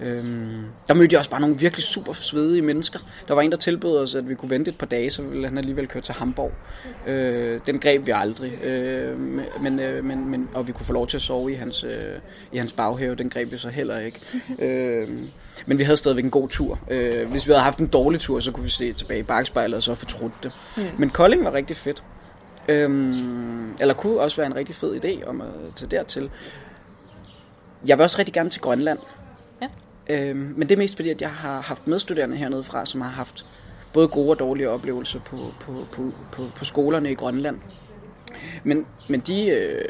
Øhm, 0.00 0.64
der 0.88 0.94
mødte 0.94 1.12
jeg 1.12 1.18
også 1.18 1.30
bare 1.30 1.40
nogle 1.40 1.58
virkelig 1.58 1.84
super 1.84 2.12
svedige 2.12 2.62
mennesker. 2.62 2.98
Der 3.28 3.34
var 3.34 3.42
en, 3.42 3.50
der 3.50 3.56
tilbød 3.56 3.98
os, 3.98 4.14
at 4.14 4.28
vi 4.28 4.34
kunne 4.34 4.50
vente 4.50 4.70
et 4.70 4.78
par 4.78 4.86
dage, 4.86 5.10
så 5.10 5.22
ville 5.22 5.48
han 5.48 5.58
alligevel 5.58 5.88
køre 5.88 6.02
til 6.02 6.14
Hamburg. 6.14 6.52
Øh, 7.06 7.60
den 7.66 7.78
greb 7.78 8.06
vi 8.06 8.12
aldrig. 8.14 8.52
Øh, 8.64 9.20
men, 9.62 9.80
øh, 9.80 10.04
men, 10.04 10.30
men, 10.30 10.48
og 10.54 10.66
vi 10.66 10.72
kunne 10.72 10.86
få 10.86 10.92
lov 10.92 11.06
til 11.06 11.16
at 11.16 11.22
sove 11.22 11.52
i 11.52 11.54
hans, 11.54 11.84
øh, 11.84 12.18
i 12.52 12.58
hans 12.58 12.72
baghave. 12.72 13.14
Den 13.14 13.30
greb 13.30 13.52
vi 13.52 13.58
så 13.58 13.68
heller 13.68 13.98
ikke. 13.98 14.20
øh, 14.58 15.08
men 15.66 15.78
vi 15.78 15.82
havde 15.82 15.96
stadigvæk 15.96 16.24
en 16.24 16.30
god 16.30 16.48
tur. 16.48 16.78
Øh, 16.90 17.30
hvis 17.30 17.46
vi 17.46 17.52
havde 17.52 17.64
haft 17.64 17.78
en 17.78 17.86
dårlig 17.86 18.20
tur, 18.20 18.40
så 18.40 18.52
kunne 18.52 18.64
vi 18.64 18.70
se 18.70 18.92
tilbage 18.92 19.20
i 19.20 19.22
bagspejlet 19.22 19.76
og 19.76 19.82
så 19.82 19.94
fortrudt 19.94 20.32
det. 20.42 20.52
Mm. 20.76 20.82
Men 20.98 21.10
Kolding 21.10 21.44
var 21.44 21.52
rigtig 21.52 21.76
fedt. 21.76 22.02
Øhm, 22.68 23.72
eller 23.80 23.94
kunne 23.94 24.20
også 24.20 24.36
være 24.36 24.46
en 24.46 24.56
rigtig 24.56 24.74
fed 24.74 25.04
idé 25.04 25.28
om 25.28 25.40
at 25.40 25.48
tage 25.74 25.90
dertil. 25.90 26.30
Jeg 27.86 27.98
vil 27.98 28.02
også 28.02 28.18
rigtig 28.18 28.34
gerne 28.34 28.50
til 28.50 28.60
Grønland. 28.60 28.98
Øhm, 30.08 30.54
men 30.56 30.68
det 30.68 30.72
er 30.72 30.78
mest 30.78 30.96
fordi, 30.96 31.08
at 31.08 31.20
jeg 31.20 31.30
har 31.30 31.60
haft 31.60 31.86
medstuderende 31.86 32.36
hernede 32.36 32.64
fra, 32.64 32.86
som 32.86 33.00
har 33.00 33.10
haft 33.10 33.46
både 33.92 34.08
gode 34.08 34.30
og 34.30 34.38
dårlige 34.38 34.70
oplevelser 34.70 35.20
på, 35.20 35.54
på, 35.60 35.86
på, 35.92 36.12
på, 36.32 36.50
på 36.56 36.64
skolerne 36.64 37.10
i 37.10 37.14
Grønland. 37.14 37.58
Men, 38.64 38.86
men, 39.08 39.20
de, 39.20 39.48
øh, 39.48 39.88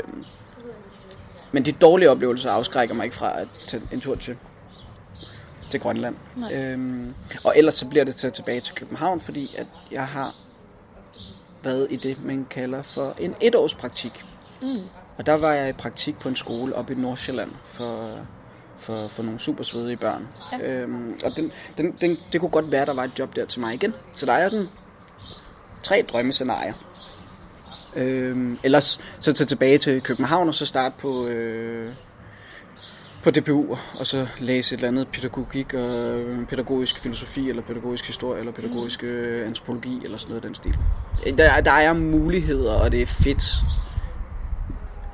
men 1.52 1.64
de 1.64 1.72
dårlige 1.72 2.10
oplevelser 2.10 2.50
afskrækker 2.50 2.94
mig 2.94 3.04
ikke 3.04 3.16
fra 3.16 3.40
at 3.40 3.48
tage 3.66 3.82
en 3.92 4.00
tur 4.00 4.14
til, 4.14 4.36
til 5.70 5.80
Grønland. 5.80 6.16
Øhm, 6.52 7.14
og 7.44 7.54
ellers 7.56 7.74
så 7.74 7.88
bliver 7.88 8.04
det 8.04 8.14
til 8.14 8.32
tilbage 8.32 8.60
til 8.60 8.74
København, 8.74 9.20
fordi 9.20 9.54
at 9.58 9.66
jeg 9.90 10.06
har 10.06 10.34
været 11.62 11.86
i 11.90 11.96
det, 11.96 12.24
man 12.24 12.46
kalder 12.50 12.82
for 12.82 13.16
en 13.18 13.34
etårspraktik. 13.40 14.24
Mm. 14.62 14.80
Og 15.18 15.26
der 15.26 15.34
var 15.34 15.52
jeg 15.52 15.68
i 15.68 15.72
praktik 15.72 16.18
på 16.18 16.28
en 16.28 16.36
skole 16.36 16.74
oppe 16.74 16.92
i 16.92 16.96
Nordsjælland 16.96 17.50
for, 17.64 18.18
for, 18.78 19.08
for 19.08 19.22
nogle 19.22 19.38
super 19.40 19.64
svedige 19.64 19.96
børn. 19.96 20.28
Ja. 20.52 20.58
Øhm, 20.58 21.18
og 21.24 21.36
den, 21.36 21.52
den, 21.78 21.92
den, 22.00 22.18
det 22.32 22.40
kunne 22.40 22.50
godt 22.50 22.72
være, 22.72 22.86
der 22.86 22.94
var 22.94 23.04
et 23.04 23.18
job 23.18 23.36
der 23.36 23.46
til 23.46 23.60
mig 23.60 23.74
igen. 23.74 23.94
Så 24.12 24.26
der 24.26 24.32
er 24.32 24.48
den 24.48 24.68
tre 25.82 26.04
drømmescenarier. 26.08 26.72
Øhm, 27.96 28.58
ellers 28.62 29.00
så 29.20 29.32
tage 29.32 29.46
tilbage 29.46 29.78
til 29.78 30.00
København 30.00 30.48
og 30.48 30.54
så 30.54 30.66
starte 30.66 30.94
på, 30.98 31.26
øh, 31.26 31.92
på 33.22 33.30
DPU, 33.30 33.76
og 33.98 34.06
så 34.06 34.26
læse 34.38 34.74
et 34.74 34.78
eller 34.78 34.88
andet 34.88 35.08
pædagogik 35.08 35.74
og 35.74 36.18
øh, 36.18 36.46
pædagogisk 36.46 36.98
filosofi, 36.98 37.48
eller 37.48 37.62
pædagogisk 37.62 38.06
historie, 38.06 38.40
eller 38.40 38.52
pædagogisk 38.52 39.04
øh, 39.04 39.46
antropologi, 39.46 40.00
eller 40.04 40.18
sådan 40.18 40.30
noget 40.30 40.44
af 40.44 40.48
den 40.48 40.54
stil. 40.54 40.76
Der, 41.38 41.60
der 41.60 41.70
er 41.70 41.92
muligheder, 41.92 42.74
og 42.74 42.92
det 42.92 43.02
er 43.02 43.06
fedt. 43.06 43.44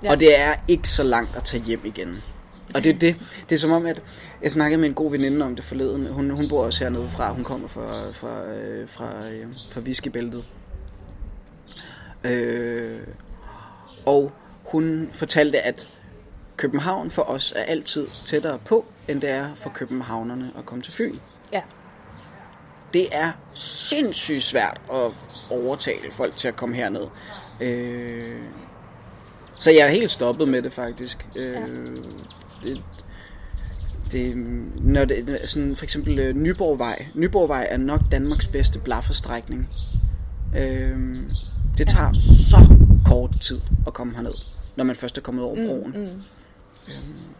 Ja. 0.02 0.10
Og 0.10 0.20
det 0.20 0.40
er 0.40 0.54
ikke 0.68 0.88
så 0.88 1.02
langt 1.02 1.36
at 1.36 1.44
tage 1.44 1.62
hjem 1.62 1.80
igen. 1.84 2.22
Og 2.74 2.84
det 2.84 2.94
er 2.94 2.98
det. 2.98 3.16
Det 3.48 3.54
er 3.54 3.58
som 3.58 3.70
om, 3.70 3.86
at 3.86 4.02
jeg 4.42 4.52
snakkede 4.52 4.80
med 4.80 4.88
en 4.88 4.94
god 4.94 5.10
veninde 5.10 5.46
om 5.46 5.56
det 5.56 5.64
forleden. 5.64 6.06
Hun, 6.06 6.30
hun 6.30 6.48
bor 6.48 6.64
også 6.64 6.84
hernede 6.84 7.08
fra. 7.08 7.32
Hun 7.32 7.44
kommer 7.44 7.68
fra, 7.68 8.10
fra, 8.10 8.44
øh, 8.46 8.88
fra, 8.88 9.28
øh, 9.28 9.46
fra 9.70 9.80
whiskybæltet. 9.80 10.44
Øh, 12.24 12.98
og 14.06 14.32
hun 14.64 15.08
fortalte, 15.12 15.60
at 15.60 15.88
København 16.56 17.10
for 17.10 17.22
os 17.22 17.52
er 17.56 17.62
altid 17.62 18.06
tættere 18.24 18.58
på, 18.58 18.84
end 19.08 19.20
det 19.20 19.30
er 19.30 19.54
for 19.54 19.70
københavnerne 19.70 20.50
at 20.58 20.66
komme 20.66 20.82
til 20.82 20.92
Fyn. 20.92 21.16
Ja. 21.52 21.62
Det 22.94 23.06
er 23.12 23.32
sindssygt 23.54 24.42
svært 24.42 24.80
at 24.92 25.12
overtale 25.50 26.10
folk 26.12 26.36
til 26.36 26.48
at 26.48 26.56
komme 26.56 26.76
herned. 26.76 27.06
Øh, 27.60 28.40
så 29.58 29.70
jeg 29.70 29.86
er 29.86 29.90
helt 29.90 30.10
stoppet 30.10 30.48
med 30.48 30.62
det 30.62 30.72
faktisk. 30.72 31.26
Øh, 31.36 31.52
Ja. 31.54 31.60
Det, 32.62 32.82
det, 34.12 34.36
når 34.80 35.04
det, 35.04 35.40
sådan 35.44 35.76
for 35.76 35.84
eksempel 35.84 36.18
øh, 36.18 36.36
Nyborgvej. 36.36 37.06
Nyborgvej 37.14 37.66
er 37.70 37.76
nok 37.76 38.00
Danmarks 38.12 38.46
bedste 38.46 38.78
blafferstrækning. 38.78 39.68
Øh, 40.56 41.16
det 41.78 41.88
tager 41.88 42.12
så 42.50 42.76
kort 43.06 43.40
tid 43.40 43.60
at 43.86 43.94
komme 43.94 44.14
herned, 44.14 44.34
når 44.76 44.84
man 44.84 44.96
først 44.96 45.18
er 45.18 45.22
kommet 45.22 45.44
over 45.44 45.54
broen. 45.54 45.92
Mm, 45.94 46.22
mm. 46.86 47.30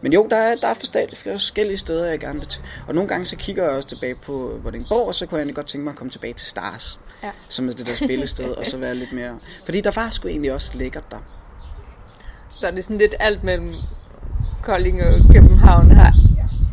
Men 0.00 0.12
jo, 0.12 0.26
der 0.30 0.36
er, 0.36 0.54
der 0.54 0.68
er 0.68 0.74
forskellige, 0.74 1.16
forskellige 1.16 1.78
steder, 1.78 2.06
jeg 2.06 2.20
gerne 2.20 2.38
vil 2.38 2.48
til. 2.48 2.62
Og 2.86 2.94
nogle 2.94 3.08
gange 3.08 3.24
så 3.24 3.36
kigger 3.36 3.62
jeg 3.64 3.72
også 3.72 3.88
tilbage 3.88 4.14
på 4.14 4.58
Vordingborg, 4.62 5.06
og 5.06 5.14
så 5.14 5.26
kunne 5.26 5.36
jeg 5.36 5.42
egentlig 5.42 5.56
godt 5.56 5.66
tænke 5.66 5.84
mig 5.84 5.90
at 5.90 5.96
komme 5.96 6.10
tilbage 6.10 6.34
til 6.34 6.46
Stars. 6.46 7.00
Ja. 7.22 7.30
Som 7.48 7.68
er 7.68 7.72
det 7.72 7.86
der 7.86 7.94
spillested, 7.94 8.50
og 8.50 8.66
så 8.66 8.76
være 8.76 8.94
lidt 8.94 9.12
mere... 9.12 9.38
Fordi 9.64 9.80
der 9.80 9.90
var 9.94 10.10
sgu 10.10 10.28
egentlig 10.28 10.52
også 10.52 10.78
lækkert 10.78 11.10
der. 11.10 11.18
Så 12.50 12.66
er 12.66 12.70
det 12.70 12.84
sådan 12.84 12.98
lidt 12.98 13.14
alt 13.20 13.44
mellem 13.44 13.74
Kolding 14.62 15.02
og 15.02 15.34
København 15.34 15.90
her. 15.90 16.12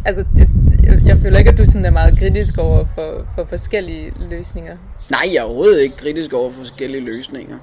Altså, 0.06 0.26
jeg, 0.38 0.48
jeg, 0.84 1.02
jeg 1.06 1.18
føler 1.18 1.38
ikke, 1.38 1.50
at 1.50 1.58
du 1.58 1.66
sådan 1.66 1.86
er 1.86 1.90
meget 1.92 2.20
kritisk 2.20 2.58
over 2.58 2.86
for, 2.96 3.28
for 3.36 3.46
forskellige 3.46 4.14
løsninger. 4.30 4.78
Nej, 5.10 5.22
jeg 5.34 5.40
er 5.40 5.44
overhovedet 5.44 5.82
ikke 5.82 5.98
kritisk 5.98 6.34
over 6.34 6.52
for 6.52 6.58
forskellige 6.58 7.04
løsninger. 7.04 7.58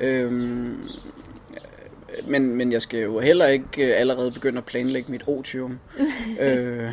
Øhm, 0.00 0.76
men, 2.26 2.54
men 2.54 2.72
jeg 2.72 2.82
skal 2.82 3.00
jo 3.00 3.20
heller 3.20 3.46
ikke 3.46 3.86
øh, 3.86 4.00
allerede 4.00 4.30
begynde 4.30 4.58
at 4.58 4.64
planlægge 4.64 5.12
mit 5.12 5.22
otium. 5.26 5.78
øh, 6.40 6.88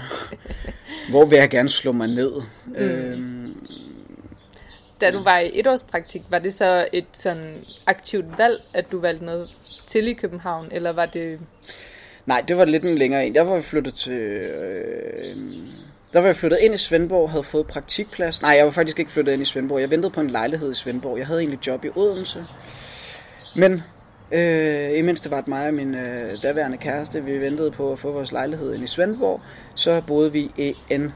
hvor 1.10 1.26
vil 1.26 1.38
jeg 1.38 1.50
gerne 1.50 1.70
slå 1.70 1.92
mig 1.92 2.08
ned? 2.08 2.32
Mm. 2.66 2.74
Øhm, 2.76 3.56
Da 5.02 5.12
du 5.12 5.24
var 5.24 5.40
i 5.40 5.60
etårspraktik, 5.60 6.22
var 6.30 6.40
det 6.40 6.54
så 6.54 6.88
et 6.94 7.06
sådan 7.14 7.64
aktivt 7.86 8.26
valg, 8.38 8.62
at 8.74 8.92
du 8.92 9.00
valgte 9.00 9.26
noget 9.26 9.50
til 9.88 10.08
i 10.08 10.14
København, 10.14 10.68
eller 10.72 10.92
var 10.92 11.06
det... 11.06 11.40
Nej, 12.26 12.44
det 12.48 12.58
var 12.58 12.66
lidt 12.66 12.84
en 12.84 12.98
længere 12.98 13.28
en. 13.28 13.36
Der 13.36 13.42
var 13.42 13.54
jeg 13.54 13.64
flyttet 13.64 13.94
til... 13.96 14.14
Øh, 14.14 15.36
der 16.14 16.20
var 16.20 16.28
jeg 16.28 16.36
flyttet 16.36 16.60
ind 16.62 16.74
i 16.74 16.78
Svendborg, 16.78 17.30
havde 17.30 17.44
fået 17.44 17.68
praktikplads. 17.68 18.42
Nej, 18.42 18.52
jeg 18.52 18.66
var 18.66 18.72
faktisk 18.72 19.00
ikke 19.00 19.12
flyttet 19.12 19.34
ind 19.34 19.42
i 19.42 19.46
Svendborg. 19.46 19.82
Jeg 19.82 19.92
ventede 19.92 20.12
på 20.12 20.22
en 20.22 20.30
lejlighed 20.30 20.72
i 20.72 20.76
Svendborg. 20.76 21.18
Jeg 21.18 21.28
havde 21.28 21.40
egentlig 21.40 21.68
job 21.68 21.86
i 21.86 21.90
Odense. 21.96 22.46
Men 23.56 23.84
øh, 24.32 24.98
imens 24.98 25.22
det 25.22 25.32
var 25.32 25.38
at 25.38 25.48
mig 25.48 25.68
og 25.68 25.74
min 25.74 25.96
øh, 25.96 26.44
daværende 26.44 26.78
kæreste, 26.78 27.24
vi 27.24 27.42
ventede 27.42 27.72
på 27.72 27.92
at 27.92 28.00
få 28.00 28.12
vores 28.12 28.32
lejlighed 28.32 28.74
ind 28.74 28.84
i 28.84 28.88
Svendborg, 28.88 29.42
så 29.76 30.02
boede 30.08 30.32
vi 30.32 30.52
i 30.58 30.76
en 30.90 31.14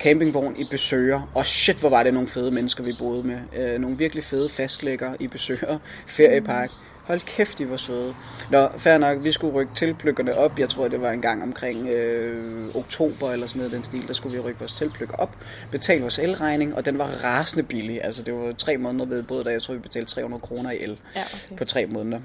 campingvogn 0.00 0.56
i 0.56 0.66
Besøger. 0.70 1.30
Og 1.34 1.46
shit, 1.46 1.76
hvor 1.76 1.88
var 1.88 2.02
det 2.02 2.14
nogle 2.14 2.28
fede 2.28 2.50
mennesker, 2.50 2.84
vi 2.84 2.92
boede 2.98 3.26
med. 3.26 3.38
Øh, 3.56 3.80
nogle 3.80 3.98
virkelig 3.98 4.24
fede 4.24 4.48
fastlægger 4.48 5.12
i 5.20 5.26
Besøger 5.26 5.78
feriepark. 6.06 6.70
Hold 7.02 7.20
kæft, 7.20 7.58
de 7.58 7.70
var 7.70 7.76
søde. 7.76 8.14
Nå, 8.50 8.68
fair 8.78 8.98
nok, 8.98 9.24
vi 9.24 9.32
skulle 9.32 9.54
rykke 9.54 9.74
tilplykkerne 9.74 10.36
op. 10.36 10.58
Jeg 10.58 10.68
tror, 10.68 10.88
det 10.88 11.00
var 11.00 11.10
en 11.10 11.22
gang 11.22 11.42
omkring 11.42 11.88
øh, 11.88 12.74
oktober 12.74 13.32
eller 13.32 13.46
sådan 13.46 13.58
noget 13.58 13.72
den 13.72 13.84
stil. 13.84 14.08
Der 14.08 14.14
skulle 14.14 14.34
vi 14.36 14.40
rykke 14.40 14.58
vores 14.58 14.72
tilplykker 14.72 15.16
op, 15.16 15.36
betale 15.70 16.00
vores 16.00 16.18
elregning, 16.18 16.74
og 16.74 16.84
den 16.84 16.98
var 16.98 17.06
rasende 17.06 17.62
billig. 17.62 18.04
Altså, 18.04 18.22
det 18.22 18.34
var 18.34 18.52
tre 18.52 18.76
måneder 18.76 19.06
ved 19.06 19.22
både, 19.22 19.44
da 19.44 19.50
jeg 19.50 19.62
tror, 19.62 19.74
vi 19.74 19.80
betalte 19.80 20.10
300 20.10 20.40
kroner 20.40 20.70
i 20.70 20.82
el 20.82 20.98
Ja, 21.16 21.20
okay. 21.44 21.56
på 21.56 21.64
tre 21.64 21.86
måneder. 21.86 22.18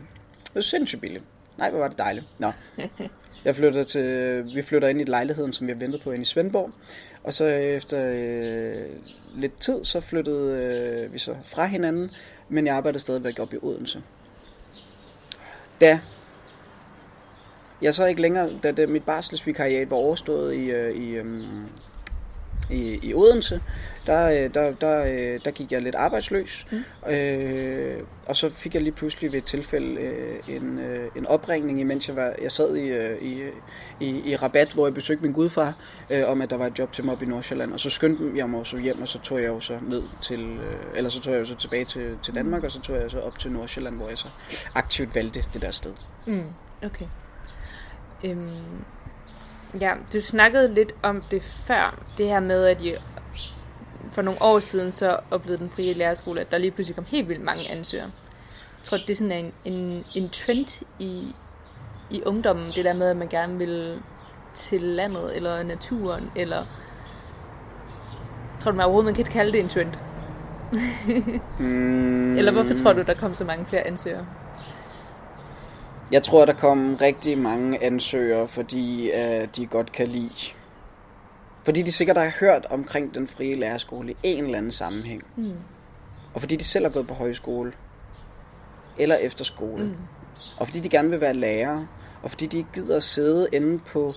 Det 0.43 0.55
var 0.55 0.61
sindssygt 0.61 1.01
billigt. 1.01 1.23
Nej, 1.57 1.69
hvor 1.69 1.79
var 1.79 1.87
det 1.87 1.97
dejligt. 1.97 2.25
Nå. 2.39 2.51
Jeg 3.45 3.55
flytter 3.55 3.83
til, 3.83 4.43
vi 4.55 4.61
flytter 4.61 4.87
ind 4.87 5.01
i 5.01 5.03
lejligheden, 5.03 5.53
som 5.53 5.67
har 5.67 5.75
ventet 5.75 6.01
på 6.01 6.11
ind 6.11 6.21
i 6.21 6.25
Svendborg. 6.25 6.71
Og 7.23 7.33
så 7.33 7.45
efter 7.45 8.11
øh, 8.13 8.81
lidt 9.35 9.59
tid, 9.59 9.83
så 9.83 9.99
flyttede 9.99 10.63
øh, 11.05 11.13
vi 11.13 11.19
så 11.19 11.35
fra 11.45 11.65
hinanden, 11.65 12.11
men 12.49 12.67
jeg 12.67 12.75
arbejdede 12.75 12.99
stadigvæk 12.99 13.39
op 13.39 13.53
i 13.53 13.57
Odense. 13.61 14.01
Da 15.81 15.99
jeg 17.81 17.95
så 17.95 18.05
ikke 18.05 18.21
længere, 18.21 18.49
da 18.63 18.71
det, 18.71 18.89
mit 18.89 19.03
barselsvikariat 19.03 19.91
var 19.91 19.97
overstået 19.97 20.55
i, 20.55 20.71
øh, 20.71 20.95
i, 20.95 21.09
øhm, 21.09 21.67
i, 22.69 22.99
i 23.03 23.13
Odense, 23.13 23.61
der, 24.07 24.43
øh, 24.43 24.53
der, 24.53 24.71
der, 24.71 25.03
øh, 25.03 25.39
der 25.45 25.51
gik 25.51 25.71
jeg 25.71 25.81
lidt 25.81 25.95
arbejdsløs. 25.95 26.65
Mm. 26.71 27.11
Øh, 27.11 28.03
og 28.25 28.35
så 28.35 28.49
fik 28.49 28.73
jeg 28.73 28.83
lige 28.83 28.93
pludselig 28.93 29.31
ved 29.31 29.37
et 29.37 29.45
tilfælde 29.45 30.01
øh, 30.01 30.55
en, 30.55 30.79
øh, 30.79 31.09
en 31.15 31.25
opringning, 31.25 31.79
imens 31.79 32.07
jeg, 32.07 32.15
var, 32.15 32.33
jeg 32.41 32.51
sad 32.51 32.75
i, 32.75 32.87
øh, 32.87 33.21
i, 33.21 33.43
i, 33.99 34.31
i 34.31 34.35
rabat, 34.35 34.73
hvor 34.73 34.87
jeg 34.87 34.93
besøgte 34.93 35.23
min 35.23 35.33
gudfar, 35.33 35.73
øh, 36.09 36.29
om 36.29 36.41
at 36.41 36.49
der 36.49 36.57
var 36.57 36.67
et 36.67 36.79
job 36.79 36.91
til 36.91 37.05
mig 37.05 37.13
op 37.13 37.21
i 37.21 37.25
Nordsjælland. 37.25 37.73
Og 37.73 37.79
så 37.79 37.89
skyndte 37.89 38.23
jeg 38.35 38.49
mig 38.49 38.65
så 38.65 38.77
hjem, 38.77 39.01
og 39.01 39.07
så 39.07 39.19
tog 39.19 39.41
jeg 39.41 39.47
jo 39.47 39.59
så 39.59 39.79
ned 39.81 40.03
til, 40.21 40.41
øh, 40.41 40.97
eller 40.97 41.09
så 41.09 41.21
tog 41.21 41.33
jeg 41.33 41.39
jo 41.39 41.45
så 41.45 41.55
tilbage 41.55 41.85
til, 41.85 42.17
til 42.23 42.35
Danmark, 42.35 42.63
og 42.63 42.71
så 42.71 42.81
tog 42.81 42.95
jeg 42.95 43.11
så 43.11 43.19
op 43.19 43.39
til 43.39 43.51
Nordsjælland, 43.51 43.95
hvor 43.95 44.09
jeg 44.09 44.17
så 44.17 44.27
aktivt 44.75 45.15
valgte 45.15 45.43
det 45.53 45.61
der 45.61 45.71
sted. 45.71 45.93
Mm. 46.25 46.43
Okay. 46.85 47.05
Øhm, 48.23 48.83
ja, 49.81 49.93
du 50.13 50.21
snakkede 50.21 50.73
lidt 50.73 50.95
om 51.03 51.23
det 51.31 51.43
før, 51.43 52.03
det 52.17 52.27
her 52.27 52.39
med, 52.39 52.65
at 52.65 52.81
I 52.81 52.95
for 54.11 54.21
nogle 54.21 54.41
år 54.41 54.59
siden 54.59 54.91
så 54.91 55.19
oplevede 55.31 55.61
den 55.61 55.69
frie 55.69 55.93
lærerskole, 55.93 56.41
at 56.41 56.51
der 56.51 56.57
lige 56.57 56.71
pludselig 56.71 56.95
kom 56.95 57.05
helt 57.05 57.29
vildt 57.29 57.43
mange 57.43 57.71
ansøgere. 57.71 58.11
Jeg 58.79 58.83
tror, 58.83 58.97
det 58.97 59.09
er 59.09 59.15
sådan 59.15 59.45
en, 59.45 59.73
en, 59.73 60.03
en 60.15 60.29
trend 60.29 60.81
i, 60.99 61.35
i 62.09 62.21
ungdommen, 62.25 62.65
det 62.65 62.85
der 62.85 62.93
med, 62.93 63.07
at 63.09 63.17
man 63.17 63.27
gerne 63.27 63.57
vil 63.57 63.99
til 64.55 64.81
landet, 64.81 65.35
eller 65.35 65.63
naturen, 65.63 66.31
eller... 66.35 66.65
Tror 68.61 68.71
du, 68.71 68.77
man 68.77 68.85
overhovedet, 68.85 69.05
man 69.05 69.15
kan 69.15 69.25
kalde 69.25 69.51
det 69.51 69.59
en 69.59 69.69
trend? 69.69 69.93
mm. 71.59 72.37
Eller 72.37 72.51
hvorfor 72.51 72.73
tror 72.73 72.93
du, 72.93 73.01
der 73.01 73.13
kom 73.13 73.33
så 73.33 73.43
mange 73.43 73.65
flere 73.65 73.87
ansøgere? 73.87 74.25
Jeg 76.11 76.23
tror, 76.23 76.45
der 76.45 76.53
kom 76.53 76.95
rigtig 77.01 77.37
mange 77.37 77.83
ansøgere, 77.83 78.47
fordi 78.47 79.11
uh, 79.13 79.47
de 79.55 79.65
godt 79.65 79.91
kan 79.91 80.07
lide. 80.07 80.53
Fordi 81.67 81.81
de 81.81 81.91
sikkert 81.91 82.17
har 82.17 82.31
hørt 82.39 82.65
omkring 82.69 83.15
den 83.15 83.27
frie 83.27 83.55
lærerskole 83.55 84.11
i 84.11 84.15
en 84.23 84.43
eller 84.43 84.57
anden 84.57 84.71
sammenhæng. 84.71 85.23
Mm. 85.35 85.51
Og 86.33 86.41
fordi 86.41 86.55
de 86.55 86.63
selv 86.63 86.85
har 86.85 86.91
gået 86.91 87.07
på 87.07 87.13
højskole. 87.13 87.71
Eller 88.97 89.15
efterskole. 89.15 89.83
Mm. 89.83 89.95
Og 90.57 90.67
fordi 90.67 90.79
de 90.79 90.89
gerne 90.89 91.09
vil 91.09 91.21
være 91.21 91.33
lærere. 91.33 91.87
Og 92.23 92.29
fordi 92.29 92.45
de 92.45 92.57
ikke 92.57 92.69
gider 92.73 92.97
at 92.97 93.03
sidde 93.03 93.47
inde 93.51 93.79
på 93.79 94.13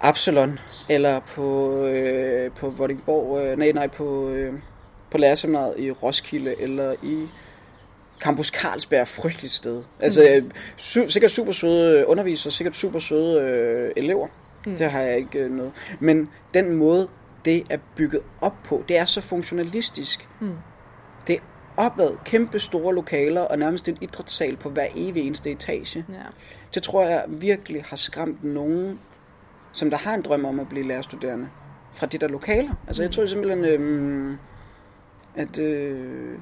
Absalon. 0.00 0.58
Eller 0.88 1.20
på, 1.20 1.76
øh, 1.86 2.50
på 2.50 2.70
Vordingborg. 2.70 3.40
Øh, 3.44 3.58
nej, 3.58 3.72
nej, 3.72 3.86
på, 3.86 4.28
øh, 4.28 4.52
på 5.10 5.18
lærerseminaret 5.18 5.74
i 5.78 5.90
Roskilde. 5.90 6.60
Eller 6.60 6.94
i 7.02 7.26
Campus 8.20 8.46
Carlsberg, 8.48 9.08
frygteligt 9.08 9.52
sted. 9.52 9.82
Altså, 10.00 10.40
mm. 10.42 10.50
su- 10.78 11.08
sikkert 11.08 11.30
super 11.30 11.52
søde 11.52 12.06
undervisere, 12.06 12.50
sikkert 12.50 12.76
super 12.76 12.98
søde 12.98 13.40
øh, 13.40 13.92
elever. 13.96 14.28
Mm. 14.66 14.76
Det 14.76 14.90
har 14.90 15.00
jeg 15.00 15.16
ikke 15.16 15.38
øh, 15.38 15.50
noget. 15.50 15.72
Men 16.00 16.30
den 16.54 16.76
måde, 16.76 17.08
det 17.44 17.66
er 17.70 17.78
bygget 17.96 18.22
op 18.40 18.54
på, 18.64 18.84
det 18.88 18.98
er 18.98 19.04
så 19.04 19.20
funktionalistisk. 19.20 20.28
Mm. 20.40 20.54
Det 21.26 21.36
er 21.36 21.40
opad, 21.76 22.16
kæmpe 22.24 22.58
store 22.58 22.94
lokaler, 22.94 23.40
og 23.40 23.58
nærmest 23.58 23.88
en 23.88 23.98
idrætssal 24.00 24.56
på 24.56 24.70
hver 24.70 24.86
evig 24.94 25.26
eneste 25.26 25.50
etage. 25.50 26.04
Ja. 26.08 26.14
Det 26.74 26.82
tror 26.82 27.04
jeg 27.04 27.24
virkelig 27.28 27.84
har 27.84 27.96
skræmt 27.96 28.44
nogen, 28.44 29.00
som 29.72 29.90
der 29.90 29.96
har 29.96 30.14
en 30.14 30.22
drøm 30.22 30.44
om 30.44 30.60
at 30.60 30.68
blive 30.68 30.86
lærerstuderende, 30.86 31.48
fra 31.92 32.06
de 32.06 32.18
der 32.18 32.28
lokaler. 32.28 32.74
Altså, 32.86 33.02
mm. 33.02 33.04
jeg 33.04 33.12
tror 33.12 33.26
simpelthen, 33.26 33.64
øh, 33.64 34.36
at... 35.34 35.58
Øh, 35.58 36.38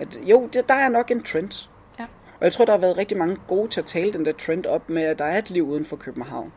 at 0.00 0.18
jo, 0.22 0.48
der 0.68 0.74
er 0.74 0.88
nok 0.88 1.10
en 1.10 1.22
trend. 1.22 1.68
Ja. 1.98 2.04
Og 2.38 2.44
jeg 2.44 2.52
tror, 2.52 2.64
der 2.64 2.72
har 2.72 2.78
været 2.78 2.98
rigtig 2.98 3.16
mange 3.16 3.36
gode 3.46 3.68
til 3.68 3.80
at 3.80 3.86
tale 3.86 4.12
den 4.12 4.24
der 4.24 4.32
trend 4.32 4.66
op 4.66 4.90
med, 4.90 5.02
at 5.02 5.18
der 5.18 5.24
er 5.24 5.38
et 5.38 5.50
liv 5.50 5.68
uden 5.68 5.84
for 5.84 5.96
København. 5.96 6.52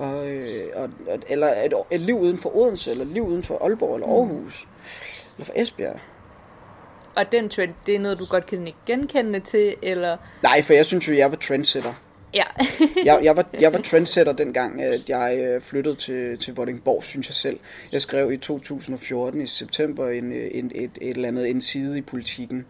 Og, 0.00 0.28
øh, 0.30 0.70
og, 0.74 0.90
eller 1.28 1.46
et, 1.64 1.74
et 1.90 2.00
liv 2.00 2.18
uden 2.18 2.38
for 2.38 2.56
Odense, 2.56 2.90
eller 2.90 3.04
et 3.04 3.10
liv 3.10 3.26
uden 3.26 3.42
for 3.42 3.64
Aalborg, 3.64 3.94
eller 3.94 4.06
mm. 4.06 4.12
Aarhus, 4.12 4.64
mm. 4.64 5.34
eller 5.36 5.44
for 5.44 5.52
Esbjerg. 5.56 6.00
Og 7.16 7.32
den 7.32 7.48
trend, 7.48 7.74
det 7.86 7.94
er 7.94 7.98
noget, 7.98 8.18
du 8.18 8.26
godt 8.26 8.46
kan 8.46 8.72
genkende 8.86 9.40
til, 9.40 9.74
eller? 9.82 10.16
Nej, 10.42 10.62
for 10.62 10.72
jeg 10.72 10.86
synes 10.86 11.08
jo, 11.08 11.14
jeg 11.14 11.30
var 11.30 11.36
trendsetter. 11.36 11.92
Ja. 12.34 12.44
jeg, 13.04 13.20
jeg, 13.22 13.36
var, 13.36 13.46
jeg 13.60 13.72
var 13.72 13.80
trendsetter 13.80 14.32
dengang, 14.32 14.82
at 14.82 15.08
jeg 15.08 15.38
øh, 15.38 15.60
flyttede 15.60 15.94
til, 15.94 16.38
til 16.38 16.54
Vordingborg, 16.54 17.04
synes 17.04 17.28
jeg 17.28 17.34
selv. 17.34 17.60
Jeg 17.92 18.00
skrev 18.00 18.32
i 18.32 18.36
2014 18.36 19.40
i 19.40 19.46
september 19.46 20.08
en, 20.08 20.32
en, 20.32 20.72
et, 20.74 20.90
et 21.00 21.16
eller 21.16 21.28
andet 21.28 21.50
en 21.50 21.60
side 21.60 21.98
i 21.98 22.00
politikken. 22.00 22.66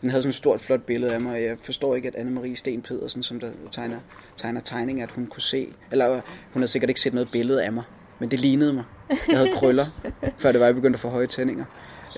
Den 0.00 0.10
havde 0.10 0.22
sådan 0.22 0.30
et 0.30 0.34
stort, 0.34 0.60
flot 0.60 0.82
billede 0.82 1.14
af 1.14 1.20
mig. 1.20 1.42
Jeg 1.42 1.56
forstår 1.60 1.94
ikke, 1.94 2.08
at 2.08 2.14
Anne-Marie 2.14 2.54
Sten 2.54 2.82
Pedersen, 2.82 3.22
som 3.22 3.40
der 3.40 3.50
tegner, 3.70 3.98
tegner 4.36 4.60
tegning, 4.60 5.02
at 5.02 5.10
hun 5.10 5.26
kunne 5.26 5.42
se, 5.42 5.68
eller 5.92 6.08
hun 6.52 6.62
havde 6.62 6.66
sikkert 6.66 6.88
ikke 6.88 7.00
set 7.00 7.14
noget 7.14 7.30
billede 7.32 7.64
af 7.64 7.72
mig, 7.72 7.84
men 8.18 8.30
det 8.30 8.40
lignede 8.40 8.72
mig. 8.72 8.84
Jeg 9.28 9.38
havde 9.38 9.50
krøller, 9.54 9.86
før 10.38 10.52
det 10.52 10.60
var, 10.60 10.66
jeg 10.66 10.74
begyndte 10.74 10.96
at 10.96 11.00
få 11.00 11.08
høje 11.08 11.26
tændinger. 11.26 11.64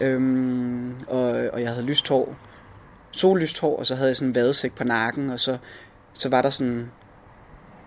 Øhm, 0.00 0.94
og, 1.06 1.30
og 1.52 1.62
jeg 1.62 1.70
havde 1.70 1.86
lyst 1.86 2.08
hår, 2.08 2.36
sollyst 3.10 3.58
hår, 3.58 3.78
og 3.78 3.86
så 3.86 3.94
havde 3.94 4.08
jeg 4.08 4.16
sådan 4.16 4.28
en 4.28 4.34
vadesæk 4.34 4.74
på 4.74 4.84
nakken, 4.84 5.30
og 5.30 5.40
så 5.40 5.58
så 6.12 6.28
var 6.28 6.42
der 6.42 6.50
sådan, 6.50 6.90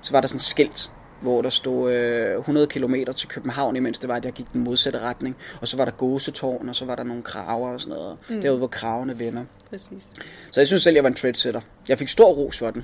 så 0.02 0.12
var 0.12 0.22
der 0.22 0.28
sådan 0.28 0.40
skilt, 0.40 0.92
hvor 1.22 1.42
der 1.42 1.50
stod 1.50 1.94
øh, 1.94 2.40
100 2.40 2.68
km 2.68 2.96
til 3.16 3.28
København, 3.28 3.76
imens 3.76 4.00
det 4.00 4.08
var, 4.10 4.16
at 4.16 4.26
jeg 4.26 4.34
gik 4.34 4.46
den 4.54 4.64
modsatte 4.64 5.00
retning. 5.00 5.36
Og 5.62 5.68
så 5.68 5.78
var 5.78 5.86
der 5.86 5.92
gåsetårn, 5.92 6.70
og 6.70 6.76
så 6.76 6.86
var 6.86 6.96
der 6.96 7.04
nogle 7.04 7.24
kraver 7.24 7.70
og 7.70 7.82
sådan 7.82 7.98
noget. 7.98 8.18
Mm. 8.30 8.42
Derude, 8.42 8.58
hvor 8.58 8.68
kravene 8.68 9.20
vender. 9.20 9.44
Præcis. 9.76 10.08
Så 10.52 10.60
jeg 10.62 10.68
synes 10.68 10.84
selv, 10.84 10.94
jeg 10.94 11.04
var 11.04 11.10
en 11.10 11.16
trendsetter. 11.16 11.62
Jeg 11.90 12.00
fik 12.00 12.10
stor 12.10 12.34
ros 12.34 12.58
for 12.58 12.72
den. 12.72 12.84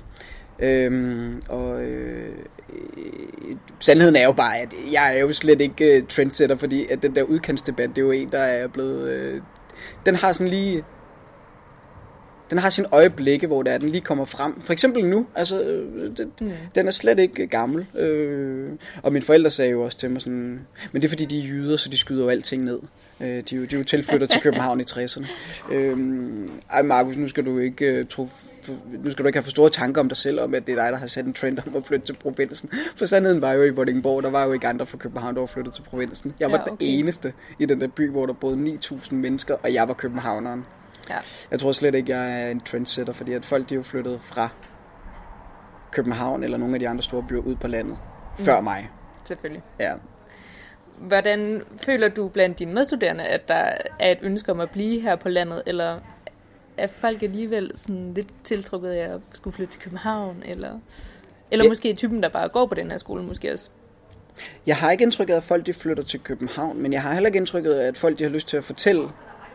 Øhm, 0.60 1.42
og 1.50 1.82
øh, 1.82 2.36
sandheden 3.80 4.16
er 4.16 4.24
jo 4.24 4.32
bare, 4.32 4.60
at 4.60 4.70
jeg 4.92 5.18
er 5.18 5.20
jo 5.20 5.34
slet 5.34 5.62
ikke 5.62 5.98
uh, 6.02 6.08
trendsetter, 6.08 6.56
fordi 6.56 6.88
at 6.90 7.02
den 7.02 7.16
der 7.16 7.24
udkantsdebat, 7.24 7.90
det 7.90 7.98
er 7.98 8.02
jo 8.02 8.12
en, 8.12 8.32
der 8.32 8.40
er 8.40 8.68
blevet... 8.68 9.10
Øh, 9.10 9.42
den 10.06 10.16
har 10.16 10.34
sådan 10.34 10.48
lige 10.48 10.84
den 12.52 12.58
har 12.58 12.70
sin 12.70 12.86
øjeblikke, 12.92 13.48
hvor 13.48 13.64
det 13.64 13.74
er, 13.74 13.78
den 13.78 13.90
lige 13.90 14.02
kommer 14.02 14.26
frem. 14.26 14.62
For 14.62 14.74
eksempel 14.74 15.06
nu, 15.06 15.26
altså, 15.36 15.62
øh, 15.62 16.18
den, 16.18 16.32
mm. 16.42 16.52
den 16.76 16.88
er 16.88 16.92
slet 16.92 17.20
ikke 17.20 17.48
gammel. 17.48 17.86
Øh, 17.96 18.70
og 19.04 19.14
mine 19.14 19.26
forældre 19.26 19.50
sagde 19.50 19.72
jo 19.72 19.82
også 19.82 19.98
til 19.98 20.12
mig 20.12 20.22
sådan, 20.22 20.68
men 20.92 21.02
det 21.02 21.04
er 21.04 21.10
fordi, 21.10 21.26
de 21.26 21.40
er 21.40 21.44
jyder, 21.44 21.78
så 21.78 21.90
de 21.90 21.98
skyder 21.98 22.24
jo 22.24 22.30
alting 22.30 22.64
ned. 22.64 22.80
Øh, 23.22 23.28
de, 23.28 23.56
er 23.56 23.60
jo, 23.60 23.66
de 23.66 23.76
er 23.76 23.80
jo 23.80 23.84
tilflyttet 23.84 24.30
til 24.30 24.42
København 24.42 24.80
i 24.80 24.84
60'erne. 24.84 25.28
Øh, 25.72 25.98
ej, 26.72 26.82
Markus, 26.82 27.18
nu 27.18 27.28
skal 27.28 27.46
du 27.46 27.60
ikke 27.60 28.00
uh, 28.00 28.08
tro 28.08 28.30
nu 29.04 29.12
skal 29.12 29.24
du 29.24 29.28
ikke 29.28 29.38
have 29.38 29.44
for 29.44 29.52
store 29.52 29.70
tanker 29.70 30.02
om 30.02 30.08
dig 30.10 30.18
selv, 30.18 30.42
om 30.42 30.54
at 30.54 30.68
det 30.68 30.78
er 30.78 30.84
dig, 30.84 30.92
der 30.92 30.98
har 30.98 31.08
sat 31.08 31.26
en 31.26 31.34
trend 31.34 31.58
om 31.68 31.76
at 31.76 31.86
flytte 31.86 32.06
til 32.06 32.14
provinsen. 32.14 32.70
For 32.96 33.06
sandheden 33.06 33.42
var 33.42 33.52
jo 33.52 33.64
i 33.64 33.70
Vordingborg, 33.70 34.24
der 34.24 34.30
var 34.30 34.46
jo 34.46 34.52
ikke 34.52 34.68
andre 34.68 34.86
fra 34.86 34.98
København, 34.98 35.36
der 35.36 35.40
var 35.40 35.48
flyttet 35.48 35.74
til 35.74 35.82
provinsen. 35.82 36.34
Jeg 36.40 36.52
var 36.52 36.58
ja, 36.58 36.62
okay. 36.62 36.72
den 36.72 36.78
eneste 36.80 37.34
i 37.60 37.66
den 37.66 37.82
der 37.82 37.88
by, 37.88 38.10
hvor 38.10 38.26
der 38.26 38.34
boede 38.34 38.78
9.000 38.84 39.16
mennesker, 39.16 39.56
og 39.64 39.74
jeg 39.74 39.88
var 39.88 39.94
københavneren. 39.94 40.66
Ja. 41.10 41.18
Jeg 41.52 41.60
tror 41.60 41.72
slet 41.72 41.96
ikke, 41.96 42.18
jeg 42.18 42.42
er 42.42 42.52
en 42.52 42.60
trendsetter, 42.60 43.14
fordi 43.14 43.34
at 43.34 43.46
folk 43.46 43.70
de 43.70 43.74
er 43.74 43.78
jo 43.78 43.84
flyttet 43.84 44.20
fra 44.22 44.50
København 45.92 46.44
eller 46.44 46.58
nogle 46.58 46.76
af 46.76 46.80
de 46.80 46.90
andre 46.90 47.04
store 47.04 47.24
byer 47.30 47.40
ud 47.40 47.56
på 47.56 47.68
landet 47.68 47.98
mm. 48.40 48.46
før 48.46 48.62
mig. 48.62 48.90
Selvfølgelig. 49.26 49.64
Ja. 49.80 49.94
Hvordan 51.02 51.64
føler 51.78 52.08
du 52.08 52.28
blandt 52.28 52.60
dine 52.60 52.74
medstuderende, 52.74 53.24
at 53.24 53.48
der 53.48 53.74
er 54.00 54.12
et 54.12 54.18
ønske 54.22 54.52
om 54.52 54.60
at 54.60 54.70
blive 54.70 55.02
her 55.02 55.16
på 55.16 55.30
landet, 55.30 55.64
eller 55.66 56.00
er 56.78 56.88
folk 56.88 57.24
alligevel 57.24 57.72
sådan 57.76 58.14
lidt 58.14 58.28
tiltrukket 58.44 58.90
af 58.90 59.14
at 59.14 59.20
skulle 59.34 59.56
flytte 59.56 59.74
til 59.74 59.82
København, 59.82 60.44
eller, 60.46 60.80
eller 61.52 61.66
ja. 61.66 61.70
måske 61.70 61.94
typen, 61.94 62.24
der 62.24 62.30
bare 62.30 62.50
går 62.50 62.66
på 62.66 62.76
den 62.76 62.92
her 62.92 62.98
skole, 62.98 63.24
måske 63.24 63.54
også? 63.54 63.70
Jeg 64.66 64.76
har 64.76 64.92
ikke 64.92 65.02
indtrykket 65.02 65.34
af, 65.34 65.38
at 65.38 65.44
folk 65.44 65.66
de 65.66 65.74
flytter 65.74 66.04
til 66.04 66.20
København, 66.20 66.82
men 66.82 66.94
jeg 66.94 67.02
har 67.02 67.14
heller 67.14 67.28
ikke 67.28 67.38
indtrykket 67.38 67.74
af, 67.74 67.88
at 67.88 67.98
folk 67.98 68.20
de 68.20 68.24
har 68.24 68.32
lyst 68.32 68.48
til 68.48 68.58
at 68.58 68.64
fortælle 68.64 69.10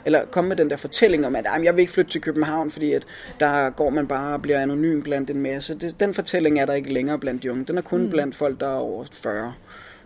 eller 0.07 0.24
komme 0.24 0.49
med 0.49 0.57
den 0.57 0.70
der 0.70 0.76
fortælling 0.76 1.26
om, 1.26 1.36
at 1.36 1.47
jeg 1.64 1.74
vil 1.74 1.80
ikke 1.80 1.92
flytte 1.92 2.11
til 2.11 2.20
København, 2.20 2.70
fordi 2.70 2.92
at 2.92 3.07
der 3.40 3.70
går 3.70 3.90
man 3.90 4.09
bare 4.09 4.34
og 4.34 4.42
bliver 4.42 4.61
anonym 4.61 5.03
blandt 5.03 5.30
en 5.30 5.40
masse. 5.40 5.74
Det, 5.74 6.01
den 6.01 6.14
fortælling 6.14 6.61
er 6.61 6.66
der 6.66 6.74
ikke 6.74 6.92
længere 6.92 7.18
blandt 7.18 7.42
de 7.42 7.53
unge. 7.53 7.64
Den 7.64 7.78
er 7.78 7.82
kun 7.82 8.03
mm. 8.03 8.11
blandt 8.11 8.34
folk, 8.34 8.61
der 8.61 8.66
er 8.66 8.76
over 8.76 9.05
40. 9.12 9.55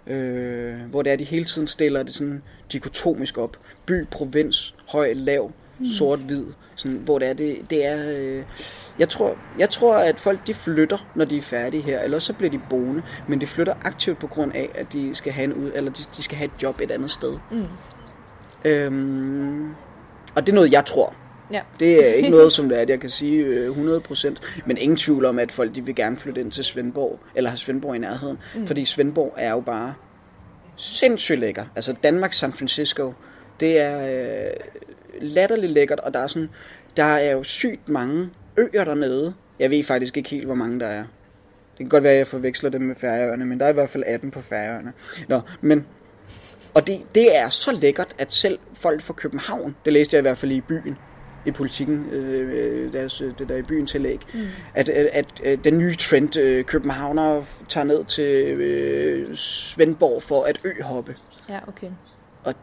Øh, 0.07 0.81
hvor 0.91 1.03
det 1.03 1.13
er, 1.13 1.17
de 1.17 1.25
hele 1.25 1.45
tiden 1.45 1.67
stiller 1.67 2.03
det 2.03 2.15
sådan 2.15 2.43
dikotomisk 2.73 3.39
op. 3.39 3.57
By, 3.87 4.07
provins, 4.11 4.75
høj, 4.89 5.13
lav, 5.17 5.53
mm. 5.79 5.87
sort, 5.87 6.19
hvid. 6.19 6.45
Sådan, 6.77 6.97
hvor 6.97 7.19
det 7.19 7.29
er, 7.29 7.33
det, 7.33 7.59
det 7.71 7.87
er... 7.87 8.19
Øh, 8.19 8.45
jeg 8.99 9.09
tror, 9.09 9.37
jeg 9.59 9.71
tror, 9.71 9.97
at 9.97 10.21
folk 10.21 10.47
de 10.47 10.55
flytter, 10.55 10.99
når 11.15 11.25
de 11.25 11.37
er 11.37 11.43
færdige 11.43 11.83
her, 11.83 12.01
eller 12.01 12.19
så 12.19 12.33
bliver 12.33 12.51
de 12.51 12.61
boende, 12.71 13.03
men 13.29 13.41
de 13.41 13.47
flytter 13.47 13.75
aktivt 13.83 14.19
på 14.19 14.27
grund 14.27 14.53
af, 14.55 14.69
at 14.75 14.93
de 14.93 15.15
skal 15.15 15.33
have 15.33 15.45
en 15.45 15.53
ud, 15.53 15.71
eller 15.75 15.91
de, 15.91 16.03
de 16.17 16.23
skal 16.23 16.39
have 16.39 16.51
et 16.57 16.63
job 16.63 16.81
et 16.81 16.91
andet 16.91 17.11
sted. 17.11 17.39
Mm. 17.51 17.65
Øhm, 18.65 19.69
og 20.35 20.47
det 20.47 20.49
er 20.49 20.55
noget, 20.55 20.73
jeg 20.73 20.85
tror. 20.85 21.15
Ja. 21.53 21.61
Det 21.81 22.09
er 22.09 22.13
ikke 22.13 22.29
noget, 22.29 22.53
som 22.53 22.69
det 22.69 22.79
er, 22.79 22.83
at 22.83 22.91
jeg 22.91 23.01
kan 23.01 23.11
sige 23.11 23.45
øh, 23.45 23.97
100%, 24.01 24.35
men 24.67 24.77
ingen 24.77 24.97
tvivl 24.97 25.25
om, 25.25 25.39
at 25.39 25.53
folk 25.53 25.75
de 25.75 25.85
vil 25.85 25.95
gerne 25.95 26.17
flytte 26.17 26.41
ind 26.41 26.53
til 26.53 26.65
Svendborg, 26.65 27.21
eller 27.35 27.51
have 27.51 27.57
Svendborg 27.59 27.95
i 27.95 27.99
nærheden, 27.99 28.39
mm. 28.55 28.67
fordi 28.67 28.85
Svendborg 28.85 29.35
er 29.37 29.51
jo 29.51 29.61
bare 29.61 29.95
sindssygt 30.77 31.39
lækker. 31.39 31.65
Altså 31.77 31.93
Danmark, 31.93 32.33
San 32.33 32.53
Francisco, 32.53 33.13
det 33.61 33.81
er 33.81 34.23
øh, 34.47 34.51
latterligt 35.21 35.73
lækkert, 35.73 36.01
og 36.01 36.15
der 36.15 36.21
er 36.21 36.27
sådan, 36.27 36.49
der 36.97 37.05
er 37.05 37.33
jo 37.33 37.43
sygt 37.43 37.89
mange 37.89 38.31
øer 38.59 38.85
dernede. 38.85 39.35
Jeg 39.59 39.71
ved 39.71 39.85
faktisk 39.85 40.17
ikke 40.17 40.29
helt, 40.29 40.47
hvor 40.47 40.55
mange 40.55 40.81
der 40.81 40.87
er. 40.87 41.05
Det 41.79 41.79
kan 41.79 41.89
godt 41.89 42.03
være, 42.03 42.13
at 42.13 42.19
jeg 42.19 42.27
forveksler 42.27 42.71
dem 42.71 42.81
med 42.81 42.95
færøerne, 42.95 43.47
men 43.47 43.61
der 43.61 43.67
er 43.67 43.71
i 43.71 43.73
hvert 43.73 43.91
fald 43.91 44.05
18 44.07 44.31
på 44.31 44.41
færøerne. 44.41 44.93
Nå, 45.29 45.41
men 45.61 45.87
og 46.75 46.87
det, 46.87 47.01
det 47.15 47.37
er 47.37 47.49
så 47.49 47.73
lækkert, 47.73 48.15
at 48.19 48.33
selv 48.33 48.59
folk 48.75 49.03
fra 49.03 49.15
København, 49.15 49.77
det 49.85 49.93
læste 49.93 50.15
jeg 50.15 50.21
i 50.21 50.23
hvert 50.23 50.39
fald 50.39 50.53
i 50.53 50.61
byen, 50.61 50.97
i 51.47 51.51
politikken, 51.51 52.11
øh, 52.11 52.93
deres, 52.93 53.23
det 53.39 53.49
der 53.49 53.57
i 53.57 53.63
byen 53.63 53.87
tillæg, 53.87 54.21
mm. 54.35 54.41
at, 54.75 54.89
at, 54.89 55.07
at, 55.13 55.41
at 55.45 55.65
den 55.65 55.79
nye 55.79 55.95
trend, 55.95 56.37
øh, 56.37 56.65
københavner 56.65 57.43
tager 57.69 57.85
ned 57.85 58.05
til 58.05 58.25
øh, 58.61 59.35
Svendborg 59.37 60.23
for 60.23 60.43
at 60.43 60.61
øhoppe. 60.65 61.17
Ja, 61.49 61.59
okay. 61.69 61.91
Og 62.45 62.55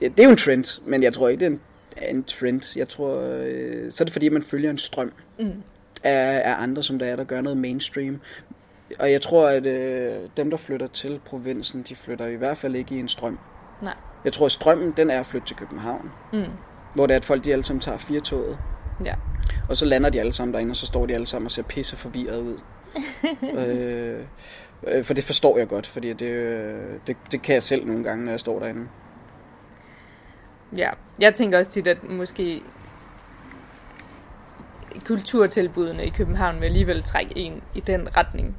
det, 0.00 0.16
det 0.16 0.20
er 0.20 0.24
jo 0.24 0.30
en 0.30 0.36
trend, 0.36 0.80
men 0.86 1.02
jeg 1.02 1.12
tror 1.12 1.28
ikke, 1.28 1.40
det 1.40 1.46
er 1.46 2.06
en, 2.08 2.16
en 2.16 2.24
trend. 2.24 2.78
Jeg 2.78 2.88
tror, 2.88 3.20
øh, 3.20 3.92
så 3.92 4.02
er 4.02 4.04
det 4.04 4.12
fordi, 4.12 4.28
man 4.28 4.42
følger 4.42 4.70
en 4.70 4.78
strøm 4.78 5.12
Mm. 5.38 5.52
af, 6.04 6.42
af 6.44 6.62
andre, 6.62 6.82
som 6.82 6.98
der 6.98 7.06
er, 7.06 7.16
der 7.16 7.24
gør 7.24 7.40
noget 7.40 7.56
mainstream. 7.56 8.20
Og 8.98 9.12
jeg 9.12 9.22
tror, 9.22 9.48
at 9.48 9.66
øh, 9.66 10.14
dem, 10.36 10.50
der 10.50 10.56
flytter 10.56 10.86
til 10.86 11.20
provinsen, 11.24 11.82
de 11.88 11.96
flytter 11.96 12.26
i 12.26 12.34
hvert 12.34 12.58
fald 12.58 12.74
ikke 12.74 12.94
i 12.94 12.98
en 12.98 13.08
strøm. 13.08 13.38
Nej. 13.82 13.94
Jeg 14.24 14.32
tror, 14.32 14.46
at 14.46 14.52
strømmen, 14.52 14.94
den 14.96 15.10
er 15.10 15.20
at 15.20 15.26
flytte 15.26 15.46
til 15.46 15.56
København. 15.56 16.10
Mm. 16.32 16.44
Hvor 16.94 17.06
det 17.06 17.14
er, 17.14 17.18
at 17.18 17.24
folk 17.24 17.44
de 17.44 17.52
alle 17.52 17.64
sammen 17.64 17.80
tager 17.80 17.98
fire 17.98 18.20
toget. 18.20 18.58
Ja. 19.04 19.14
Og 19.68 19.76
så 19.76 19.84
lander 19.84 20.10
de 20.10 20.20
alle 20.20 20.32
sammen 20.32 20.54
derinde, 20.54 20.72
og 20.72 20.76
så 20.76 20.86
står 20.86 21.06
de 21.06 21.14
alle 21.14 21.26
sammen 21.26 21.46
og 21.46 21.50
ser 21.50 21.62
pisse 21.62 21.96
forvirret 21.96 22.40
ud. 22.40 22.58
øh, 23.58 24.20
øh, 24.86 25.04
for 25.04 25.14
det 25.14 25.24
forstår 25.24 25.58
jeg 25.58 25.68
godt, 25.68 25.86
fordi 25.86 26.12
det, 26.12 26.26
øh, 26.26 26.94
det, 27.06 27.16
det 27.32 27.42
kan 27.42 27.54
jeg 27.54 27.62
selv 27.62 27.86
nogle 27.86 28.04
gange, 28.04 28.24
når 28.24 28.32
jeg 28.32 28.40
står 28.40 28.58
derinde. 28.58 28.88
Ja, 30.76 30.90
jeg 31.20 31.34
tænker 31.34 31.58
også 31.58 31.70
tit, 31.70 31.86
at 31.86 32.08
måske 32.08 32.62
kulturtilbudene 35.04 36.06
i 36.06 36.10
København 36.10 36.60
vil 36.60 36.66
alligevel 36.66 37.02
trække 37.02 37.38
en 37.38 37.62
i 37.74 37.80
den 37.80 38.16
retning. 38.16 38.56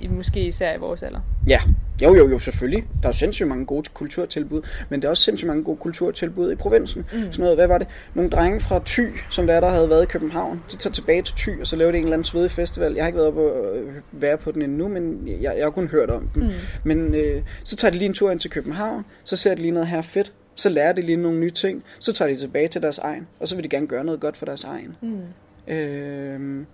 I, 0.00 0.08
måske 0.08 0.46
især 0.46 0.74
i 0.74 0.78
vores 0.78 1.02
alder. 1.02 1.20
Ja, 1.48 1.60
jo 2.02 2.14
jo 2.14 2.28
jo 2.28 2.38
selvfølgelig. 2.38 2.84
Der 3.02 3.08
er 3.08 3.12
sindssygt 3.12 3.48
mange 3.48 3.66
gode 3.66 3.84
kulturtilbud, 3.94 4.62
men 4.88 5.02
der 5.02 5.08
er 5.08 5.10
også 5.10 5.22
sindssygt 5.22 5.46
mange 5.46 5.64
gode 5.64 5.76
kulturtilbud 5.76 6.52
i 6.52 6.54
provinsen. 6.54 7.04
Mm. 7.12 7.18
Sådan 7.18 7.32
noget, 7.38 7.56
hvad 7.56 7.66
var 7.66 7.78
det? 7.78 7.86
Nogle 8.14 8.30
drenge 8.30 8.60
fra 8.60 8.80
Thy, 8.86 9.06
som 9.30 9.46
der, 9.46 9.60
der 9.60 9.70
havde 9.70 9.88
været 9.90 10.02
i 10.02 10.06
København, 10.06 10.62
de 10.72 10.76
tager 10.76 10.92
tilbage 10.92 11.22
til 11.22 11.34
Thy, 11.36 11.60
og 11.60 11.66
så 11.66 11.76
laver 11.76 11.92
de 11.92 11.98
en 11.98 12.04
eller 12.04 12.16
anden 12.16 12.24
svedig 12.24 12.50
festival. 12.50 12.94
Jeg 12.94 13.04
har 13.04 13.06
ikke 13.06 13.16
været 13.16 13.28
oppe 13.28 13.40
og 13.40 13.76
øh, 13.76 13.94
være 14.12 14.38
på 14.38 14.52
den 14.52 14.62
endnu, 14.62 14.88
men 14.88 15.28
jeg, 15.28 15.54
jeg 15.56 15.64
har 15.64 15.70
kun 15.70 15.88
hørt 15.88 16.10
om 16.10 16.28
den. 16.34 16.42
Mm. 16.42 16.50
Men 16.84 17.14
øh, 17.14 17.42
så 17.64 17.76
tager 17.76 17.92
de 17.92 17.98
lige 17.98 18.08
en 18.08 18.14
tur 18.14 18.30
ind 18.30 18.40
til 18.40 18.50
København, 18.50 19.04
så 19.24 19.36
ser 19.36 19.54
de 19.54 19.60
lige 19.62 19.72
noget 19.72 19.88
her 19.88 20.02
fedt, 20.02 20.32
så 20.54 20.68
lærer 20.68 20.92
de 20.92 21.02
lige 21.02 21.16
nogle 21.16 21.38
nye 21.38 21.50
ting, 21.50 21.82
så 21.98 22.12
tager 22.12 22.28
de 22.28 22.36
tilbage 22.36 22.68
til 22.68 22.82
deres 22.82 22.98
egen, 22.98 23.26
og 23.40 23.48
så 23.48 23.54
vil 23.54 23.64
de 23.64 23.68
gerne 23.68 23.86
gøre 23.86 24.04
noget 24.04 24.20
godt 24.20 24.36
for 24.36 24.46
deres 24.46 24.64
egen. 24.64 24.96
Mm. 25.02 25.72
Øh, 25.74 26.66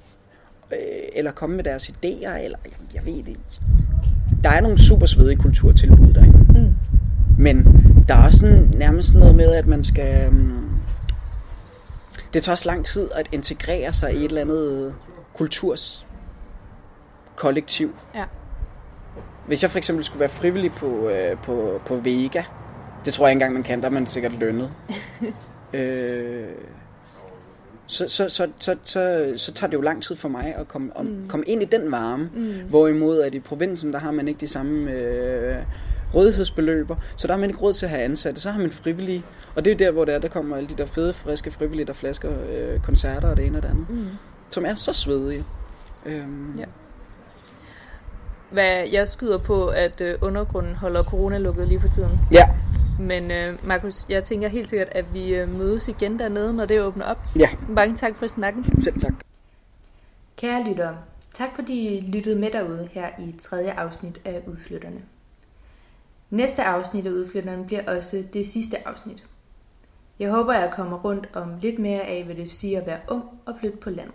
øh, 0.72 0.78
eller 1.12 1.30
komme 1.30 1.56
med 1.56 1.64
deres 1.64 1.88
idéer, 1.88 2.36
eller 2.44 2.58
jeg, 2.64 2.72
jeg 2.94 3.06
ved 3.06 3.22
det. 3.22 3.36
Der 4.42 4.50
er 4.50 4.60
nogle 4.60 4.82
super 4.82 5.06
svedige 5.06 5.36
kulturtilbud 5.36 6.12
derinde. 6.12 6.60
Mm. 6.60 6.74
Men 7.38 7.64
der 8.08 8.14
er 8.14 8.24
også 8.24 8.38
sådan, 8.38 8.70
nærmest 8.74 9.14
noget 9.14 9.34
med, 9.34 9.52
at 9.52 9.66
man 9.66 9.84
skal... 9.84 10.28
Um, 10.28 10.80
det 12.34 12.42
tager 12.42 12.52
også 12.52 12.68
lang 12.68 12.84
tid 12.84 13.08
at 13.14 13.28
integrere 13.32 13.92
sig 13.92 14.14
i 14.14 14.16
et 14.16 14.24
eller 14.24 14.40
andet 14.40 14.94
kulturs 15.34 16.06
kollektiv. 17.36 17.94
Ja. 18.14 18.24
Hvis 19.46 19.62
jeg 19.62 19.70
for 19.70 19.78
eksempel 19.78 20.04
skulle 20.04 20.20
være 20.20 20.28
frivillig 20.28 20.72
på, 20.72 21.08
øh, 21.08 21.36
på, 21.36 21.80
på 21.86 21.96
Vega, 21.96 22.42
det 23.04 23.12
tror 23.12 23.26
jeg 23.26 23.32
ikke 23.32 23.36
engang, 23.36 23.52
man 23.52 23.62
kan, 23.62 23.80
der 23.80 23.86
er 23.86 23.90
man 23.90 24.06
sikkert 24.06 24.32
lønnet. 24.32 24.70
øh, 25.72 26.48
så, 27.91 28.05
så, 28.09 28.28
så, 28.28 28.49
så, 28.59 28.76
så, 28.84 29.32
så 29.36 29.53
tager 29.53 29.70
det 29.70 29.76
jo 29.76 29.80
lang 29.82 30.03
tid 30.03 30.16
for 30.16 30.28
mig 30.28 30.55
at 30.59 30.68
komme, 30.68 30.97
om, 30.97 31.07
Mm. 31.07 31.28
komme 31.28 31.45
ind 31.47 31.62
i 31.62 31.64
den 31.64 31.93
varme. 31.93 32.30
Mm. 32.34 32.53
Hvorimod 32.68 33.20
at 33.20 33.34
i 33.34 33.41
provinsen, 33.41 33.93
der 33.93 33.99
har 33.99 34.11
man 34.11 34.28
ikke 34.28 34.41
de 34.41 34.47
samme 34.47 34.91
øh, 34.93 35.57
rådighedsbeløber, 36.14 36.97
så 37.16 37.26
der 37.26 37.32
har 37.32 37.41
man 37.41 37.51
ikke 37.51 37.61
råd 37.62 37.72
til 37.74 37.86
at 37.86 37.91
have 37.91 38.03
ansatte. 38.03 38.41
Så 38.41 38.51
har 38.51 38.61
man 38.61 38.70
frivillige, 38.70 39.22
og 39.57 39.64
det 39.64 39.70
er 39.70 39.74
jo 39.74 39.78
der, 39.86 39.91
hvor 39.93 40.05
det 40.05 40.14
er, 40.14 40.18
der 40.18 40.28
kommer 40.28 40.57
alle 40.57 40.68
de 40.68 40.74
der 40.78 40.86
fede, 40.86 41.12
friske 41.12 41.51
frivillige, 41.51 41.86
der 41.86 41.93
flasker 41.93 42.30
øh, 42.51 42.80
koncerter 42.80 43.28
og 43.28 43.36
det 43.36 43.47
ene 43.47 43.59
og 43.59 43.62
det 43.62 43.68
andet, 43.68 43.91
Mm. 43.91 44.07
som 44.51 44.64
er 44.66 44.74
så 44.74 44.93
svedige. 44.93 45.45
Øhm, 46.07 46.59
Ja. 46.59 46.64
Hvad 48.51 48.84
jeg 48.93 49.09
skyder 49.09 49.39
på, 49.39 49.66
at 49.66 50.01
øh, 50.01 50.14
undergrunden 50.20 50.74
holder 50.74 51.03
corona 51.05 51.39
lukket 51.39 51.68
lige 51.68 51.80
for 51.80 51.89
tiden. 51.89 52.18
ja, 52.32 52.49
Men 52.99 53.30
øh, 53.30 53.66
Markus, 53.66 54.07
jeg 54.09 54.24
tænker 54.24 54.49
helt 54.49 54.68
sikkert, 54.68 54.88
at 54.92 55.14
vi 55.14 55.34
øh, 55.34 55.49
mødes 55.49 55.88
igen 55.88 56.18
dernede, 56.18 56.55
når 56.55 56.64
det 56.66 56.82
åbner 56.82 57.05
op. 57.05 57.18
ja, 57.38 57.49
Mange 57.68 57.96
tak 57.96 58.16
for 58.16 58.26
snakken. 58.26 58.82
selv 58.82 59.01
tak. 59.01 59.12
Kære 60.36 60.64
lyttere, 60.68 60.99
tak 61.34 61.49
fordi 61.55 61.96
I 61.99 62.01
lyttede 62.01 62.38
med 62.38 62.51
derude 62.51 62.88
her 62.92 63.09
i 63.18 63.34
tredje 63.38 63.72
afsnit 63.72 64.20
af 64.24 64.42
Udflytterne. 64.46 65.03
Næste 66.30 66.62
afsnit 66.64 67.07
af 67.07 67.11
Udflytterne 67.11 67.64
bliver 67.64 67.96
også 67.96 68.24
det 68.32 68.46
sidste 68.46 68.88
afsnit. 68.88 69.24
Jeg 70.18 70.30
håber, 70.30 70.53
jeg 70.53 70.72
kommer 70.72 70.99
rundt 70.99 71.28
om 71.32 71.53
lidt 71.62 71.78
mere 71.78 72.01
af, 72.01 72.24
hvad 72.24 72.34
det 72.34 72.44
vil 72.44 72.51
sige 72.57 72.78
at 72.78 72.86
være 72.86 73.01
ung 73.09 73.24
og 73.46 73.55
flytte 73.61 73.78
på 73.78 73.90
landet. 73.90 74.14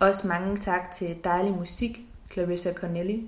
Også 0.00 0.26
mange 0.26 0.56
tak 0.56 0.90
til 0.90 1.16
dejlig 1.24 1.52
musik, 1.52 2.00
Clarissa 2.32 2.72
Cornelli, 2.72 3.26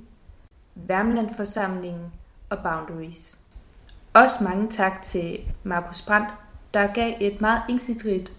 Værmlandforsamlingen 0.74 2.12
og 2.50 2.58
Boundaries. 2.62 3.38
Også 4.14 4.44
mange 4.44 4.70
tak 4.70 5.02
til 5.02 5.38
Markus 5.62 6.02
Brandt, 6.02 6.28
der 6.74 6.92
gav 6.92 7.14
et 7.20 7.40
meget 7.40 7.62
indsigtsrigt 7.68 8.32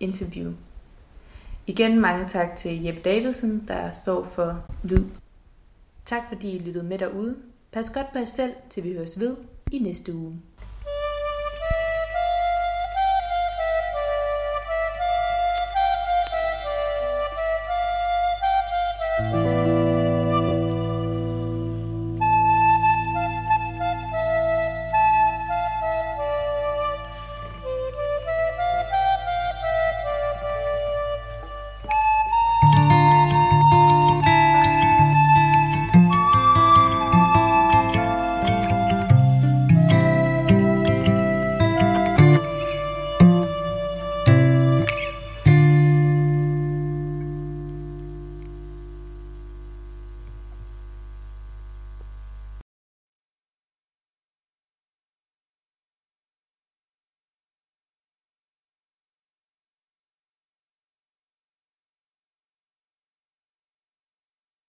interview. 0.00 0.52
Igen 1.66 2.00
mange 2.00 2.28
tak 2.28 2.56
til 2.56 2.82
Jeppe 2.82 3.00
Davidsen, 3.00 3.64
der 3.68 3.92
står 3.92 4.24
for 4.24 4.64
lyd. 4.84 5.04
Tak 6.04 6.22
fordi 6.28 6.56
I 6.56 6.58
lyttede 6.58 6.84
med 6.84 6.98
derude. 6.98 7.36
Pas 7.72 7.90
godt 7.90 8.12
på 8.12 8.18
jer 8.18 8.24
selv, 8.24 8.52
til 8.70 8.84
vi 8.84 8.92
høres 8.92 9.20
ved 9.20 9.36
i 9.72 9.78
næste 9.78 10.14
uge. 10.14 10.40